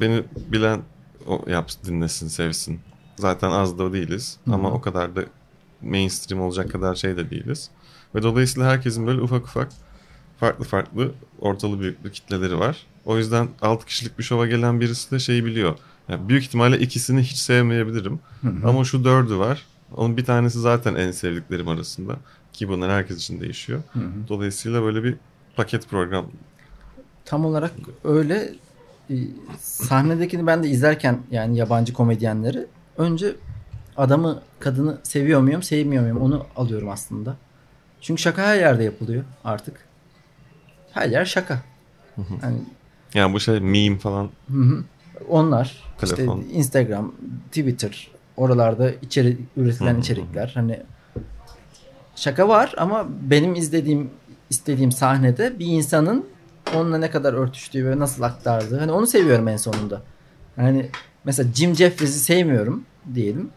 Beni 0.00 0.22
bilen 0.52 0.80
o 1.26 1.44
yapsın, 1.50 1.80
dinlesin, 1.84 2.28
sevsin. 2.28 2.80
Zaten 3.16 3.50
az 3.50 3.78
da 3.78 3.92
değiliz 3.92 4.38
Hı 4.44 4.50
hı. 4.50 4.54
ama 4.54 4.70
o 4.72 4.80
kadar 4.80 5.16
da 5.16 5.24
mainstream 5.82 6.42
olacak 6.42 6.72
kadar 6.72 6.94
şey 6.94 7.16
de 7.16 7.30
değiliz. 7.30 7.70
Ve 8.14 8.22
dolayısıyla 8.22 8.68
herkesin 8.70 9.06
böyle 9.06 9.20
ufak 9.20 9.44
ufak 9.44 9.68
farklı 10.40 10.64
farklı 10.64 11.12
ortalı 11.40 11.80
büyüklü 11.80 12.12
kitleleri 12.12 12.58
var. 12.58 12.86
O 13.04 13.18
yüzden 13.18 13.48
6 13.62 13.86
kişilik 13.86 14.18
bir 14.18 14.24
şova 14.24 14.46
gelen 14.46 14.80
birisi 14.80 15.10
de 15.10 15.18
şeyi 15.18 15.44
biliyor. 15.44 15.74
Yani 16.08 16.28
büyük 16.28 16.42
ihtimalle 16.44 16.78
ikisini 16.78 17.22
hiç 17.22 17.36
sevmeyebilirim. 17.36 18.20
Hı 18.42 18.48
hı. 18.48 18.68
Ama 18.68 18.84
şu 18.84 19.04
dördü 19.04 19.36
var. 19.38 19.66
Onun 19.96 20.16
bir 20.16 20.24
tanesi 20.24 20.60
zaten 20.60 20.94
en 20.94 21.10
sevdiklerim 21.10 21.68
arasında. 21.68 22.16
Ki 22.52 22.68
bunlar 22.68 22.90
herkes 22.90 23.16
için 23.16 23.40
değişiyor. 23.40 23.82
Hı 23.92 23.98
hı. 23.98 24.28
Dolayısıyla 24.28 24.82
böyle 24.82 25.04
bir 25.04 25.14
paket 25.56 25.88
program. 25.88 26.26
Tam 27.24 27.44
olarak 27.44 27.72
öyle 28.04 28.52
e, 29.10 29.14
sahnedekini 29.60 30.46
ben 30.46 30.62
de 30.62 30.68
izlerken 30.68 31.18
yani 31.30 31.56
yabancı 31.58 31.92
komedyenleri 31.92 32.66
önce 32.96 33.36
adamı 33.96 34.42
kadını 34.60 34.98
seviyor 35.02 35.40
muyum 35.40 35.62
sevmiyor 35.62 36.02
muyum 36.02 36.20
onu 36.20 36.46
alıyorum 36.56 36.88
aslında. 36.88 37.36
Çünkü 38.00 38.22
şaka 38.22 38.42
her 38.42 38.56
yerde 38.56 38.84
yapılıyor 38.84 39.24
artık. 39.44 39.76
Her 40.92 41.08
yer 41.08 41.24
şaka. 41.24 41.62
Yani 42.42 42.56
Yani 43.14 43.32
bu 43.34 43.40
şey 43.40 43.60
meme 43.60 43.98
falan. 43.98 44.30
hı 44.50 44.62
hı. 44.62 44.84
onlar 45.28 45.82
Telefon. 45.98 46.40
işte 46.40 46.52
Instagram, 46.54 47.12
Twitter 47.48 48.10
oralarda 48.36 48.90
içeri 48.90 49.38
üretilen 49.56 50.00
içerikler 50.00 50.50
hani 50.54 50.82
şaka 52.16 52.48
var 52.48 52.74
ama 52.76 53.06
benim 53.30 53.54
izlediğim 53.54 54.10
istediğim 54.50 54.92
sahnede 54.92 55.58
bir 55.58 55.66
insanın 55.66 56.26
onunla 56.74 56.98
ne 56.98 57.10
kadar 57.10 57.32
örtüştüğü 57.32 57.86
ve 57.86 57.98
nasıl 57.98 58.22
aktardığı 58.22 58.78
hani 58.78 58.92
onu 58.92 59.06
seviyorum 59.06 59.48
en 59.48 59.56
sonunda. 59.56 60.02
Yani 60.56 60.90
mesela 61.24 61.52
Jim 61.54 61.74
Jeffries'i 61.74 62.18
sevmiyorum 62.18 62.84
diyelim. 63.14 63.50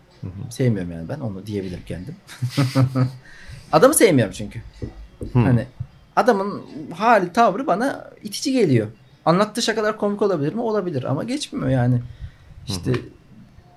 Sevmiyorum 0.50 0.92
yani 0.92 1.10
ben 1.10 1.20
onu 1.20 1.46
diyebilirim 1.46 1.84
kendim. 1.86 2.16
Adamı 3.72 3.94
sevmiyorum 3.94 4.34
çünkü. 4.34 4.62
Hı. 5.34 5.40
Hani 5.40 5.66
adamın 6.16 6.62
hali 6.94 7.34
tavrı 7.34 7.68
bana 7.68 8.12
itici 8.24 8.54
geliyor. 8.54 8.88
Anlattığı 9.26 9.62
şakalar 9.62 9.98
komik 9.98 10.22
olabilir 10.22 10.54
mi? 10.54 10.62
Olabilir 10.62 11.04
ama 11.04 11.24
geçmiyor 11.24 11.70
yani. 11.70 12.02
İşte 12.68 12.92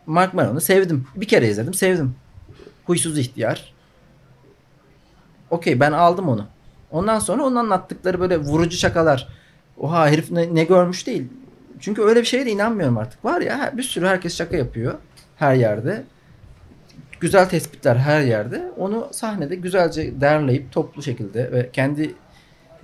Mark 0.08 0.34
Maron'u 0.34 0.60
sevdim. 0.60 1.06
Bir 1.16 1.28
kere 1.28 1.48
izledim 1.48 1.74
sevdim. 1.74 2.14
Huysuz 2.84 3.18
ihtiyar. 3.18 3.72
Okey 5.50 5.80
ben 5.80 5.92
aldım 5.92 6.28
onu. 6.28 6.46
Ondan 6.90 7.18
sonra 7.18 7.44
onun 7.44 7.56
anlattıkları 7.56 8.20
böyle 8.20 8.38
vurucu 8.38 8.76
şakalar. 8.76 9.28
oha 9.76 10.08
herif 10.08 10.30
ne, 10.30 10.54
ne 10.54 10.64
görmüş 10.64 11.06
değil. 11.06 11.28
Çünkü 11.80 12.02
öyle 12.02 12.20
bir 12.20 12.26
şeye 12.26 12.46
de 12.46 12.50
inanmıyorum 12.50 12.98
artık. 12.98 13.24
Var 13.24 13.40
ya 13.40 13.72
bir 13.76 13.82
sürü 13.82 14.06
herkes 14.06 14.36
şaka 14.36 14.56
yapıyor 14.56 14.94
her 15.36 15.54
yerde. 15.54 16.04
Güzel 17.20 17.48
tespitler 17.48 17.96
her 17.96 18.20
yerde. 18.20 18.72
Onu 18.78 19.08
sahnede 19.12 19.56
güzelce 19.56 20.20
derleyip 20.20 20.72
toplu 20.72 21.02
şekilde 21.02 21.52
ve 21.52 21.70
kendi 21.72 22.14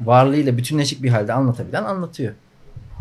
varlığıyla 0.00 0.56
bütünleşik 0.56 1.02
bir 1.02 1.10
halde 1.10 1.32
anlatabilen 1.32 1.84
anlatıyor. 1.84 2.34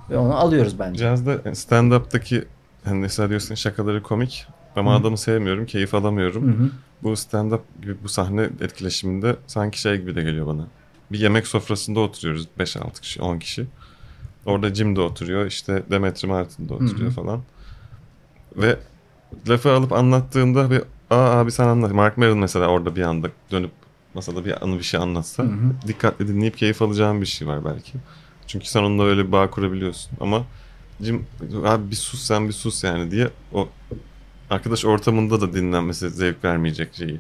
Ve 0.10 0.18
onu 0.18 0.36
alıyoruz 0.36 0.80
bence. 0.80 1.00
Jazz'da 1.00 1.34
stand-up'taki 1.34 2.44
hani 2.84 3.00
mesela 3.00 3.30
diyorsun 3.30 3.56
şakaları 3.56 4.04
komik 4.04 4.48
ama 4.76 4.92
Hı. 4.94 4.96
adamı 4.98 5.18
sevmiyorum, 5.18 5.66
keyif 5.66 5.94
alamıyorum. 5.94 6.48
Hı 6.48 6.64
hı. 6.64 6.70
Bu 7.04 7.12
stand-up 7.12 7.60
gibi 7.82 7.96
bu 8.04 8.10
sahne 8.10 8.50
etkileşiminde 8.62 9.36
sanki 9.48 9.82
şey 9.82 9.98
gibi 9.98 10.16
de 10.16 10.22
geliyor 10.22 10.48
bana. 10.48 10.68
Bir 11.12 11.20
yemek 11.20 11.48
sofrasında 11.48 12.00
oturuyoruz 12.00 12.48
5-6 12.60 13.02
kişi, 13.02 13.22
10 13.22 13.40
kişi. 13.40 13.66
Orada 14.46 14.76
Jim 14.76 14.96
de 14.96 15.02
oturuyor, 15.02 15.46
işte 15.46 15.84
Demetri 15.92 16.28
Martin 16.28 16.70
de 16.70 16.74
oturuyor 16.74 17.00
Hı 17.00 17.06
hı. 17.06 17.12
falan. 17.12 17.42
Ve 18.58 18.80
lafı 19.50 19.72
alıp 19.72 19.92
anlattığımda 19.94 20.72
bir 20.72 20.82
aa 21.10 21.40
abi 21.40 21.52
sen 21.52 21.68
anlat. 21.68 21.92
Mark 21.92 22.18
Maron 22.18 22.38
mesela 22.38 22.68
orada 22.68 22.96
bir 22.96 23.02
anda 23.02 23.28
dönüp 23.52 23.72
masada 24.14 24.46
bir 24.46 24.64
anı 24.64 24.78
bir 24.78 24.84
şey 24.84 25.00
anlatsa 25.00 25.44
Hı 25.44 25.48
hı. 25.48 25.88
dikkatli 25.88 26.28
dinleyip 26.28 26.58
keyif 26.58 26.82
alacağın 26.82 27.22
bir 27.22 27.26
şey 27.26 27.48
var 27.48 27.66
belki. 27.66 27.94
Çünkü 28.48 28.68
sen 28.68 28.84
onunla 28.84 29.04
öyle 29.04 29.28
bir 29.28 29.32
bağ 29.32 29.50
kurabiliyorsun. 29.50 30.12
Ama 30.20 30.44
Jim 31.04 31.26
abi 31.66 31.92
bir 31.92 31.96
sus 31.96 32.22
sen 32.24 32.48
bir 32.48 32.54
sus 32.54 32.84
yani 32.84 33.12
diye 33.12 33.30
o 33.54 33.70
arkadaş 34.50 34.86
ortamında 34.86 35.42
da 35.42 35.54
dinlenmesi 35.54 36.10
zevk 36.10 36.44
vermeyecek 36.44 36.96
şeyi. 36.96 37.20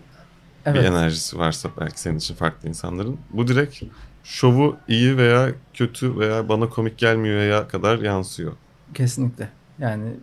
Bir 0.66 0.72
Evet. 0.72 0.86
enerjisi 0.86 1.38
varsa 1.38 1.70
belki 1.80 2.00
senin 2.00 2.18
için 2.18 2.36
farklı 2.36 2.70
insanların. 2.70 3.18
Bu 3.30 3.48
direkt 3.48 3.84
şovu 4.24 4.78
iyi 4.88 5.18
veya 5.18 5.52
kötü 5.74 6.20
veya 6.20 6.50
bana 6.50 6.70
komik 6.70 6.98
gelmiyor 6.98 7.42
ya 7.42 7.68
kadar 7.68 8.00
yansıyor. 8.00 8.54
Kesinlikle. 8.94 9.50
Yani 9.80 10.14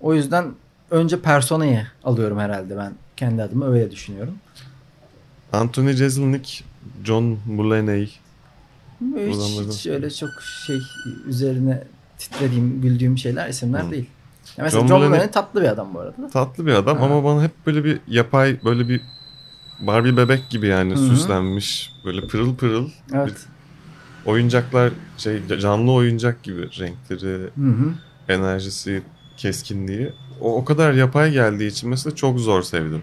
o 0.00 0.14
yüzden 0.14 0.54
önce 0.90 1.20
personayı 1.20 1.86
alıyorum 2.04 2.38
herhalde 2.38 2.76
ben 2.76 2.92
kendi 3.16 3.42
adıma 3.42 3.66
öyle 3.66 3.90
düşünüyorum. 3.90 4.34
Anthony 5.52 5.92
Jeselnik, 5.92 6.64
John 7.04 7.38
Mulaney 7.46 8.12
Hiç, 9.16 9.36
hiç 9.36 9.86
öyle 9.86 10.10
çok 10.10 10.30
şey 10.66 10.78
üzerine 11.26 11.84
titrediğim, 12.30 12.80
güldüğüm 12.82 13.18
şeyler 13.18 13.48
isimler 13.48 13.80
Hı. 13.84 13.90
değil. 13.90 14.06
Ya 14.56 14.64
mesela 14.64 14.80
John 14.80 14.88
John, 14.88 15.00
Mulaney- 15.00 15.08
Mulaney 15.08 15.30
tatlı 15.30 15.62
bir 15.62 15.68
adam 15.68 15.94
bu 15.94 16.00
arada. 16.00 16.22
da. 16.22 16.28
tatlı 16.28 16.66
bir 16.66 16.72
adam 16.72 16.98
Ha. 16.98 17.04
ama 17.04 17.24
bana 17.24 17.42
hep 17.42 17.50
böyle 17.66 17.84
bir 17.84 18.00
yapay 18.08 18.56
böyle 18.64 18.88
bir 18.88 19.00
Barbie 19.80 20.16
bebek 20.16 20.50
gibi 20.50 20.66
yani 20.66 20.94
Hı 20.94 20.98
hı. 20.98 21.06
süslenmiş 21.08 21.92
böyle 22.04 22.26
pırıl 22.26 22.56
pırıl 22.56 22.88
Evet. 23.14 23.46
oyuncaklar 24.24 24.92
şey 25.18 25.42
canlı 25.60 25.92
oyuncak 25.92 26.42
gibi 26.42 26.62
renkleri, 26.80 27.38
Hı 27.56 27.70
hı. 27.70 27.92
enerjisi, 28.28 29.02
keskinliği. 29.36 30.12
O 30.40 30.56
o 30.56 30.64
kadar 30.64 30.92
yapay 30.92 31.32
geldiği 31.32 31.66
için 31.68 31.90
mesela 31.90 32.14
çok 32.16 32.38
zor 32.40 32.62
sevdim. 32.62 33.02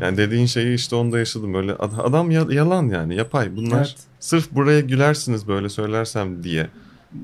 Yani 0.00 0.16
dediğin 0.16 0.46
şeyi 0.46 0.74
işte 0.74 0.96
onda 0.96 1.18
yaşadım. 1.18 1.54
Böyle 1.54 1.72
ad- 1.72 1.98
adam 2.04 2.30
ya- 2.30 2.46
yalan 2.50 2.88
yani 2.88 3.14
yapay. 3.14 3.56
Bunlar 3.56 3.76
Evet. 3.78 3.96
sırf 4.20 4.50
buraya 4.52 4.80
gülersiniz 4.80 5.48
böyle 5.48 5.68
söylersem 5.68 6.44
diye 6.44 6.66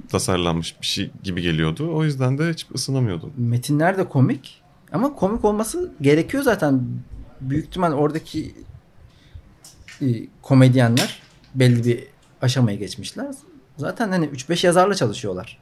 tasarlanmış 0.09 0.80
bir 0.80 0.87
şey 0.87 1.11
gibi 1.22 1.43
geliyordu. 1.43 1.95
O 1.95 2.05
yüzden 2.05 2.39
de 2.39 2.51
hiç 2.51 2.66
ısınamıyordum. 2.74 3.32
Metinler 3.37 3.99
de 3.99 4.09
komik 4.09 4.62
ama 4.93 5.14
komik 5.14 5.45
olması 5.45 5.93
gerekiyor 6.01 6.43
zaten. 6.43 6.82
Büyük 7.41 7.66
ihtimal 7.66 7.93
oradaki 7.93 8.55
e, 10.03 10.07
komedyenler 10.43 11.22
belli 11.55 11.85
bir 11.85 12.05
aşamaya 12.43 12.76
geçmişler. 12.76 13.26
Zaten 13.76 14.09
hani 14.11 14.26
3-5 14.26 14.66
yazarla 14.66 14.95
çalışıyorlar. 14.95 15.59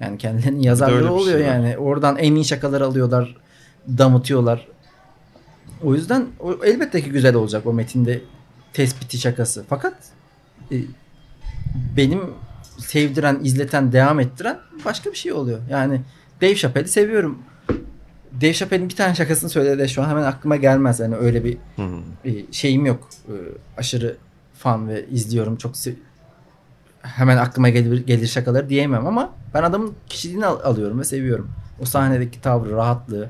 Yani 0.00 0.18
kendilerinin 0.18 0.60
yazarları 0.60 1.04
bir 1.04 1.08
oluyor 1.08 1.38
şey 1.38 1.46
var. 1.46 1.54
yani. 1.54 1.78
Oradan 1.78 2.16
en 2.16 2.34
iyi 2.34 2.44
şakaları 2.44 2.86
alıyorlar, 2.86 3.36
damıtıyorlar. 3.88 4.66
O 5.82 5.94
yüzden 5.94 6.26
o, 6.40 6.64
elbette 6.64 7.02
ki 7.02 7.10
güzel 7.10 7.34
olacak 7.34 7.66
o 7.66 7.72
metinde 7.72 8.22
tespiti 8.72 9.18
şakası. 9.18 9.64
Fakat 9.68 9.94
e, 10.72 10.76
benim 11.96 12.20
sevdiren, 12.80 13.38
izleten, 13.42 13.92
devam 13.92 14.20
ettiren 14.20 14.58
başka 14.84 15.10
bir 15.10 15.16
şey 15.16 15.32
oluyor. 15.32 15.58
Yani 15.70 16.00
Dave 16.42 16.54
Chappelle'i 16.54 16.88
seviyorum. 16.88 17.38
Dave 18.40 18.52
Chappelle'in 18.52 18.88
bir 18.88 18.96
tane 18.96 19.14
şakasını 19.14 19.50
söyledi 19.50 19.78
de 19.78 19.88
şu 19.88 20.02
an 20.02 20.08
hemen 20.08 20.22
aklıma 20.22 20.56
gelmez. 20.56 21.00
Yani 21.00 21.16
öyle 21.16 21.44
bir 21.44 21.56
e, 22.24 22.52
şeyim 22.52 22.86
yok. 22.86 23.08
E, 23.28 23.34
aşırı 23.76 24.16
fan 24.54 24.88
ve 24.88 25.06
izliyorum. 25.08 25.56
Çok 25.56 25.74
hemen 27.02 27.36
aklıma 27.36 27.68
gelir, 27.68 28.06
gelir 28.06 28.26
şakaları 28.26 28.68
diyemem 28.68 29.06
ama 29.06 29.32
ben 29.54 29.62
adamın 29.62 29.94
kişiliğini 30.08 30.46
al- 30.46 30.60
alıyorum 30.60 31.00
ve 31.00 31.04
seviyorum. 31.04 31.50
O 31.80 31.84
sahnedeki 31.84 32.40
tavrı, 32.40 32.70
rahatlığı. 32.70 33.28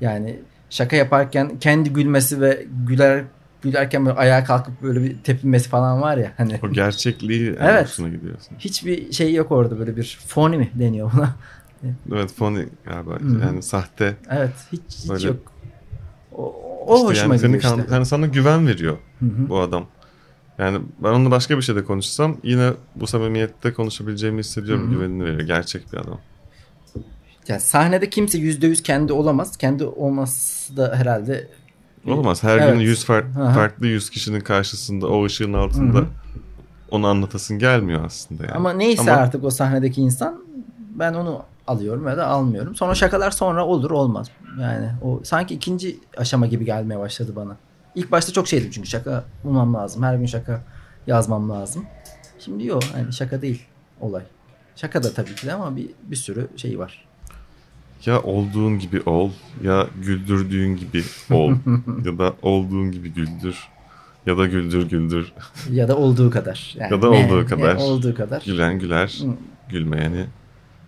Yani 0.00 0.38
şaka 0.70 0.96
yaparken 0.96 1.58
kendi 1.58 1.92
gülmesi 1.92 2.40
ve 2.40 2.66
güler 2.86 3.24
gülerken 3.62 4.06
böyle 4.06 4.18
ayağa 4.18 4.44
kalkıp 4.44 4.82
böyle 4.82 5.02
bir 5.04 5.18
tepinmesi 5.18 5.68
falan 5.68 6.02
var 6.02 6.16
ya 6.16 6.32
hani 6.36 6.60
O 6.64 6.70
gerçekliği 6.72 7.56
Evet. 7.60 7.96
gidiyorsun. 7.98 8.56
hiçbir 8.58 9.12
şey 9.12 9.34
yok 9.34 9.52
orada 9.52 9.78
böyle 9.78 9.96
bir 9.96 10.18
phony 10.28 10.56
mi 10.56 10.70
deniyor 10.74 11.10
buna? 11.16 11.34
Evet 12.12 12.34
phony 12.36 12.64
galiba. 12.84 13.14
Hı. 13.20 13.40
Yani 13.42 13.62
sahte. 13.62 14.16
Evet 14.30 14.52
hiç, 14.72 14.80
hiç 14.88 15.10
Böyle- 15.10 15.26
yok. 15.28 15.52
O, 16.32 16.42
o 16.86 16.94
İşte 16.96 17.06
hoşuma 17.08 17.34
yani 17.34 17.42
gidiyor 17.54 17.78
işte. 17.78 17.94
yani 17.94 18.06
sana 18.06 18.26
güven 18.26 18.66
veriyor 18.66 18.96
Hı 19.20 19.24
hı. 19.26 19.48
bu 19.48 19.60
adam. 19.60 19.86
Yani 20.58 20.78
ben 20.98 21.08
onunla 21.08 21.30
başka 21.30 21.56
bir 21.56 21.62
şeyde 21.62 21.84
konuşsam 21.84 22.36
yine 22.42 22.70
bu 22.96 23.06
samimiyette 23.06 23.72
konuşabileceğimi 23.72 24.38
hissediyorum. 24.38 24.84
Hı 24.84 24.88
hı. 24.88 24.94
Güvenini 24.94 25.24
veriyor. 25.24 25.40
Gerçek 25.40 25.92
bir 25.92 25.98
adam. 25.98 26.20
Yani 27.48 27.60
sahnede 27.60 28.10
kimse 28.10 28.38
yüzde 28.38 28.66
yüz 28.66 28.82
kendi 28.82 29.12
olamaz. 29.12 29.56
Kendi 29.56 29.84
olması 29.84 30.76
da 30.76 30.94
herhalde 30.96 31.48
Olamaz. 32.06 32.42
Her 32.42 32.58
Evet. 32.58 32.72
gün 32.72 32.80
100 32.80 33.04
far- 33.04 33.24
hı. 33.50 33.54
farklı 33.54 33.86
100 33.86 34.10
kişinin 34.10 34.40
karşısında 34.40 35.06
o 35.06 35.24
ışığın 35.24 35.52
altında 35.52 35.98
Hı 35.98 36.02
hı. 36.02 36.06
onu 36.90 37.06
anlatasın 37.06 37.58
gelmiyor 37.58 38.04
aslında 38.04 38.42
yani. 38.42 38.54
Ama 38.54 38.72
neyse 38.72 39.12
Ama 39.12 39.20
artık 39.20 39.44
o 39.44 39.50
sahnedeki 39.50 40.00
insan 40.00 40.44
ben 40.94 41.14
onu 41.14 41.42
alıyorum 41.66 42.08
ya 42.08 42.16
da 42.16 42.26
almıyorum. 42.26 42.74
Sonra 42.76 42.94
şakalar 42.94 43.30
sonra 43.30 43.66
olur 43.66 43.90
olmaz. 43.90 44.30
Yani 44.60 44.88
o 45.02 45.20
sanki 45.24 45.54
ikinci 45.54 46.00
aşama 46.16 46.46
gibi 46.46 46.64
gelmeye 46.64 46.98
başladı 46.98 47.32
bana. 47.36 47.56
İlk 47.94 48.12
başta 48.12 48.32
çok 48.32 48.48
şeydim 48.48 48.70
çünkü 48.70 48.88
şaka 48.88 49.24
bulmam 49.44 49.74
lazım. 49.74 50.02
Her 50.02 50.14
gün 50.16 50.26
şaka 50.26 50.62
yazmam 51.06 51.50
lazım. 51.50 51.84
Şimdi 52.38 52.66
yok 52.66 52.82
yani 52.96 53.12
şaka 53.12 53.42
değil 53.42 53.62
olay. 54.00 54.22
Şaka 54.76 55.02
da 55.02 55.12
tabii 55.12 55.34
ki 55.34 55.46
de 55.46 55.52
ama 55.52 55.76
bir, 55.76 55.90
bir 56.02 56.16
sürü 56.16 56.48
şey 56.56 56.78
var. 56.78 57.07
Ya 58.06 58.22
olduğun 58.22 58.78
gibi 58.78 59.00
ol 59.06 59.30
ya 59.62 59.86
güldürdüğün 60.02 60.76
gibi 60.76 61.02
ol 61.30 61.52
ya 62.04 62.18
da 62.18 62.34
olduğun 62.42 62.90
gibi 62.92 63.12
güldür 63.12 63.68
ya 64.26 64.38
da 64.38 64.46
güldür 64.46 64.88
güldür. 64.90 65.32
Ya 65.70 65.88
da 65.88 65.96
olduğu 65.96 66.30
kadar. 66.30 66.74
Yani 66.78 66.92
Ya 66.92 67.02
da 67.02 67.10
ne- 67.10 67.24
olduğu 67.26 67.46
kadar. 67.46 67.76
olduğu 67.76 68.14
kadar. 68.14 68.42
Gülen 68.46 68.78
güler, 68.78 69.18
Hı. 69.24 69.28
gülmeyeni 69.70 70.26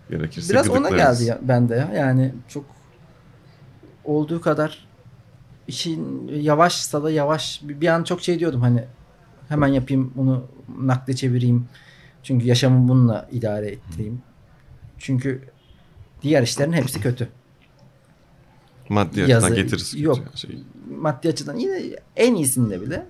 gerekirse 0.09 0.53
Biraz 0.53 0.69
ona 0.69 0.77
gıdıklarız. 0.89 1.19
geldi 1.19 1.29
ya, 1.29 1.39
bende 1.41 1.75
ya. 1.75 1.89
Yani 1.95 2.33
çok 2.47 2.65
olduğu 4.03 4.41
kadar 4.41 4.87
işin 5.67 6.27
yavaşsa 6.27 7.03
da 7.03 7.11
yavaş 7.11 7.61
bir 7.63 7.81
bir 7.81 7.87
an 7.87 8.03
çok 8.03 8.21
şey 8.21 8.39
diyordum 8.39 8.61
hani 8.61 8.83
hemen 9.49 9.67
yapayım 9.67 10.13
onu 10.17 10.45
nakde 10.81 11.15
çevireyim. 11.15 11.67
Çünkü 12.23 12.47
yaşamı 12.47 12.87
bununla 12.87 13.29
idare 13.31 13.67
ettireyim. 13.67 14.21
Çünkü 14.97 15.41
diğer 16.23 16.43
işlerin 16.43 16.73
hepsi 16.73 17.01
kötü. 17.01 17.29
Maddi 18.89 19.19
Yazı- 19.19 19.45
açıdan 19.45 19.55
getirisi 19.63 20.01
yok. 20.01 20.17
kötü 20.25 20.37
Şey. 20.37 20.57
Maddi 20.99 21.29
açıdan 21.29 21.55
yine 21.57 21.81
en 22.15 22.35
iyisinde 22.35 22.81
bile 22.81 23.05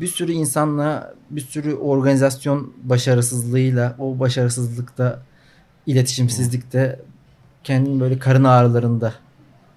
bir 0.00 0.06
sürü 0.06 0.32
insanla 0.32 1.14
bir 1.30 1.40
sürü 1.40 1.74
organizasyon 1.74 2.72
başarısızlığıyla 2.82 3.96
o 3.98 4.18
başarısızlıkta 4.18 5.22
iletişimsizlikte 5.86 7.00
kendini 7.64 8.00
böyle 8.00 8.18
karın 8.18 8.44
ağrılarında 8.44 9.14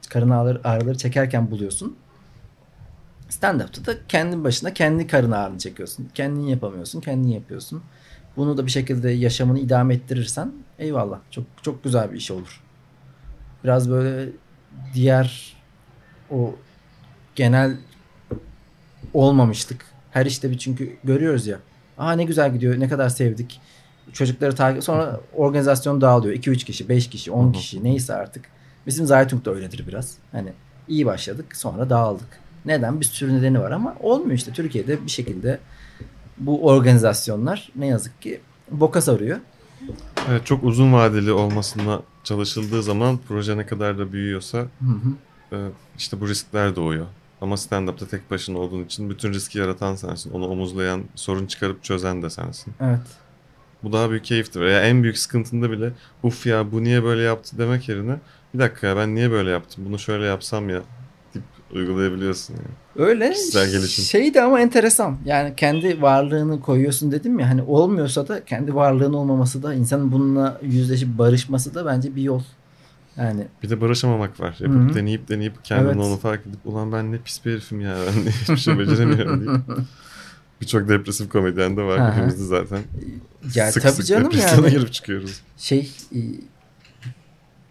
karın 0.09 0.29
ağrıları, 0.29 0.61
ağrıları 0.67 0.97
çekerken 0.97 1.51
buluyorsun. 1.51 1.95
Stand-up'ta 3.29 3.85
da 3.85 3.97
kendi 4.07 4.43
başına 4.43 4.73
kendi 4.73 5.07
karın 5.07 5.31
ağrını 5.31 5.57
çekiyorsun. 5.57 6.09
Kendin 6.13 6.41
yapamıyorsun, 6.41 7.01
kendin 7.01 7.29
yapıyorsun. 7.29 7.83
Bunu 8.37 8.57
da 8.57 8.65
bir 8.65 8.71
şekilde 8.71 9.09
yaşamını 9.09 9.59
idame 9.59 9.93
ettirirsen 9.93 10.51
eyvallah. 10.80 11.19
Çok 11.32 11.43
çok 11.61 11.84
güzel 11.84 12.11
bir 12.11 12.17
iş 12.17 12.32
olur. 12.32 12.61
Biraz 13.63 13.89
böyle 13.89 14.30
diğer 14.93 15.55
o 16.32 16.55
genel 17.36 17.78
olmamıştık. 19.13 19.86
Her 20.11 20.26
işte 20.26 20.51
bir 20.51 20.57
çünkü 20.57 20.97
görüyoruz 21.03 21.47
ya. 21.47 21.59
Aa 21.97 22.11
ne 22.11 22.24
güzel 22.24 22.53
gidiyor, 22.53 22.80
ne 22.80 22.89
kadar 22.89 23.09
sevdik. 23.09 23.61
Çocukları 24.13 24.55
takip 24.55 24.84
sonra 24.84 25.19
organizasyon 25.34 26.01
dağılıyor. 26.01 26.36
2-3 26.36 26.55
kişi, 26.55 26.89
5 26.89 27.09
kişi, 27.09 27.32
10 27.32 27.51
kişi 27.51 27.84
neyse 27.84 28.13
artık. 28.13 28.45
Bizim 28.88 29.05
Zaytung'da 29.05 29.51
öyledir 29.51 29.88
biraz. 29.88 30.17
Hani 30.32 30.53
iyi 30.88 31.05
başladık 31.05 31.55
sonra 31.55 31.89
dağıldık. 31.89 32.39
Neden? 32.65 32.99
Bir 32.99 33.05
sürü 33.05 33.38
nedeni 33.38 33.59
var 33.59 33.71
ama 33.71 33.95
olmuyor 33.99 34.32
işte. 34.32 34.51
Türkiye'de 34.51 35.05
bir 35.05 35.11
şekilde 35.11 35.59
bu 36.38 36.65
organizasyonlar 36.67 37.71
ne 37.76 37.88
yazık 37.88 38.21
ki 38.21 38.41
boka 38.71 39.01
sarıyor. 39.01 39.39
Evet, 40.30 40.45
çok 40.45 40.63
uzun 40.63 40.93
vadeli 40.93 41.32
olmasına 41.32 42.01
çalışıldığı 42.24 42.84
zaman 42.84 43.19
proje 43.28 43.57
ne 43.57 43.65
kadar 43.65 43.97
da 43.97 44.11
büyüyorsa 44.13 44.57
Hı 44.57 44.65
hı. 44.86 45.55
e, 45.55 45.57
işte 45.97 46.21
bu 46.21 46.28
riskler 46.30 46.76
doğuyor. 46.76 47.05
Ama 47.41 47.55
stand-up'ta 47.57 48.07
tek 48.07 48.32
başına 48.32 48.57
olduğun 48.59 48.84
için 48.84 49.09
bütün 49.09 49.34
riski 49.34 49.59
yaratan 49.59 49.95
sensin. 49.95 50.32
Onu 50.32 50.47
omuzlayan, 50.47 51.03
sorun 51.15 51.45
çıkarıp 51.45 51.84
çözen 51.84 52.21
de 52.21 52.30
sensin. 52.30 52.74
Evet. 52.82 52.99
Bu 53.84 53.93
daha 53.93 54.09
büyük 54.09 54.26
keyiftir. 54.26 54.61
Ya 54.61 54.82
en 54.82 55.03
büyük 55.03 55.17
sıkıntında 55.17 55.71
bile 55.71 55.91
uf 56.24 56.45
ya 56.45 56.71
bu 56.71 56.84
niye 56.84 57.03
böyle 57.03 57.21
yaptı 57.21 57.57
demek 57.57 57.89
yerine 57.89 58.15
bir 58.53 58.59
dakika 58.59 58.88
ya 58.88 58.97
ben 58.97 59.15
niye 59.15 59.32
böyle 59.32 59.49
yaptım 59.49 59.86
bunu 59.88 59.99
şöyle 59.99 60.26
yapsam 60.26 60.69
ya 60.69 60.82
uygulayabiliyorsun. 61.74 62.53
Yani. 62.55 63.07
Öyle 63.07 63.30
Kişisel 63.32 63.71
gelişim. 63.71 64.05
şey 64.05 64.34
de 64.34 64.41
ama 64.41 64.59
enteresan. 64.61 65.17
Yani 65.26 65.53
kendi 65.57 66.01
varlığını 66.01 66.61
koyuyorsun 66.61 67.11
dedim 67.11 67.39
ya 67.39 67.49
hani 67.49 67.61
olmuyorsa 67.61 68.28
da 68.28 68.45
kendi 68.45 68.76
varlığın 68.76 69.13
olmaması 69.13 69.63
da 69.63 69.74
insanın 69.74 70.11
bununla 70.11 70.59
yüzleşip 70.61 71.17
barışması 71.17 71.76
da 71.76 71.86
bence 71.86 72.15
bir 72.15 72.21
yol. 72.21 72.41
Yani 73.17 73.47
Bir 73.63 73.69
de 73.69 73.82
barışamamak 73.82 74.39
var. 74.39 74.55
Yapıp 74.59 74.78
Hı 74.78 74.84
hı. 74.89 74.93
deneyip 74.93 75.30
deneyip 75.30 75.65
kendin 75.65 75.86
Evet. 75.86 75.97
onu 76.05 76.17
fark 76.17 76.47
edip 76.47 76.59
ulan 76.65 76.91
ben 76.91 77.11
ne 77.11 77.17
pis 77.17 77.45
bir 77.45 77.51
herifim 77.51 77.82
ya 77.82 77.95
ben 78.07 78.32
hiçbir 78.32 78.57
şey 78.57 78.80
beceremiyorum 78.80 79.45
deyip. 79.47 79.61
Birçok 80.61 80.89
depresif 80.89 81.30
komedyen 81.30 81.78
de 81.78 81.82
var 81.82 81.99
hı. 81.99 82.11
hepimizde 82.13 82.43
zaten. 82.45 82.80
ya 83.55 83.71
sık 83.71 83.84
tabii 83.84 83.93
sık 83.93 84.05
canım 84.05 84.32
yani 84.41 84.69
girip 84.69 84.93
çıkıyoruz. 84.93 85.41
şey 85.57 85.91
e, 86.15 86.19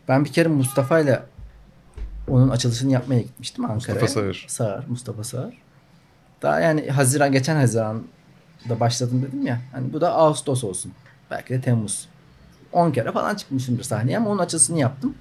ben 0.09 0.25
bir 0.25 0.33
kere 0.33 0.49
Mustafa'yla 0.49 1.27
onun 2.29 2.49
açılışını 2.49 2.93
yapmaya 2.93 3.21
gitmiştim 3.21 3.65
Ankara'ya. 3.65 4.01
Mustafa 4.03 4.21
Sağır. 4.21 4.45
Sağır, 4.49 4.85
Mustafa 4.89 5.25
Sağır. 5.25 5.55
Daha 6.43 6.61
yani 6.61 6.91
Haziran 6.91 7.33
geçen 7.33 7.57
Haziran'da 7.57 8.81
başladım 8.81 9.23
dedim 9.29 9.47
ya. 9.47 9.61
Hani 9.73 9.93
bu 9.93 10.01
da 10.01 10.13
Ağustos 10.15 10.65
olsun. 10.65 10.93
Belki 11.31 11.55
de 11.55 11.61
Temmuz. 11.61 12.09
10 12.73 12.91
kere 12.91 13.13
falan 13.13 13.35
çıkmışımdır 13.35 13.85
sahneye 13.85 14.19
ama 14.19 14.31
onun 14.31 14.39
açılışını 14.39 14.79
yaptım. 14.79 15.15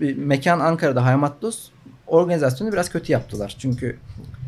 Bir 0.00 0.16
mekan 0.16 0.60
Ankara'da 0.60 1.04
Haymatlos. 1.04 1.70
Organizasyonu 2.06 2.72
biraz 2.72 2.90
kötü 2.90 3.12
yaptılar. 3.12 3.56
Çünkü 3.58 3.98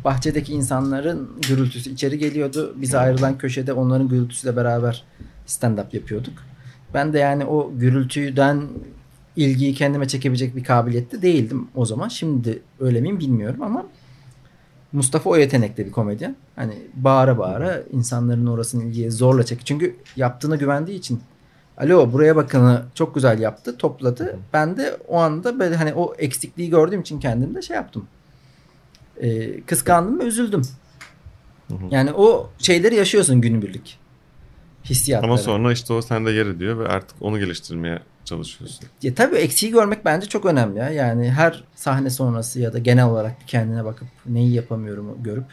bahçedeki 0.03 0.53
insanların 0.53 1.41
gürültüsü 1.47 1.89
içeri 1.89 2.17
geliyordu. 2.17 2.73
Bize 2.75 2.97
ayrılan 2.97 3.37
köşede 3.37 3.73
onların 3.73 4.07
gürültüsüyle 4.07 4.55
beraber 4.55 5.03
stand-up 5.47 5.95
yapıyorduk. 5.95 6.33
Ben 6.93 7.13
de 7.13 7.19
yani 7.19 7.45
o 7.45 7.71
gürültüden 7.75 8.67
ilgiyi 9.35 9.73
kendime 9.73 10.07
çekebilecek 10.07 10.55
bir 10.55 10.63
kabiliyette 10.63 11.21
değildim 11.21 11.67
o 11.75 11.85
zaman. 11.85 12.07
Şimdi 12.07 12.61
öyle 12.79 13.01
miyim 13.01 13.19
bilmiyorum 13.19 13.61
ama 13.61 13.85
Mustafa 14.91 15.29
o 15.29 15.37
yetenekli 15.37 15.85
bir 15.85 15.91
komedyen. 15.91 16.35
Hani 16.55 16.73
bağıra 16.93 17.37
bağıra 17.37 17.83
insanların 17.91 18.47
orasını 18.47 18.83
ilgiye 18.83 19.11
zorla 19.11 19.43
çek. 19.45 19.65
Çünkü 19.65 19.95
yaptığına 20.15 20.55
güvendiği 20.55 20.99
için 20.99 21.21
Alo 21.77 22.13
buraya 22.13 22.35
bakını 22.35 22.85
çok 22.93 23.15
güzel 23.15 23.39
yaptı 23.39 23.77
topladı. 23.77 24.39
Ben 24.53 24.77
de 24.77 24.97
o 25.07 25.17
anda 25.17 25.59
böyle 25.59 25.75
hani 25.75 25.93
o 25.93 26.15
eksikliği 26.17 26.69
gördüğüm 26.69 27.01
için 27.01 27.19
kendimde 27.19 27.61
şey 27.61 27.75
yaptım. 27.75 28.07
Ee, 29.21 29.61
kıskandım 29.61 30.19
ve 30.19 30.23
üzüldüm. 30.23 30.61
Yani 31.91 32.13
o 32.13 32.49
şeyleri 32.57 32.95
yaşıyorsun 32.95 33.41
günübirlik. 33.41 33.99
Hissiyatları. 34.85 35.31
Ama 35.31 35.37
sonra 35.37 35.71
işte 35.71 35.93
o 35.93 36.01
sende 36.01 36.31
yer 36.31 36.45
ediyor 36.45 36.79
ve 36.79 36.87
artık 36.87 37.21
onu 37.21 37.39
geliştirmeye 37.39 37.99
çalışıyorsun. 38.25 38.87
Ya 39.01 39.15
tabii 39.15 39.35
eksiği 39.35 39.71
görmek 39.71 40.05
bence 40.05 40.27
çok 40.27 40.45
önemli 40.45 40.79
ya. 40.79 40.89
Yani 40.89 41.31
her 41.31 41.63
sahne 41.75 42.09
sonrası 42.09 42.59
ya 42.59 42.73
da 42.73 42.79
genel 42.79 43.05
olarak 43.05 43.35
kendine 43.47 43.85
bakıp 43.85 44.07
neyi 44.25 44.53
yapamıyorum 44.53 45.23
görüp 45.23 45.45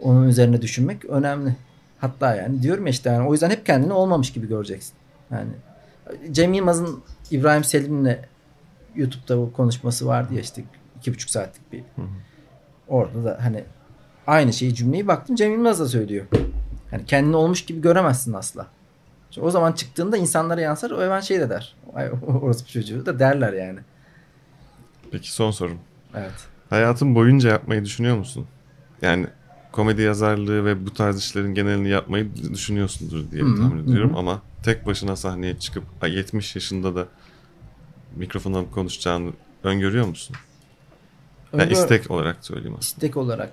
onun 0.00 0.28
üzerine 0.28 0.62
düşünmek 0.62 1.04
önemli. 1.04 1.56
Hatta 1.98 2.34
yani 2.36 2.62
diyorum 2.62 2.86
ya 2.86 2.90
işte 2.90 3.10
yani 3.10 3.28
o 3.28 3.32
yüzden 3.32 3.50
hep 3.50 3.66
kendini 3.66 3.92
olmamış 3.92 4.32
gibi 4.32 4.48
göreceksin. 4.48 4.94
Yani 5.30 5.50
Cem 6.30 6.52
Yılmaz'ın 6.52 7.02
İbrahim 7.30 7.64
Selim'le 7.64 8.16
YouTube'da 8.94 9.38
bu 9.38 9.52
konuşması 9.52 10.06
vardı 10.06 10.34
ya 10.34 10.40
işte 10.40 10.64
iki 10.98 11.14
buçuk 11.14 11.30
saatlik 11.30 11.72
bir. 11.72 11.78
hı. 11.78 12.06
Orada 12.88 13.24
da 13.24 13.38
hani 13.42 13.64
aynı 14.26 14.52
şeyi 14.52 14.74
cümleyi 14.74 15.08
baktım 15.08 15.36
Cem 15.36 15.52
Yılmaz 15.52 15.80
da 15.80 15.88
söylüyor. 15.88 16.26
Hani 16.90 17.06
kendini 17.06 17.36
olmuş 17.36 17.64
gibi 17.64 17.80
göremezsin 17.80 18.32
asla. 18.32 18.66
Çünkü 19.34 19.46
o 19.46 19.50
zaman 19.50 19.72
çıktığında 19.72 20.16
insanlara 20.16 20.60
yansır 20.60 20.90
o 20.90 21.02
hemen 21.02 21.20
şey 21.20 21.40
de 21.40 21.50
der. 21.50 21.74
Ay, 21.94 22.10
orası 22.26 22.64
bir 22.64 22.70
çocuğu 22.70 23.06
da 23.06 23.18
derler 23.18 23.52
yani. 23.52 23.80
Peki 25.10 25.32
son 25.32 25.50
sorum. 25.50 25.78
Evet. 26.16 26.32
Hayatın 26.70 27.14
boyunca 27.14 27.50
yapmayı 27.50 27.84
düşünüyor 27.84 28.16
musun? 28.16 28.46
Yani 29.02 29.26
komedi 29.72 30.02
yazarlığı 30.02 30.64
ve 30.64 30.86
bu 30.86 30.94
tarz 30.94 31.18
işlerin 31.18 31.54
genelini 31.54 31.88
yapmayı 31.88 32.36
düşünüyorsundur 32.52 33.30
diye 33.30 33.42
Hı 33.42 33.46
hı, 33.46 33.56
tahmin 33.60 33.82
ediyorum 33.88 34.10
hı 34.10 34.14
hı. 34.14 34.18
ama 34.18 34.42
tek 34.62 34.86
başına 34.86 35.16
sahneye 35.16 35.58
çıkıp 35.58 35.84
ay, 36.00 36.14
70 36.14 36.54
yaşında 36.56 36.94
da 36.94 37.06
mikrofona 38.16 38.70
konuşacağını 38.70 39.32
öngörüyor 39.64 40.06
musun? 40.06 40.36
Yani 41.52 41.62
Öngör- 41.62 41.72
istek 41.72 42.10
olarak 42.10 42.36
söyleyeyim 42.46 42.76
aslında. 42.78 42.96
istek 43.06 43.16
olarak 43.16 43.52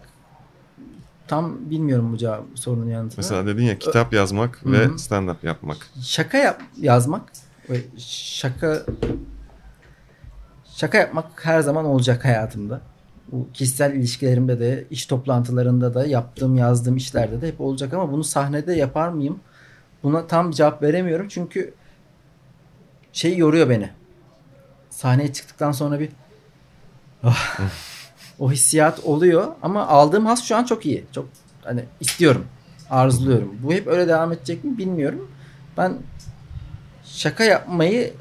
tam 1.30 1.70
bilmiyorum 1.70 2.14
bu 2.14 2.18
cevap 2.18 2.44
sorunun 2.56 2.90
yanıtını. 2.90 3.18
Mesela 3.18 3.46
dedin 3.46 3.64
ya 3.64 3.80
kitap 3.80 4.14
yazmak 4.14 4.66
Hı 4.66 4.72
ve 4.72 4.86
hı. 4.86 4.92
stand-up 4.92 5.36
yapmak. 5.44 5.78
şaka 6.02 6.38
yap 6.38 6.62
yazmak 6.78 7.22
ve 7.70 7.82
şaka 7.98 8.82
şaka 10.66 10.98
yapmak 10.98 11.46
her 11.46 11.62
zaman 11.62 11.86
olacak 11.86 12.26
hayatımda. 12.26 12.82
Bu 13.32 13.48
kişisel 13.54 13.94
ilişkilerimde 13.94 14.60
de, 14.60 14.86
iş 14.90 15.06
toplantılarında 15.06 15.94
da, 15.94 16.06
yaptığım, 16.06 16.56
yazdığım 16.56 16.98
işlerde 16.98 17.42
de 17.42 17.48
hep 17.48 17.62
olacak 17.62 17.94
ama 17.94 18.12
bunu 18.12 18.24
sahnede 18.24 18.74
yapar 18.74 19.10
mıyım? 19.10 19.40
Buna 20.04 20.28
tam 20.28 20.52
cevap 20.52 20.84
veremiyorum 20.84 21.28
çünkü 21.28 21.74
şey 23.14 23.38
yoruyor 23.38 23.70
beni. 23.70 23.90
Sahneye 24.90 25.34
çıktıktan 25.34 25.72
sonra 25.72 26.00
bir 26.00 26.10
ah, 27.24 27.60
o 28.40 28.52
hissiyat 28.52 29.00
oluyor 29.00 29.48
ama 29.62 29.88
aldığım 29.88 30.26
has 30.26 30.44
şu 30.44 30.56
an 30.56 30.64
çok 30.64 30.86
iyi. 30.86 31.06
Çok 31.12 31.30
hani 31.64 31.84
istiyorum, 32.00 32.46
arzuluyorum. 32.90 33.56
Bu 33.64 33.74
hep 33.74 33.88
öyle 33.88 34.08
devam 34.08 34.32
edecek 34.32 34.64
mi 34.64 34.78
bilmiyorum. 34.78 35.32
Ben 35.78 35.98
şaka 37.04 37.44
yapmayı 37.44 38.14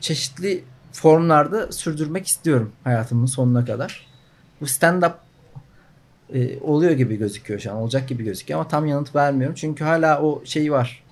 çeşitli 0.00 0.64
formlarda 0.92 1.72
sürdürmek 1.72 2.26
istiyorum 2.26 2.72
hayatımın 2.84 3.26
sonuna 3.26 3.64
kadar. 3.64 4.06
Bu 4.60 4.64
stand-up 4.64 5.12
e, 6.34 6.60
oluyor 6.60 6.92
gibi 6.92 7.16
gözüküyor 7.16 7.60
şu 7.60 7.70
an. 7.70 7.76
Olacak 7.76 8.08
gibi 8.08 8.24
gözüküyor 8.24 8.60
ama 8.60 8.68
tam 8.68 8.86
yanıt 8.86 9.14
vermiyorum. 9.14 9.54
Çünkü 9.54 9.84
hala 9.84 10.22
o 10.22 10.42
şey 10.44 10.72
var. 10.72 11.04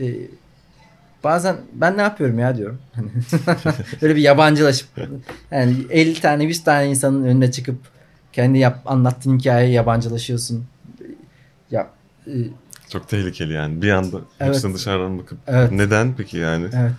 E, 0.00 0.04
bazen 1.24 1.56
ben 1.72 1.96
ne 1.98 2.02
yapıyorum 2.02 2.38
ya 2.38 2.56
diyorum. 2.56 2.78
Hani 2.94 3.08
Böyle 4.02 4.16
bir 4.16 4.20
yabancılaşıp 4.22 4.88
yani 5.50 5.76
50 5.90 6.20
tane 6.20 6.44
100 6.44 6.64
tane 6.64 6.86
insanın 6.90 7.24
önüne 7.24 7.50
çıkıp 7.52 7.76
kendi 8.32 8.58
yap, 8.58 8.82
anlattığın 8.86 9.38
hikayeye 9.38 9.72
yabancılaşıyorsun. 9.72 10.64
Ya 11.70 11.90
e, 12.26 12.32
Çok 12.88 13.08
tehlikeli 13.08 13.52
yani. 13.52 13.82
Bir 13.82 13.90
anda 13.90 14.16
Evet. 14.40 14.54
hepsine 14.54 14.74
dışarıdan 14.74 15.18
bakıp 15.18 15.38
Evet. 15.46 15.72
neden 15.72 16.14
peki 16.16 16.36
yani? 16.38 16.66
evet. 16.74 16.92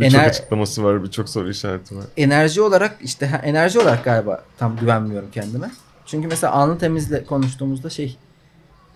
Birçok 0.00 0.20
Ener- 0.20 0.28
açıklaması 0.28 0.84
var, 0.84 1.04
birçok 1.04 1.28
soru 1.28 1.50
işareti 1.50 1.96
var. 1.96 2.04
enerji 2.16 2.60
olarak 2.60 2.96
işte 3.00 3.40
enerji 3.44 3.78
olarak 3.80 4.04
galiba 4.04 4.44
tam 4.58 4.76
güvenmiyorum 4.76 5.30
kendime. 5.32 5.70
Çünkü 6.06 6.28
mesela 6.28 6.52
Anlı 6.52 6.78
Temiz'le 6.78 7.26
konuştuğumuzda 7.26 7.90
şey 7.90 8.16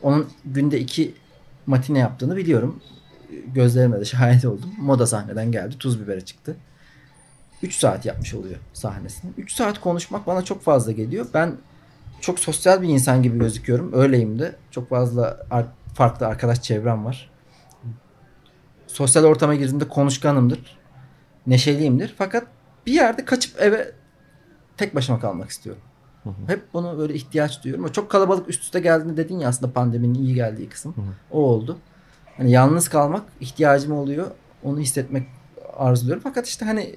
onun 0.03 0.29
günde 0.45 0.81
iki 0.81 1.15
matine 1.67 1.99
yaptığını 1.99 2.37
biliyorum. 2.37 2.81
Gözlerimle 3.55 4.01
de 4.01 4.05
şahit 4.05 4.45
oldum. 4.45 4.71
Moda 4.79 5.07
sahneden 5.07 5.53
geldi. 5.53 5.79
Tuz 5.79 6.01
bibere 6.01 6.21
çıktı. 6.21 6.57
3 7.63 7.75
saat 7.75 8.07
yapmış 8.07 8.35
oluyor 8.35 8.57
sahnesini. 8.73 9.31
3 9.39 9.53
saat 9.53 9.81
konuşmak 9.81 10.27
bana 10.27 10.43
çok 10.45 10.63
fazla 10.63 10.93
geliyor. 10.93 11.27
Ben 11.35 11.57
çok 12.21 12.39
sosyal 12.39 12.83
bir 12.83 12.89
insan 12.89 13.23
gibi 13.23 13.39
gözüküyorum. 13.39 13.93
Öyleyim 13.93 14.39
de. 14.39 14.57
Çok 14.71 14.89
fazla 14.89 15.41
ar- 15.51 15.67
farklı 15.95 16.27
arkadaş 16.27 16.63
çevrem 16.63 17.05
var. 17.05 17.31
Sosyal 18.87 19.25
ortama 19.25 19.55
girdiğimde 19.55 19.89
konuşkanımdır. 19.89 20.79
Neşeliyimdir. 21.47 22.15
Fakat 22.19 22.47
bir 22.87 22.93
yerde 22.93 23.25
kaçıp 23.25 23.61
eve 23.63 23.93
tek 24.77 24.95
başıma 24.95 25.21
kalmak 25.21 25.51
istiyorum. 25.51 25.83
Hı 26.25 26.31
hı. 26.31 26.35
Hep 26.47 26.63
bunu 26.73 26.99
böyle 26.99 27.15
ihtiyaç 27.15 27.65
duyuyorum. 27.65 27.93
Çok 27.93 28.11
kalabalık 28.11 28.49
üst 28.49 28.63
üste 28.63 28.81
geldiğinde 28.81 29.17
dedin 29.17 29.39
ya 29.39 29.49
aslında 29.49 29.73
pandeminin 29.73 30.15
iyi 30.15 30.35
geldiği 30.35 30.69
kısım. 30.69 30.95
Hı 30.97 31.01
hı. 31.01 31.05
O 31.31 31.39
oldu. 31.39 31.79
Hani 32.39 32.51
yalnız 32.51 32.89
kalmak 32.89 33.23
ihtiyacım 33.41 33.93
oluyor. 33.93 34.27
Onu 34.63 34.79
hissetmek 34.79 35.27
arzuluyorum. 35.77 36.23
Fakat 36.23 36.47
işte 36.47 36.65
hani 36.65 36.95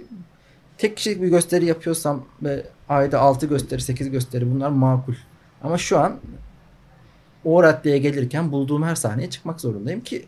tek 0.77 0.97
kişilik 0.97 1.21
bir 1.21 1.27
gösteri 1.27 1.65
yapıyorsam 1.65 2.25
ve 2.43 2.65
ayda 2.89 3.19
6 3.19 3.45
gösteri 3.45 3.81
8 3.81 4.11
gösteri 4.11 4.53
bunlar 4.53 4.69
makul. 4.69 5.13
Ama 5.63 5.77
şu 5.77 5.99
an 5.99 6.19
o 7.45 7.63
raddeye 7.63 7.97
gelirken 7.97 8.51
bulduğum 8.51 8.83
her 8.83 8.95
sahneye 8.95 9.29
çıkmak 9.29 9.61
zorundayım 9.61 10.01
ki 10.01 10.25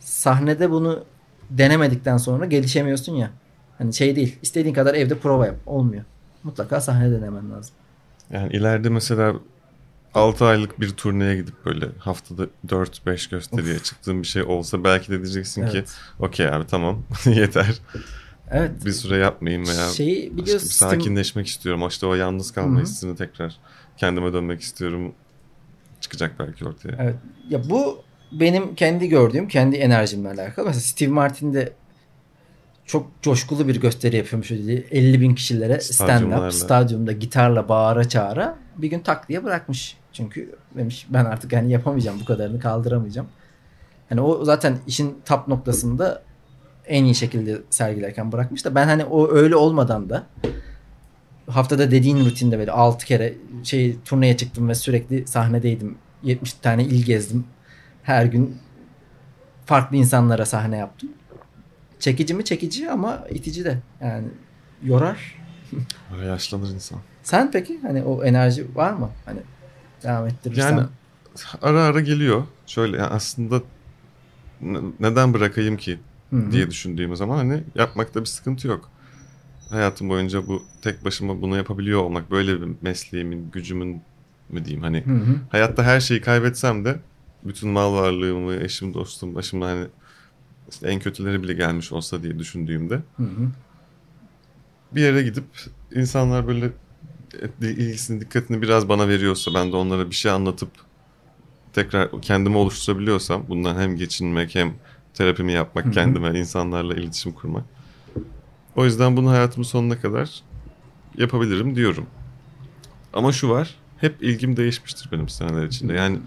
sahnede 0.00 0.70
bunu 0.70 1.04
denemedikten 1.50 2.16
sonra 2.16 2.46
gelişemiyorsun 2.46 3.14
ya. 3.14 3.30
Hani 3.78 3.94
şey 3.94 4.16
değil. 4.16 4.38
istediğin 4.42 4.74
kadar 4.74 4.94
evde 4.94 5.18
prova 5.18 5.46
yap. 5.46 5.56
Olmuyor. 5.66 6.04
Mutlaka 6.42 6.80
sahnede 6.80 7.20
denemen 7.20 7.50
lazım. 7.50 7.74
Yani 8.30 8.52
ileride 8.52 8.88
mesela 8.88 9.34
6 10.14 10.44
aylık 10.44 10.80
bir 10.80 10.90
turneye 10.90 11.36
gidip 11.36 11.64
böyle 11.64 11.86
haftada 11.98 12.46
4-5 12.68 13.30
gösteriye 13.30 13.78
çıktığım 13.78 14.22
bir 14.22 14.26
şey 14.26 14.42
olsa 14.42 14.84
belki 14.84 15.12
de 15.12 15.22
diyeceksin 15.22 15.62
ki 15.66 15.72
Evet. 15.76 15.92
okey 16.18 16.48
abi 16.48 16.66
tamam 16.66 17.02
yeter. 17.24 17.78
Evet. 18.50 18.84
Bir 18.84 18.92
süre 18.92 19.16
yapmayayım 19.16 19.66
veya 19.68 19.88
Şeyi 19.88 20.16
işte 20.18 20.36
bir 20.36 20.42
biliyorsun. 20.42 20.66
Steam- 20.66 20.90
sakinleşmek 20.90 21.46
istiyorum. 21.46 21.88
İşte 21.88 22.06
o 22.06 22.14
yalnız 22.14 22.52
kalma 22.52 22.74
Hı 22.76 22.78
hı. 22.80 22.82
hissini 22.82 23.16
tekrar 23.16 23.56
kendime 23.96 24.32
dönmek 24.32 24.60
istiyorum. 24.60 25.12
Çıkacak 26.00 26.32
belki 26.38 26.68
ortaya. 26.68 26.96
Evet. 27.00 27.14
Ya 27.48 27.70
bu 27.70 28.02
benim 28.32 28.74
kendi 28.74 29.08
gördüğüm, 29.08 29.48
kendi 29.48 29.76
enerjimle 29.76 30.28
alakalı. 30.28 30.66
Mesela 30.66 30.80
Steve 30.82 31.10
Martin 31.10 31.54
de 31.54 31.72
çok 32.86 33.22
coşkulu 33.22 33.68
bir 33.68 33.80
gösteri 33.80 34.16
yapıyormuş 34.16 34.50
öyle 34.50 34.72
50 34.74 35.20
bin 35.20 35.34
kişilere 35.34 35.74
stand-up, 35.74 36.52
stadyumda 36.52 37.12
gitarla 37.12 37.68
bağıra 37.68 38.08
çağıra 38.08 38.58
bir 38.76 38.88
gün 38.90 39.00
tak 39.00 39.28
diye 39.28 39.44
bırakmış. 39.44 39.96
Çünkü 40.12 40.54
demiş 40.76 41.06
ben 41.10 41.24
artık 41.24 41.52
yani 41.52 41.72
yapamayacağım 41.72 42.20
bu 42.20 42.24
kadarını 42.24 42.60
kaldıramayacağım. 42.60 43.28
Hani 44.08 44.20
o 44.20 44.44
zaten 44.44 44.78
işin 44.86 45.20
tap 45.24 45.48
noktasında 45.48 46.22
en 46.86 47.04
iyi 47.04 47.14
şekilde 47.14 47.60
sergilerken 47.70 48.32
bırakmış 48.32 48.64
da 48.64 48.74
ben 48.74 48.86
hani 48.86 49.04
o 49.04 49.30
öyle 49.32 49.56
olmadan 49.56 50.10
da 50.10 50.26
haftada 51.48 51.90
dediğin 51.90 52.24
rutinde 52.24 52.58
böyle 52.58 52.72
6 52.72 53.06
kere 53.06 53.34
şey 53.64 53.96
turneye 54.04 54.36
çıktım 54.36 54.68
ve 54.68 54.74
sürekli 54.74 55.26
sahnedeydim. 55.26 55.98
70 56.22 56.52
tane 56.52 56.84
il 56.84 57.04
gezdim. 57.04 57.44
Her 58.02 58.24
gün 58.24 58.58
farklı 59.66 59.96
insanlara 59.96 60.46
sahne 60.46 60.76
yaptım. 60.76 61.10
Çekici 61.98 62.34
mi 62.34 62.44
çekici 62.44 62.90
ama 62.90 63.24
itici 63.30 63.64
de. 63.64 63.78
Yani 64.00 64.28
yorar. 64.82 65.40
Böyle 66.12 66.26
yaşlanır 66.26 66.74
insan. 66.74 66.98
Sen 67.22 67.50
peki 67.50 67.80
hani 67.82 68.02
o 68.02 68.24
enerji 68.24 68.76
var 68.76 68.92
mı? 68.92 69.10
Hani 69.24 69.40
devam 70.02 70.26
ettirirsen. 70.26 70.76
Yani 70.76 70.86
ara 71.62 71.82
ara 71.84 72.00
geliyor. 72.00 72.44
Şöyle 72.66 72.96
yani 72.96 73.06
aslında 73.06 73.62
ne- 74.60 74.80
neden 75.00 75.34
bırakayım 75.34 75.76
ki 75.76 75.98
Hı 76.30 76.36
hı. 76.36 76.52
diye 76.52 76.70
düşündüğüm 76.70 77.16
zaman 77.16 77.36
hani 77.36 77.64
yapmakta 77.74 78.20
bir 78.20 78.26
sıkıntı 78.26 78.68
yok. 78.68 78.88
Hayatım 79.70 80.08
boyunca 80.08 80.46
bu 80.46 80.62
tek 80.82 81.04
başıma 81.04 81.42
bunu 81.42 81.56
yapabiliyor 81.56 82.00
olmak 82.00 82.30
böyle 82.30 82.60
bir 82.60 82.68
mesleğimin, 82.82 83.50
gücümün 83.50 84.02
mü 84.48 84.64
diyeyim 84.64 84.82
hani 84.82 85.06
Hı 85.06 85.12
hı. 85.12 85.36
hayatta 85.50 85.82
her 85.84 86.00
şeyi 86.00 86.20
kaybetsem 86.20 86.84
de 86.84 87.00
bütün 87.44 87.68
mal 87.70 87.94
varlığımı, 87.94 88.54
eşim, 88.54 88.94
dostum, 88.94 89.34
başıma 89.34 89.66
hani 89.66 89.86
işte 90.70 90.88
en 90.88 91.00
kötüleri 91.00 91.42
bile 91.42 91.52
gelmiş 91.54 91.92
olsa 91.92 92.22
diye 92.22 92.38
düşündüğümde 92.38 92.94
Hı 92.94 93.22
hı. 93.22 93.48
bir 94.92 95.00
yere 95.00 95.22
gidip 95.22 95.44
insanlar 95.94 96.46
böyle 96.46 96.70
ilgisini, 97.60 98.20
dikkatini 98.20 98.62
biraz 98.62 98.88
bana 98.88 99.08
veriyorsa 99.08 99.54
ben 99.54 99.72
de 99.72 99.76
onlara 99.76 100.10
bir 100.10 100.14
şey 100.14 100.32
anlatıp 100.32 100.70
tekrar 101.72 102.22
kendimi 102.22 102.56
oluşturabiliyorsam 102.56 103.44
bundan 103.48 103.80
hem 103.80 103.96
geçinmek 103.96 104.54
hem 104.54 104.74
terapimi 105.14 105.52
yapmak 105.52 105.84
Hı 105.84 105.88
hı. 105.88 105.92
kendime, 105.92 106.38
insanlarla 106.38 106.94
iletişim 106.94 107.32
kurmak. 107.32 107.64
O 108.76 108.84
yüzden 108.84 109.16
bunu 109.16 109.30
hayatımın 109.30 109.66
sonuna 109.66 110.00
kadar 110.00 110.42
yapabilirim 111.18 111.76
diyorum. 111.76 112.06
Ama 113.12 113.32
şu 113.32 113.48
var, 113.48 113.74
hep 113.96 114.22
ilgim 114.22 114.56
değişmiştir 114.56 115.08
benim 115.12 115.28
seneler 115.28 115.66
içinde. 115.66 115.92
Yani 115.92 116.18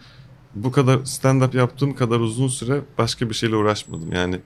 bu 0.56 0.72
kadar 0.72 0.98
stand-up 0.98 1.58
yaptığım 1.58 1.96
kadar 1.96 2.20
uzun 2.20 2.48
süre 2.48 2.82
başka 2.98 3.30
bir 3.30 3.36
şeyle 3.36 3.56
uğraşmadım. 3.56 4.12
Yani 4.12 4.40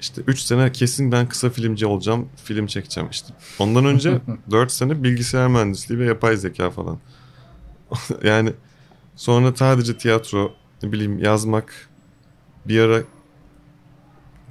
işte 0.00 0.22
3 0.26 0.40
sene 0.40 0.72
kesin 0.72 1.12
ben 1.12 1.28
kısa 1.28 1.50
filmci 1.50 1.86
olacağım, 1.86 2.28
film 2.44 2.66
çekeceğim 2.66 3.10
işte. 3.10 3.34
Ondan 3.58 3.84
önce 3.84 4.20
4 4.50 4.72
sene 4.72 5.02
bilgisayar 5.02 5.48
mühendisliği 5.48 6.00
ve 6.00 6.04
yapay 6.04 6.36
zeka 6.36 6.70
falan. 6.70 6.98
yani 8.24 8.52
sonra 9.16 9.56
sadece 9.56 9.98
tiyatro, 9.98 10.54
ne 10.82 10.92
bileyim 10.92 11.18
yazmak, 11.18 11.88
bir 12.66 12.80
ara 12.80 13.02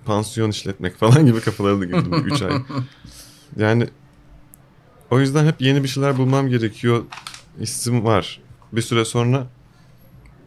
pansiyon 0.05 0.49
işletmek 0.49 0.97
falan 0.97 1.25
gibi 1.25 1.41
kafalara 1.41 1.79
da 1.79 1.85
girdim 1.85 2.13
3 2.25 2.41
ay. 2.41 2.51
Yani 3.57 3.87
o 5.11 5.19
yüzden 5.19 5.45
hep 5.45 5.61
yeni 5.61 5.83
bir 5.83 5.87
şeyler 5.87 6.17
bulmam 6.17 6.49
gerekiyor 6.49 7.03
hissim 7.59 8.03
var. 8.03 8.41
Bir 8.71 8.81
süre 8.81 9.05
sonra 9.05 9.47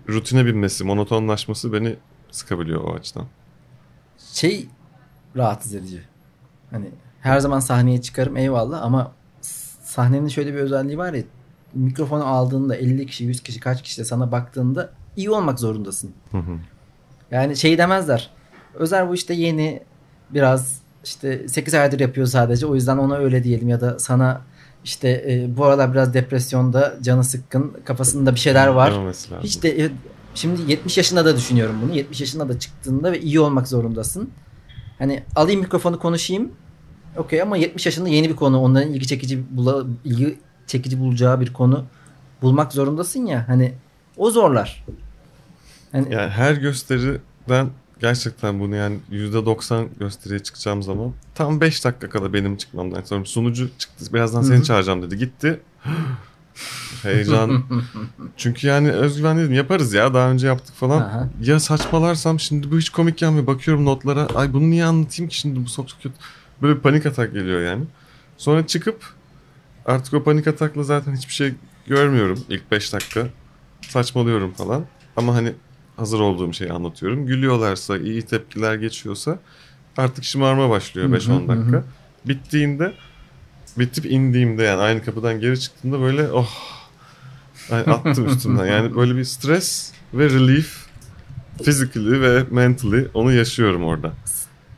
rutine 0.09 0.47
binmesi, 0.47 0.84
monotonlaşması 0.84 1.72
beni 1.72 1.97
sıkabiliyor 2.30 2.80
o 2.84 2.94
açıdan. 2.94 3.26
şey 4.32 4.68
rahatsız 5.37 5.74
edici. 5.74 6.03
Hani 6.70 6.91
her 7.20 7.41
zaman 7.41 7.61
sahneye 7.61 8.03
çıkarım 8.03 8.37
eyvallah 8.37 8.83
ama 8.83 9.12
sahnenin 9.83 10.29
şöyle 10.29 10.55
bir 10.55 10.59
özelliği 10.59 10.99
var 10.99 11.12
ya 11.12 11.22
mikrofonu 11.74 12.27
aldığında 12.27 12.77
50 12.77 13.07
kişi 13.07 13.24
100 13.24 13.43
kişi 13.43 13.61
kaç 13.61 13.83
kişi 13.83 13.99
de 14.01 14.05
sana 14.05 14.33
baktığında 14.33 14.91
iyi 15.16 15.31
olmak 15.31 15.61
zorundasın. 15.61 16.12
Hı 16.33 16.39
hı. 16.39 16.59
Yani 17.31 17.57
şey 17.57 17.79
demezler. 17.79 18.31
Özer 18.74 19.09
bu 19.09 19.14
işte 19.14 19.35
yeni 19.35 19.83
biraz 20.31 20.81
işte 21.05 21.49
8 21.49 21.74
aydır 21.74 22.01
yapıyor 22.01 22.27
sadece 22.27 22.66
o 22.66 22.74
yüzden 22.74 22.99
ona 22.99 23.16
öyle 23.16 23.45
diyelim 23.45 23.68
ya 23.68 23.81
da 23.81 23.99
sana 23.99 24.41
işte 24.85 25.09
e, 25.29 25.57
bu 25.57 25.64
aralar 25.64 25.93
biraz 25.93 26.14
depresyonda 26.14 26.97
canı 27.03 27.24
sıkkın 27.24 27.77
kafasında 27.85 28.35
bir 28.35 28.41
şeyler 28.41 28.66
var. 28.66 28.95
Hiç 29.43 29.62
de 29.62 29.85
e, 29.85 29.91
şimdi 30.35 30.72
70 30.72 30.97
yaşında 30.97 31.24
da 31.24 31.37
düşünüyorum 31.37 31.77
bunu. 31.83 31.95
70 31.95 32.20
yaşında 32.20 32.49
da 32.49 32.59
çıktığında 32.59 33.12
ve 33.12 33.20
iyi 33.20 33.41
olmak 33.41 33.68
zorundasın. 33.68 34.31
Hani 34.99 35.22
alayım 35.36 35.61
mikrofonu 35.61 35.99
konuşayım. 35.99 36.53
Okey 37.16 37.42
ama 37.42 37.57
70 37.57 37.86
yaşında 37.86 38.09
yeni 38.09 38.28
bir 38.28 38.36
konu. 38.36 38.61
Onların 38.61 38.92
ilgi 38.92 39.07
çekici 39.07 39.42
bula, 39.51 39.84
ilgi 40.05 40.38
çekici 40.66 41.01
bulacağı 41.01 41.40
bir 41.40 41.53
konu 41.53 41.84
bulmak 42.42 42.72
zorundasın 42.72 43.26
ya. 43.26 43.49
Hani 43.49 43.72
o 44.16 44.30
zorlar. 44.30 44.84
Hani 45.92 46.14
Yani 46.14 46.30
her 46.30 46.55
gösteriden 46.55 47.68
gerçekten 48.01 48.61
bunu 48.61 48.76
yani 48.76 48.99
%90 49.12 49.86
gösteriye 49.99 50.38
çıkacağım 50.38 50.82
zaman 50.82 51.12
tam 51.34 51.61
5 51.61 51.84
dakika 51.84 52.09
kala 52.09 52.32
benim 52.32 52.57
çıkmamdan 52.57 53.03
sonra 53.03 53.24
sunucu 53.24 53.70
çıktı. 53.78 54.05
Birazdan 54.14 54.42
seni 54.42 54.57
Hı 54.57 54.61
hı. 54.61 54.64
çağıracağım 54.64 55.03
dedi. 55.03 55.18
Gitti. 55.18 55.61
Heyecan. 57.02 57.64
Çünkü 58.36 58.66
yani 58.66 58.90
özgüven 58.92 59.38
dedim 59.38 59.52
yaparız 59.52 59.94
ya 59.94 60.14
daha 60.14 60.30
önce 60.30 60.46
yaptık 60.46 60.74
falan. 60.74 61.00
Aha. 61.00 61.28
Ya 61.42 61.61
saçmalarsam 61.61 62.40
şimdi 62.40 62.70
bu 62.70 62.78
hiç 62.78 62.90
komik 62.90 63.18
gelmiyor. 63.18 63.46
Bakıyorum 63.46 63.84
notlara. 63.84 64.26
Ay 64.34 64.52
bunu 64.52 64.70
niye 64.70 64.84
anlatayım 64.84 65.28
ki 65.28 65.38
şimdi 65.38 65.64
bu 65.64 65.70
çok 65.70 65.86
kötü. 66.02 66.14
Böyle 66.62 66.76
bir 66.76 66.80
panik 66.80 67.07
atak 67.07 67.32
geliyor 67.32 67.61
yani. 67.61 67.84
Sonra 68.36 68.66
çıkıp 68.66 69.04
artık 69.86 70.14
o 70.14 70.22
panik 70.22 70.46
atakla 70.46 70.82
zaten 70.82 71.16
hiçbir 71.16 71.34
şey 71.34 71.54
görmüyorum 71.86 72.44
ilk 72.48 72.70
5 72.70 72.92
dakika. 72.92 73.26
Saçmalıyorum 73.80 74.52
falan. 74.52 74.84
Ama 75.16 75.34
hani 75.34 75.52
hazır 75.96 76.20
olduğum 76.20 76.52
şeyi 76.52 76.72
anlatıyorum. 76.72 77.26
Gülüyorlarsa, 77.26 77.98
iyi 77.98 78.22
tepkiler 78.22 78.74
geçiyorsa 78.74 79.38
artık 79.96 80.24
şımarma 80.24 80.70
başlıyor 80.70 81.09
Hı 81.09 81.12
hı, 81.12 81.18
5-10 81.18 81.44
hı 81.44 81.48
dakika. 81.48 81.84
Bittiğinde 82.24 82.94
bitip 83.79 84.07
indiğimde 84.07 84.62
yani 84.62 84.81
aynı 84.81 85.05
kapıdan 85.05 85.41
geri 85.41 85.61
çıktığımda 85.61 86.01
böyle 86.01 86.33
oh 86.33 86.51
ay 87.70 87.81
attım 87.81 88.27
üstümden. 88.27 88.66
Yani 88.66 88.97
böyle 88.97 89.16
bir 89.16 89.24
stres 89.24 89.93
ve 90.14 90.31
relief 90.31 90.87
physically 91.64 92.20
ve 92.20 92.45
mentally 92.51 93.09
onu 93.14 93.33
yaşıyorum 93.33 93.85
orada. 93.85 94.12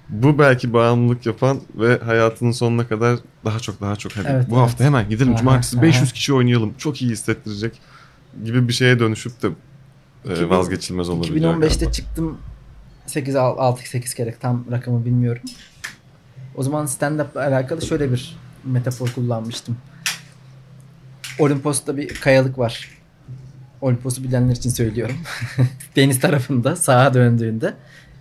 Bu 0.08 0.38
belki 0.38 0.72
bağımlılık 0.72 1.26
yapan 1.26 1.60
ve 1.74 1.98
hayatının 1.98 2.50
sonuna 2.52 2.88
kadar 2.88 3.18
daha 3.44 3.60
çok 3.60 3.80
daha 3.80 3.96
çok 3.96 4.12
hadi 4.12 4.26
Evet, 4.30 4.50
bu 4.50 4.54
evet. 4.54 4.62
hafta 4.64 4.84
hemen 4.84 5.08
gidelim 5.08 5.32
Aha, 5.32 5.38
cumartesi 5.38 5.76
aha. 5.76 5.82
500 5.82 6.12
kişi 6.12 6.34
oynayalım 6.34 6.74
çok 6.78 7.02
iyi 7.02 7.10
hissettirecek 7.10 7.80
gibi 8.44 8.68
bir 8.68 8.72
şeye 8.72 8.98
dönüşüp 8.98 9.42
de 9.42 9.48
e, 10.28 10.32
2000 10.32 10.50
vazgeçilmez 10.50 11.08
olabiliyor 11.08 11.54
2015'te 11.54 11.76
galiba. 11.76 11.92
çıktım 11.92 12.38
8 13.06 13.36
6 13.36 13.88
8 13.88 14.14
kere 14.14 14.34
tam 14.40 14.64
rakamı 14.70 15.04
bilmiyorum. 15.04 15.42
O 16.54 16.62
zaman 16.62 16.86
stand 16.86 17.20
up'la 17.20 17.40
alakalı 17.40 17.82
şöyle 17.82 18.12
bir 18.12 18.36
metafor 18.64 19.08
kullanmıştım. 19.12 19.76
Olimpos'ta 21.38 21.96
bir 21.96 22.08
kayalık 22.08 22.58
var. 22.58 22.98
Olimpos'u 23.80 24.24
bilenler 24.24 24.52
için 24.56 24.70
söylüyorum. 24.70 25.16
Deniz 25.96 26.20
tarafında 26.20 26.76
sağa 26.76 27.14
döndüğünde 27.14 27.74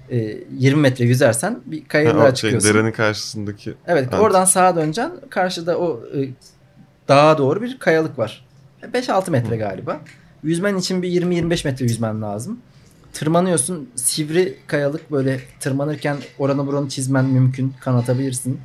e, 0.09 0.37
20 0.57 0.81
metre 0.81 1.05
yüzersen 1.05 1.59
bir 1.65 1.81
Ha, 1.81 1.87
kayalığa 1.87 2.25
şey, 2.25 2.33
çıkıyorsun. 2.35 2.73
derenin 2.73 2.91
karşısındaki 2.91 3.69
Evet 3.87 4.07
Evet. 4.11 4.13
oradan 4.21 4.45
sağa 4.45 4.75
döneceksin. 4.75 5.13
Karşıda 5.29 5.77
o 5.77 6.01
e, 6.17 6.29
dağa 7.07 7.37
doğru 7.37 7.61
bir 7.61 7.79
kayalık 7.79 8.19
var. 8.19 8.45
5-6 8.93 9.31
metre 9.31 9.57
galiba. 9.57 10.01
Yüzmen 10.43 10.77
için 10.77 11.01
bir 11.01 11.21
20-25 11.21 11.67
metre 11.67 11.85
yüzmen 11.85 12.21
lazım. 12.21 12.59
Tırmanıyorsun. 13.13 13.89
Sivri 13.95 14.57
kayalık 14.67 15.11
böyle 15.11 15.39
tırmanırken 15.59 16.17
oranı 16.39 16.67
buranı 16.67 16.89
çizmen 16.89 17.25
mümkün. 17.25 17.73
Kanatabilirsin. 17.79 18.59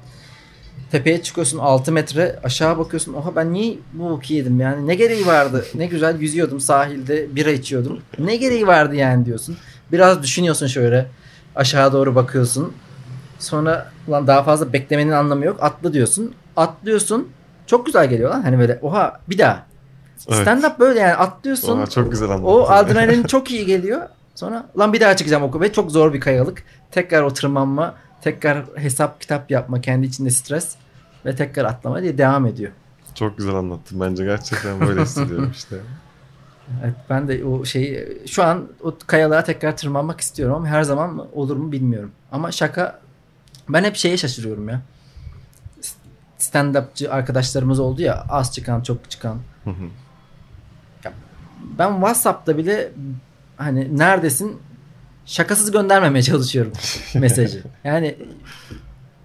Tepeye 0.93 1.23
çıkıyorsun 1.23 1.59
6 1.59 1.93
metre 1.93 2.39
aşağı 2.45 2.79
bakıyorsun. 2.79 3.15
Oha 3.15 3.37
ben 3.37 3.53
niye 3.53 3.79
bu 3.93 4.11
boku 4.11 4.33
yedim 4.33 4.61
yani 4.61 4.87
ne 4.87 4.95
gereği 4.95 5.27
vardı? 5.27 5.65
Ne 5.75 5.87
güzel 5.87 6.21
yüzüyordum 6.21 6.61
sahilde 6.61 7.37
bira 7.37 7.51
içiyordum. 7.51 8.01
Ne 8.19 8.37
gereği 8.37 8.67
vardı 8.67 8.95
yani 8.95 9.27
diyorsun. 9.27 9.57
Biraz 9.93 10.23
düşünüyorsun 10.23 10.67
şöyle 10.67 11.07
aşağı 11.57 11.93
doğru 11.93 12.15
bakıyorsun. 12.15 12.73
Sonra 13.39 13.93
ulan 14.09 14.27
daha 14.27 14.43
fazla 14.43 14.73
beklemenin 14.73 15.11
anlamı 15.11 15.45
yok. 15.45 15.57
Atla 15.61 15.93
diyorsun. 15.93 16.35
Atlıyorsun. 16.57 17.29
Çok 17.67 17.87
güzel 17.87 18.11
geliyor 18.11 18.31
lan. 18.31 18.43
Hani 18.43 18.59
böyle 18.59 18.79
oha 18.83 19.21
bir 19.31 19.39
daha. 19.39 19.67
Evet. 20.29 20.43
Stand 20.43 20.63
up 20.63 20.79
böyle 20.79 21.01
yani 21.01 21.15
atlıyorsun. 21.15 21.81
Aa, 21.81 21.87
çok 21.87 22.11
güzel 22.11 22.29
anlattın. 22.29 22.47
O 22.47 22.63
adrenalin 22.63 23.23
çok 23.23 23.51
iyi 23.51 23.67
geliyor. 23.67 24.03
Sonra 24.35 24.67
lan 24.79 24.93
bir 24.93 25.01
daha 25.01 25.17
çıkacağım 25.17 25.43
oku 25.43 25.61
ve 25.61 25.73
çok 25.73 25.91
zor 25.91 26.13
bir 26.13 26.21
kayalık. 26.21 26.65
Tekrar 26.91 27.23
o 27.23 27.33
tırmanma, 27.33 27.95
tekrar 28.23 28.65
hesap 28.77 29.21
kitap 29.21 29.51
yapma, 29.51 29.81
kendi 29.81 30.07
içinde 30.07 30.31
stres 30.31 30.77
ve 31.27 31.37
tekrar 31.37 31.65
atlama 31.65 32.03
diye 32.03 32.19
devam 32.19 32.47
ediyor. 32.47 32.73
Çok 33.15 33.39
güzel 33.39 33.55
anlattın. 33.55 34.01
Bence 34.01 34.25
gerçekten 34.25 34.81
böyle 34.81 35.01
hissediyorum 35.03 35.51
işte. 35.53 35.77
Evet, 36.85 36.95
ben 37.11 37.29
de 37.29 37.45
o 37.45 37.65
şeyi 37.65 38.19
şu 38.27 38.45
an 38.45 38.69
o 38.83 38.95
kayalığa 39.07 39.45
tekrar 39.45 39.77
tırmanmak 39.77 40.21
istiyorum 40.21 40.57
ama 40.57 40.67
her 40.67 40.83
zaman 40.83 41.15
mı 41.15 41.27
olur 41.33 41.57
mu 41.57 41.73
bilmiyorum. 41.73 42.11
Ama 42.33 42.53
şaka 42.53 43.01
ben 43.69 43.85
hep 43.85 43.97
şeye 43.97 44.17
şaşırıyorum 44.17 44.69
ya. 44.69 44.83
Stand-upçı 46.39 47.11
arkadaşlarımız 47.11 47.81
oldu 47.81 48.03
ya 48.03 48.25
az 48.29 48.55
çıkan 48.55 48.81
çok 48.81 49.11
çıkan. 49.11 49.39
Hı 49.65 49.71
hı. 49.71 49.89
Ben 51.79 51.93
WhatsApp'ta 51.93 52.57
bile 52.57 52.93
hani 53.57 53.99
neredesin 53.99 54.59
şakasız 55.27 55.71
göndermemeye 55.71 56.23
çalışıyorum 56.23 56.73
mesajı. 57.15 57.63
Yani 57.85 58.17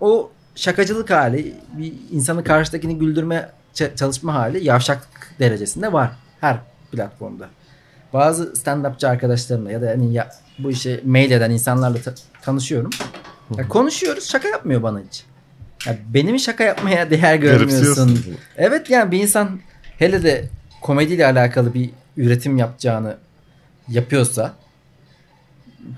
o 0.02 0.32
şakacılık 0.58 1.10
hali 1.10 1.54
bir 1.78 1.94
insanın 2.12 2.44
karşıdakini 2.44 2.98
güldürme 3.00 3.50
çalışma 3.96 4.34
hali 4.34 4.64
yavşaklık 4.66 5.32
derecesinde 5.40 5.94
var 5.94 6.12
her 6.42 6.58
platformda. 6.92 7.50
Bazı 8.14 8.44
stand-upçı 8.44 9.08
arkadaşlarımla 9.08 9.72
ya 9.72 9.82
da 9.82 9.90
hani 9.90 10.14
ya, 10.14 10.30
bu 10.60 10.72
işe 10.72 11.02
mail 11.06 11.32
eden 11.32 11.52
insanlarla 11.52 12.02
ta- 12.02 12.14
tanışıyorum. 12.42 12.90
Ya 13.58 13.68
konuşuyoruz 13.68 14.30
şaka 14.30 14.48
yapmıyor 14.48 14.84
bana 14.84 15.00
hiç. 15.00 15.24
Ya 15.86 15.98
benim 16.14 16.40
şaka 16.40 16.64
yapmaya 16.64 17.10
değer 17.10 17.36
görmüyorsun. 17.36 18.20
Evet 18.58 18.90
yani 18.90 19.12
bir 19.12 19.20
insan 19.22 19.60
hele 19.98 20.24
de 20.24 20.46
komediyle 20.82 21.26
alakalı 21.26 21.74
bir 21.74 21.90
üretim 22.18 22.58
yapacağını 22.58 23.18
yapıyorsa 23.88 24.54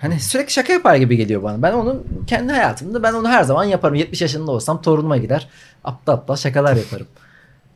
hani 0.01 0.19
sürekli 0.19 0.53
şaka 0.53 0.73
yapar 0.73 0.95
gibi 0.95 1.17
geliyor 1.17 1.43
bana. 1.43 1.61
Ben 1.61 1.73
onun 1.73 2.03
kendi 2.27 2.53
hayatımda 2.53 3.03
ben 3.03 3.13
onu 3.13 3.27
her 3.29 3.43
zaman 3.43 3.63
yaparım. 3.63 3.95
70 3.95 4.21
yaşında 4.21 4.51
olsam 4.51 4.81
torunuma 4.81 5.17
gider. 5.17 5.47
Aptal 5.83 6.13
aptal 6.13 6.35
şakalar 6.35 6.75
yaparım. 6.75 7.07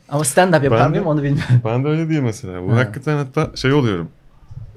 Ama 0.09 0.23
stand 0.23 0.53
up 0.53 0.63
yapar 0.63 0.79
Ben 0.79 0.85
de- 0.85 0.89
mıyım 0.89 1.05
onu 1.07 1.23
bilmiyorum. 1.23 1.61
Ben 1.65 1.83
de 1.83 1.87
öyle 1.87 2.09
değil 2.09 2.21
mesela. 2.21 2.63
Bu 2.63 2.71
Ha. 2.73 2.77
hakikaten 2.77 3.17
hatta 3.17 3.51
şey 3.55 3.73
oluyorum. 3.73 4.09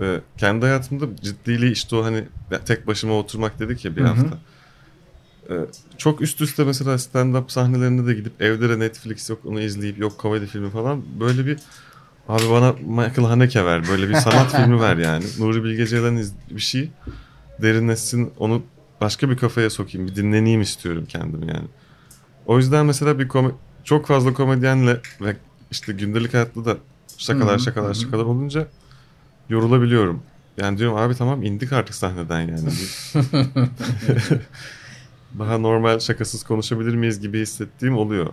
Ee, 0.00 0.20
kendi 0.38 0.66
hayatımda 0.66 1.16
ciddiliği 1.22 1.72
işte 1.72 1.96
o 1.96 2.04
hani 2.04 2.24
tek 2.66 2.86
başıma 2.86 3.14
oturmak 3.14 3.58
dedik 3.58 3.84
ya 3.84 3.96
bir 3.96 4.00
Hı 4.00 4.04
hı. 4.04 4.08
hafta. 4.08 4.36
Ee, 5.50 5.54
çok 5.98 6.20
üst 6.22 6.40
üste 6.40 6.64
mesela 6.64 6.94
stand-up 6.94 7.44
sahnelerinde 7.48 8.06
de 8.06 8.14
gidip 8.14 8.42
evde 8.42 8.68
de 8.68 8.78
Netflix 8.78 9.30
yok 9.30 9.38
onu 9.44 9.60
izleyip 9.60 9.98
yok 9.98 10.18
komedi 10.18 10.46
filmi 10.46 10.70
falan 10.70 11.02
böyle 11.20 11.46
bir 11.46 11.58
abi 12.28 12.42
bana 12.50 12.72
Michael 12.72 13.28
Haneke 13.28 13.64
ver 13.64 13.82
böyle 13.90 14.08
bir 14.08 14.14
sanat 14.14 14.52
filmi 14.56 14.80
ver 14.80 14.96
yani. 14.96 15.24
Nuri 15.38 15.64
Bilge 15.64 15.86
Ceylan 15.86 16.22
bir 16.50 16.60
şey 16.60 16.90
derinleşsin 17.62 18.32
onu 18.38 18.62
başka 19.00 19.30
bir 19.30 19.36
kafaya 19.36 19.70
sokayım 19.70 20.06
bir 20.08 20.16
dinleneyim 20.16 20.60
istiyorum 20.60 21.04
kendimi 21.08 21.46
yani. 21.48 21.66
O 22.46 22.58
yüzden 22.58 22.86
mesela 22.86 23.18
bir 23.18 23.28
kome- 23.28 23.54
çok 23.84 24.06
fazla 24.06 24.34
komedyenle 24.34 25.00
ve 25.20 25.36
işte 25.70 25.92
gündelik 25.92 26.34
hayatta 26.34 26.64
da 26.64 26.76
şakalar 27.18 27.58
şakalar 27.58 27.94
şakalar 27.94 28.24
olunca 28.24 28.66
yorulabiliyorum. 29.48 30.22
Yani 30.56 30.78
diyorum 30.78 30.96
abi 30.96 31.14
tamam 31.14 31.42
indik 31.42 31.72
artık 31.72 31.94
sahneden 31.94 32.40
yani. 32.40 32.68
Daha 35.38 35.58
normal 35.58 35.98
şakasız 35.98 36.42
konuşabilir 36.42 36.94
miyiz 36.94 37.20
gibi 37.20 37.40
hissettiğim 37.40 37.96
oluyor. 37.98 38.32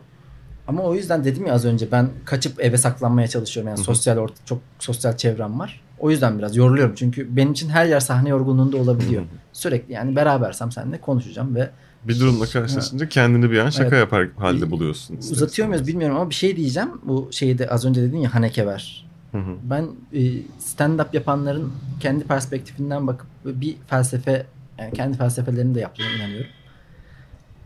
Ama 0.67 0.83
o 0.83 0.95
yüzden 0.95 1.25
dedim 1.25 1.45
ya 1.45 1.53
az 1.53 1.65
önce 1.65 1.91
ben 1.91 2.09
kaçıp 2.25 2.63
eve 2.63 2.77
saklanmaya 2.77 3.27
çalışıyorum. 3.27 3.69
Yani 3.69 3.77
sosyal 3.83 4.17
orta, 4.17 4.45
çok 4.45 4.59
sosyal 4.79 5.17
çevrem 5.17 5.59
var. 5.59 5.81
O 5.99 6.11
yüzden 6.11 6.39
biraz 6.39 6.55
yoruluyorum. 6.55 6.95
Çünkü 6.95 7.35
benim 7.35 7.51
için 7.51 7.69
her 7.69 7.85
yer 7.85 7.99
sahne 7.99 8.29
yorgunluğunda 8.29 8.77
olabiliyor. 8.77 9.21
Hı. 9.21 9.27
Sürekli 9.53 9.93
yani 9.93 10.15
berabersem 10.15 10.71
seninle 10.71 11.01
konuşacağım 11.01 11.55
ve 11.55 11.69
Bir 12.07 12.19
durumla 12.19 12.45
karşılaşınca 12.45 13.09
kendini 13.09 13.51
bir 13.51 13.59
an 13.59 13.69
şaka 13.69 13.87
Evet. 13.95 13.99
yapar 13.99 14.27
halde 14.37 14.71
buluyorsun. 14.71 15.17
ister 15.17 15.35
uzatıyor 15.35 15.67
muyuz 15.67 15.87
bilmiyorum 15.87 16.17
ama 16.17 16.29
bir 16.29 16.35
şey 16.35 16.55
diyeceğim. 16.55 16.89
Bu 17.03 17.29
şeyi 17.31 17.57
de 17.57 17.69
az 17.69 17.85
önce 17.85 18.01
dedin 18.01 18.17
ya 18.17 18.33
Haneke 18.35 18.65
ver. 18.67 19.05
Hı 19.31 19.37
hı. 19.37 19.55
Ben 19.63 19.83
e, 20.13 20.19
stand-up 20.59 21.07
yapanların 21.13 21.71
kendi 21.99 22.23
perspektifinden 22.23 23.07
bakıp 23.07 23.27
bir 23.45 23.75
felsefe 23.87 24.45
yani 24.79 24.93
kendi 24.93 25.17
felsefelerini 25.17 25.75
de 25.75 25.79
yaptığına 25.79 26.07
inanıyorum. 26.09 26.49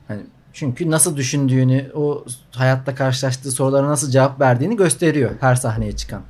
Hani 0.08 0.22
çünkü 0.54 0.92
nasıl 0.92 1.18
düşündüğünü, 1.18 1.92
o 1.96 2.26
hayatta 2.52 2.96
karşılaştığı 2.96 3.52
sorulara 3.52 3.88
nasıl 3.88 4.10
cevap 4.12 4.40
verdiğini 4.42 4.76
gösteriyor 4.76 5.32
her 5.40 5.56
sahneye 5.56 5.92
çıkan. 5.92 6.22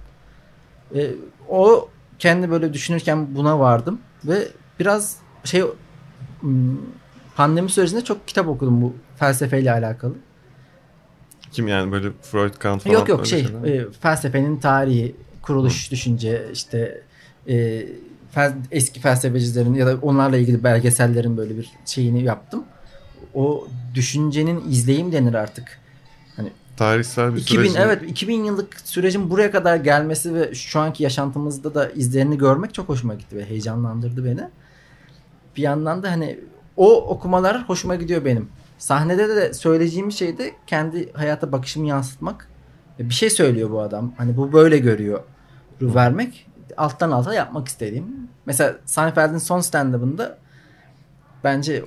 E, 0.95 1.11
o 1.49 1.89
kendi 2.19 2.51
böyle 2.51 2.73
düşünürken 2.73 3.35
buna 3.35 3.59
vardım 3.59 3.99
ve 4.25 4.47
biraz 4.79 5.17
şey 5.43 5.63
hmm, 6.39 6.77
pandemi 7.35 7.69
sürecinde 7.69 8.03
çok 8.03 8.27
kitap 8.27 8.47
okudum 8.47 8.81
bu 8.81 8.93
felsefeyle 9.15 9.71
alakalı. 9.71 10.13
Kim 11.51 11.67
yani 11.67 11.91
böyle 11.91 12.11
Freud, 12.21 12.53
Kant 12.53 12.83
falan 12.83 12.95
Yok 12.95 13.09
yok 13.09 13.27
şey 13.27 13.47
e, 13.65 13.91
felsefenin 14.01 14.57
tarihi, 14.57 15.15
kuruluş, 15.41 15.91
düşünce 15.91 16.45
işte 16.53 17.01
e, 17.47 17.85
fel- 18.35 18.55
eski 18.71 18.99
felsefecilerin 18.99 19.73
ya 19.73 19.87
da 19.87 19.97
onlarla 20.01 20.37
ilgili 20.37 20.63
belgesellerin 20.63 21.37
böyle 21.37 21.57
bir 21.57 21.71
şeyini 21.85 22.23
yaptım. 22.23 22.63
O 23.33 23.67
düşüncenin 23.95 24.71
izleyim 24.71 25.11
denir 25.11 25.33
artık. 25.33 25.79
Tarihsel 26.77 27.35
bir 27.35 27.41
2000 27.41 27.63
sürecin 27.63 27.81
evet 27.81 28.03
2000 28.07 28.43
yıllık 28.43 28.79
sürecin 28.83 29.29
buraya 29.29 29.51
kadar 29.51 29.75
gelmesi 29.75 30.33
ve 30.33 30.55
şu 30.55 30.79
anki 30.79 31.03
yaşantımızda 31.03 31.75
da 31.75 31.89
izlerini 31.89 32.37
görmek 32.37 32.73
çok 32.73 32.89
hoşuma 32.89 33.15
gitti 33.15 33.35
ve 33.35 33.45
heyecanlandırdı 33.45 34.25
beni. 34.25 34.49
Bir 35.57 35.61
yandan 35.61 36.03
da 36.03 36.11
hani 36.11 36.39
o 36.77 37.07
okumalar 37.07 37.63
hoşuma 37.69 37.95
gidiyor 37.95 38.25
benim. 38.25 38.49
Sahnede 38.77 39.29
de 39.29 39.53
söyleyeceğim 39.53 40.11
şey 40.11 40.37
de 40.37 40.51
kendi 40.67 41.13
hayata 41.13 41.51
bakışımı 41.51 41.87
yansıtmak. 41.87 42.47
Bir 42.99 43.13
şey 43.13 43.29
söylüyor 43.29 43.71
bu 43.71 43.81
adam. 43.81 44.13
Hani 44.17 44.37
bu 44.37 44.53
böyle 44.53 44.77
görüyor. 44.77 45.19
vermek 45.81 46.47
alttan 46.77 47.11
alta 47.11 47.33
yapmak 47.33 47.67
istediğim. 47.67 48.05
Mesela 48.45 48.75
Seinfeld'in 48.85 49.37
son 49.37 49.59
stand-up'ında 49.59 50.37
bence 51.43 51.83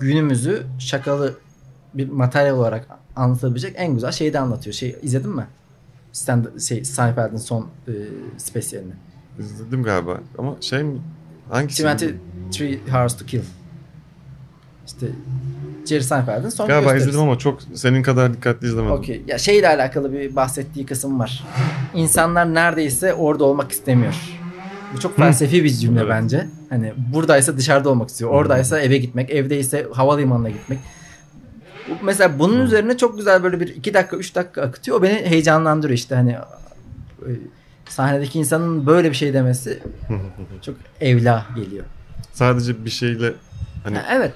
günümüzü 0.00 0.62
şakalı 0.78 1.34
bir 1.94 2.08
materyal 2.08 2.56
olarak 2.56 3.01
anlatabilecek 3.16 3.74
en 3.76 3.94
güzel 3.94 4.12
şeyi 4.12 4.32
de 4.32 4.38
anlatıyor. 4.40 4.74
Şey 4.74 4.96
izledin 5.02 5.30
mi? 5.30 5.46
Stand 6.12 6.60
şey 6.60 6.84
Seinfeld'in 6.84 7.36
son 7.36 7.66
e, 7.88 7.92
spesiyelini. 8.36 8.92
izledim 9.38 9.82
galiba. 9.82 10.20
Ama 10.38 10.56
şey 10.60 10.82
mi? 10.82 10.98
Hangisi? 11.50 11.82
23 11.82 12.88
Hours 12.92 13.16
to 13.18 13.26
Kill. 13.26 13.42
İşte 14.86 15.06
Jerry 15.86 16.02
Seinfeld'in 16.02 16.48
son 16.48 16.66
Galiba 16.68 16.82
gösterisi. 16.82 17.08
izledim 17.08 17.28
ama 17.28 17.38
çok 17.38 17.60
senin 17.74 18.02
kadar 18.02 18.34
dikkatli 18.34 18.66
izlemedim. 18.66 18.92
Okey. 18.96 19.22
Ya 19.26 19.38
şeyle 19.38 19.68
alakalı 19.68 20.12
bir 20.12 20.36
bahsettiği 20.36 20.86
kısım 20.86 21.18
var. 21.20 21.44
İnsanlar 21.94 22.54
neredeyse 22.54 23.14
orada 23.14 23.44
olmak 23.44 23.72
istemiyor. 23.72 24.14
Bu 24.96 25.00
çok 25.00 25.16
felsefi 25.16 25.64
bir 25.64 25.70
cümle 25.70 26.00
Evet. 26.00 26.10
bence. 26.10 26.46
Hani 26.70 26.92
buradaysa 27.12 27.56
dışarıda 27.56 27.90
olmak 27.90 28.08
istiyor. 28.08 28.30
Oradaysa 28.30 28.80
eve 28.80 28.96
gitmek, 28.98 29.30
evdeyse 29.30 29.86
havalimanına 29.92 30.48
gitmek. 30.50 30.78
Mesela 32.02 32.38
bunun 32.38 32.60
üzerine 32.60 32.96
çok 32.96 33.16
güzel 33.16 33.42
böyle 33.42 33.60
bir 33.60 33.68
iki 33.68 33.94
dakika, 33.94 34.16
üç 34.16 34.34
dakika 34.34 34.62
akıtıyor. 34.62 34.98
O 34.98 35.02
beni 35.02 35.14
heyecanlandırıyor 35.14 35.98
işte 35.98 36.14
hani 36.14 36.30
e, 36.30 37.30
sahnedeki 37.88 38.38
insanın 38.38 38.86
böyle 38.86 39.10
bir 39.10 39.14
şey 39.16 39.34
demesi 39.34 39.82
çok 40.62 40.74
evla 41.00 41.46
geliyor. 41.56 41.84
Sadece 42.32 42.84
bir 42.84 42.90
şeyle 42.90 43.34
hani 43.84 43.96
Ha, 43.98 44.04
evet. 44.12 44.32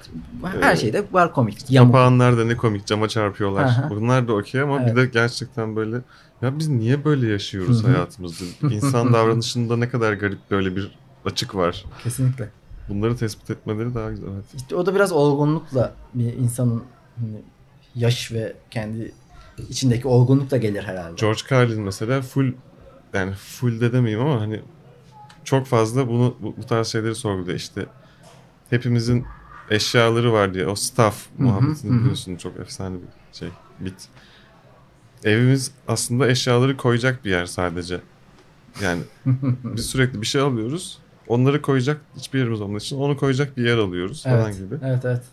Her 0.61 0.73
Ee, 0.73 0.77
şeyde 0.77 1.03
var 1.11 1.33
komik. 1.33 1.71
Yamuk. 1.71 1.93
papağanlar 1.93 2.37
da 2.37 2.45
ne 2.45 2.57
komik 2.57 2.85
cama 2.85 3.07
çarpıyorlar. 3.07 3.63
Aha. 3.63 3.89
Bunlar 3.89 4.27
da 4.27 4.33
okey 4.33 4.61
ama 4.61 4.79
Evet. 4.81 4.91
bir 4.91 5.01
de 5.01 5.05
gerçekten 5.05 5.75
böyle 5.75 5.95
ya 6.41 6.59
biz 6.59 6.67
niye 6.67 7.05
böyle 7.05 7.27
yaşıyoruz 7.27 7.83
hayatımızda? 7.83 8.45
İnsan 8.73 9.13
davranışında 9.13 9.77
ne 9.77 9.89
kadar 9.89 10.13
garip 10.13 10.39
böyle 10.51 10.75
bir 10.75 10.91
açık 11.25 11.55
var. 11.55 11.85
Kesinlikle. 12.03 12.49
Bunları 12.89 13.17
tespit 13.17 13.49
etmeleri 13.49 13.95
daha 13.95 14.09
güzel. 14.09 14.27
Evet. 14.33 14.45
İşte 14.55 14.75
o 14.75 14.85
da 14.85 14.95
biraz 14.95 15.11
olgunlukla 15.11 15.93
bir 16.13 16.33
insanın 16.33 16.83
yaş 17.95 18.31
ve 18.31 18.55
kendi 18.71 19.11
içindeki 19.69 20.07
olgunlukla 20.07 20.57
gelir 20.57 20.83
herhalde. 20.83 21.15
George 21.21 21.41
Carlin 21.51 21.81
mesela 21.81 22.21
full 22.21 22.53
yani 23.13 23.33
full 23.33 23.81
de 23.81 23.93
demeyeyim 23.93 24.25
ama 24.25 24.41
hani 24.41 24.61
çok 25.43 25.67
fazla 25.67 26.07
bunu 26.07 26.35
bu, 26.41 26.57
bu 26.57 26.63
tarz 26.63 26.87
şeyleri 26.87 27.15
sorguluyor. 27.15 27.57
İşte 27.57 27.85
hepimizin 28.69 29.25
eşyaları 29.69 30.33
var 30.33 30.53
diye 30.53 30.67
o 30.67 30.75
staff 30.75 31.25
muhabbetini 31.37 31.91
hı 31.91 31.95
hı. 31.95 31.99
biliyorsun 31.99 32.35
çok 32.35 32.59
efsane 32.59 32.95
bir 32.95 33.37
şey 33.37 33.49
bit. 33.79 34.07
Evimiz 35.23 35.71
aslında 35.87 36.27
eşyaları 36.27 36.77
koyacak 36.77 37.25
bir 37.25 37.29
yer 37.29 37.45
sadece. 37.45 37.99
Yani 38.83 39.01
biz 39.63 39.85
sürekli 39.85 40.21
bir 40.21 40.27
şey 40.27 40.41
alıyoruz. 40.41 40.97
Onları 41.27 41.61
koyacak 41.61 42.01
hiçbir 42.17 42.39
yerimiz 42.39 42.61
olmadığı 42.61 42.83
için 42.83 42.97
onu 42.97 43.17
koyacak 43.17 43.57
bir 43.57 43.65
yer 43.65 43.77
alıyoruz 43.77 44.23
falan 44.23 44.45
evet, 44.45 44.57
gibi. 44.57 44.75
evet 44.83 45.05
evet. 45.05 45.23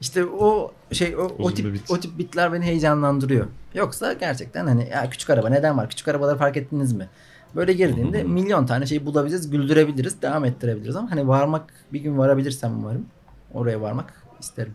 İşte 0.00 0.24
o 0.24 0.72
şey 0.92 1.16
o, 1.16 1.20
o 1.38 1.54
tip 1.54 1.74
bit. 1.74 1.90
o 1.90 2.00
tip 2.00 2.18
bitler 2.18 2.52
beni 2.52 2.64
heyecanlandırıyor. 2.64 3.46
Yoksa 3.74 4.12
gerçekten 4.12 4.66
hani 4.66 4.88
ya 4.88 5.10
küçük 5.10 5.30
araba 5.30 5.48
neden 5.48 5.78
var? 5.78 5.88
Küçük 5.88 6.08
arabaları 6.08 6.38
fark 6.38 6.56
ettiniz 6.56 6.92
mi? 6.92 7.08
Böyle 7.56 7.72
girdiğinde 7.72 8.20
Hı 8.20 8.24
hı. 8.24 8.28
milyon 8.28 8.66
tane 8.66 8.86
şey 8.86 9.06
bulabiliriz, 9.06 9.50
güldürebiliriz, 9.50 10.22
devam 10.22 10.44
ettirebiliriz 10.44 10.96
ama 10.96 11.10
hani 11.10 11.28
varmak 11.28 11.72
bir 11.92 12.00
gün 12.00 12.18
varabilirsem 12.18 12.78
umarım 12.78 13.06
oraya 13.54 13.80
varmak 13.80 14.22
isterim. 14.40 14.74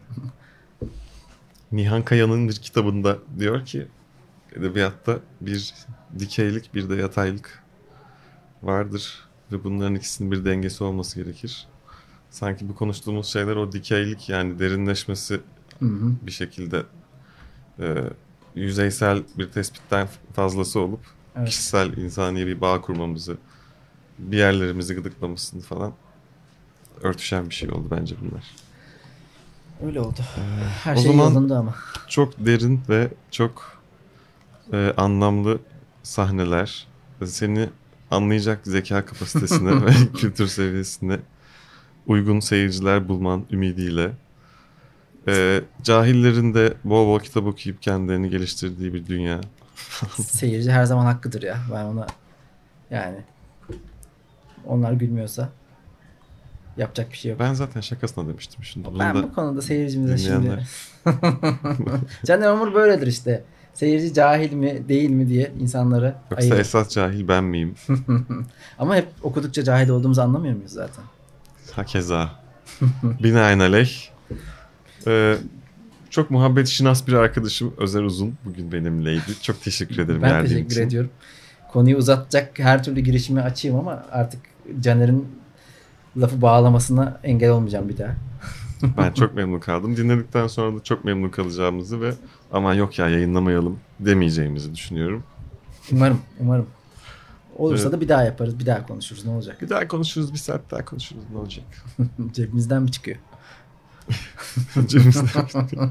Nihan 1.71 2.03
Kaya'nın 2.03 2.47
bir 2.49 2.55
kitabında 2.55 3.17
diyor 3.39 3.65
ki 3.65 3.87
edebiyatta 4.55 5.19
bir 5.41 5.73
dikeylik 6.19 6.73
bir 6.75 6.89
de 6.89 6.95
yataylık 6.95 7.63
vardır 8.63 9.29
ve 9.51 9.63
bunların 9.63 9.95
ikisinin 9.95 10.31
bir 10.31 10.45
dengesi 10.45 10.83
olması 10.83 11.19
gerekir. 11.23 11.67
Sanki 12.31 12.69
bu 12.69 12.75
konuştuğumuz 12.75 13.27
şeyler 13.27 13.55
o 13.55 13.71
dikeylik 13.71 14.29
yani 14.29 14.59
derinleşmesi 14.59 15.39
Hı 15.79 15.85
hı. 15.85 16.11
bir 16.21 16.31
şekilde 16.31 16.83
e, 17.79 17.95
yüzeysel 18.55 19.23
bir 19.37 19.51
tespitten 19.51 20.07
fazlası 20.33 20.79
olup 20.79 20.99
Evet. 21.37 21.49
kişisel 21.49 21.97
insani 21.97 22.47
bir 22.47 22.61
bağ 22.61 22.81
kurmamızı 22.81 23.37
bir 24.19 24.37
yerlerimizi 24.37 24.95
gıdıklamasını 24.95 25.61
falan 25.61 25.93
örtüşen 27.03 27.49
bir 27.49 27.55
şey 27.55 27.69
oldu 27.69 27.87
bence 27.91 28.15
bunlar. 28.21 28.43
Öyle 29.85 30.01
oldu. 30.01 30.19
Her 30.83 30.95
o 30.95 30.99
şey 30.99 31.17
yolunda 31.17 31.57
ama. 31.57 31.75
Çok 32.07 32.45
derin 32.45 32.81
ve 32.89 33.11
çok 33.31 33.81
e, 34.73 34.93
anlamlı 34.97 35.59
sahneler. 36.03 36.87
Seni 37.25 37.69
anlayacak 38.11 38.59
zeka 38.63 39.05
kapasitesine 39.05 39.85
ve 39.85 39.91
kültür 40.17 40.47
seviyesine 40.47 41.19
uygun 42.07 42.39
seyirciler 42.39 43.09
bulman 43.09 43.43
ümidiyle. 43.51 44.11
E, 45.27 45.61
cahillerin 45.83 46.53
de 46.53 46.73
bol 46.83 47.07
bol 47.07 47.19
kitap 47.19 47.45
okuyup 47.45 47.81
kendilerini 47.81 48.29
geliştirdiği 48.29 48.93
bir 48.93 49.07
dünya. 49.07 49.41
Seyirci 50.21 50.71
her 50.71 50.85
zaman 50.85 51.05
hakkıdır 51.05 51.41
ya. 51.43 51.57
Ben 51.73 51.85
ona 51.85 52.07
yani 52.91 53.17
onlar 54.65 54.91
gülmüyorsa 54.93 55.49
yapacak 56.77 57.11
bir 57.11 57.17
şey 57.17 57.31
yok. 57.31 57.39
Ben 57.39 57.53
zaten 57.53 57.81
şakasına 57.81 58.27
demiştim 58.27 58.63
şimdi. 58.63 58.87
Bunu 58.87 58.99
Ben 58.99 59.23
bu 59.23 59.33
konuda 59.33 59.61
seyircimize 59.61 60.17
şimdi 60.17 60.35
dinleyenler. 60.35 60.69
Caner 62.25 62.49
Omur 62.49 62.73
böyledir 62.73 63.07
işte. 63.07 63.43
Seyirci 63.73 64.13
cahil 64.13 64.53
mi 64.53 64.89
değil 64.89 65.09
mi 65.09 65.29
diye 65.29 65.51
insanları 65.59 66.15
Yoksa 66.31 66.45
ayırır. 66.45 66.59
esas 66.59 66.89
cahil 66.89 67.27
ben 67.27 67.43
miyim? 67.43 67.75
Ama 68.79 68.95
hep 68.95 69.07
okudukça 69.23 69.63
cahil 69.63 69.89
olduğumuzu 69.89 70.21
anlamıyor 70.21 70.55
muyuz 70.55 70.71
zaten? 70.71 71.03
Hakeza. 71.71 72.29
Binaenaleyh. 73.23 73.91
Ee, 75.07 75.35
çok 76.09 76.31
muhabbet 76.31 76.67
şinas 76.67 77.07
bir 77.07 77.13
arkadaşım 77.13 77.73
Özer 77.77 78.01
Uzun 78.03 78.35
bugün 78.45 78.71
benimleydi. 78.71 79.41
Çok 79.41 79.61
teşekkür 79.63 79.97
ederim 79.99 80.21
Ben 80.21 80.29
geldiğin 80.29 80.49
teşekkür 80.55 80.71
için. 80.71 80.81
ediyorum. 80.87 81.09
Konuyu 81.71 81.97
uzatacak 81.97 82.59
her 82.59 82.83
türlü 82.83 82.99
girişimi 82.99 83.41
açayım 83.41 83.77
ama 83.79 84.05
artık 84.11 84.41
Caner'in 84.79 85.27
lafı 86.17 86.41
bağlamasına 86.41 87.19
engel 87.23 87.49
olmayacağım 87.49 87.89
bir 87.89 87.97
daha. 87.97 88.15
Ben 88.97 89.11
çok 89.13 89.35
memnun 89.35 89.59
kaldım. 89.59 89.97
Dinledikten 89.97 90.47
sonra 90.47 90.77
da 90.79 90.83
çok 90.83 91.05
memnun 91.05 91.29
kalacağımızı 91.29 92.01
ve 92.01 92.11
ama 92.51 92.73
yok 92.73 92.99
ya 92.99 93.09
yayınlamayalım 93.09 93.79
demeyeceğimizi 93.99 94.75
düşünüyorum. 94.75 95.23
Umarım, 95.91 96.19
umarım. 96.39 96.65
Olursa 97.59 97.83
Evet. 97.83 97.93
da 97.93 98.01
bir 98.01 98.09
daha 98.09 98.23
yaparız, 98.23 98.59
bir 98.59 98.65
daha 98.65 98.85
konuşuruz. 98.85 99.25
Ne 99.25 99.31
olacak? 99.31 99.61
Bir 99.61 99.69
daha 99.69 99.87
konuşuruz, 99.87 100.33
bir 100.33 100.37
saat 100.37 100.71
daha 100.71 100.85
konuşuruz. 100.85 101.23
Ne 101.31 101.37
olacak? 101.37 101.65
Cebimizden 102.33 102.81
mi 102.81 102.91
çıkıyor? 102.91 103.17
Cebimizden- 104.87 105.89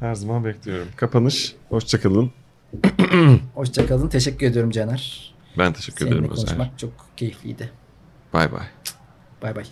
Her 0.00 0.14
zaman 0.14 0.44
bekliyorum. 0.44 0.88
Kapanış. 0.96 1.54
Hoşçakalın. 1.68 2.32
Hoşçakalın. 3.54 4.08
Teşekkür 4.08 4.46
ediyorum 4.46 4.70
Caner. 4.70 5.34
Ben 5.58 5.72
teşekkür 5.72 5.98
Seninle 5.98 6.14
ederim 6.18 6.30
Özer. 6.32 6.46
konuşmak 6.46 6.78
çok 6.78 6.92
keyifliydi. 7.16 7.70
Bay 8.32 8.52
bay. 8.52 8.66
Bay 9.42 9.56
bay. 9.56 9.64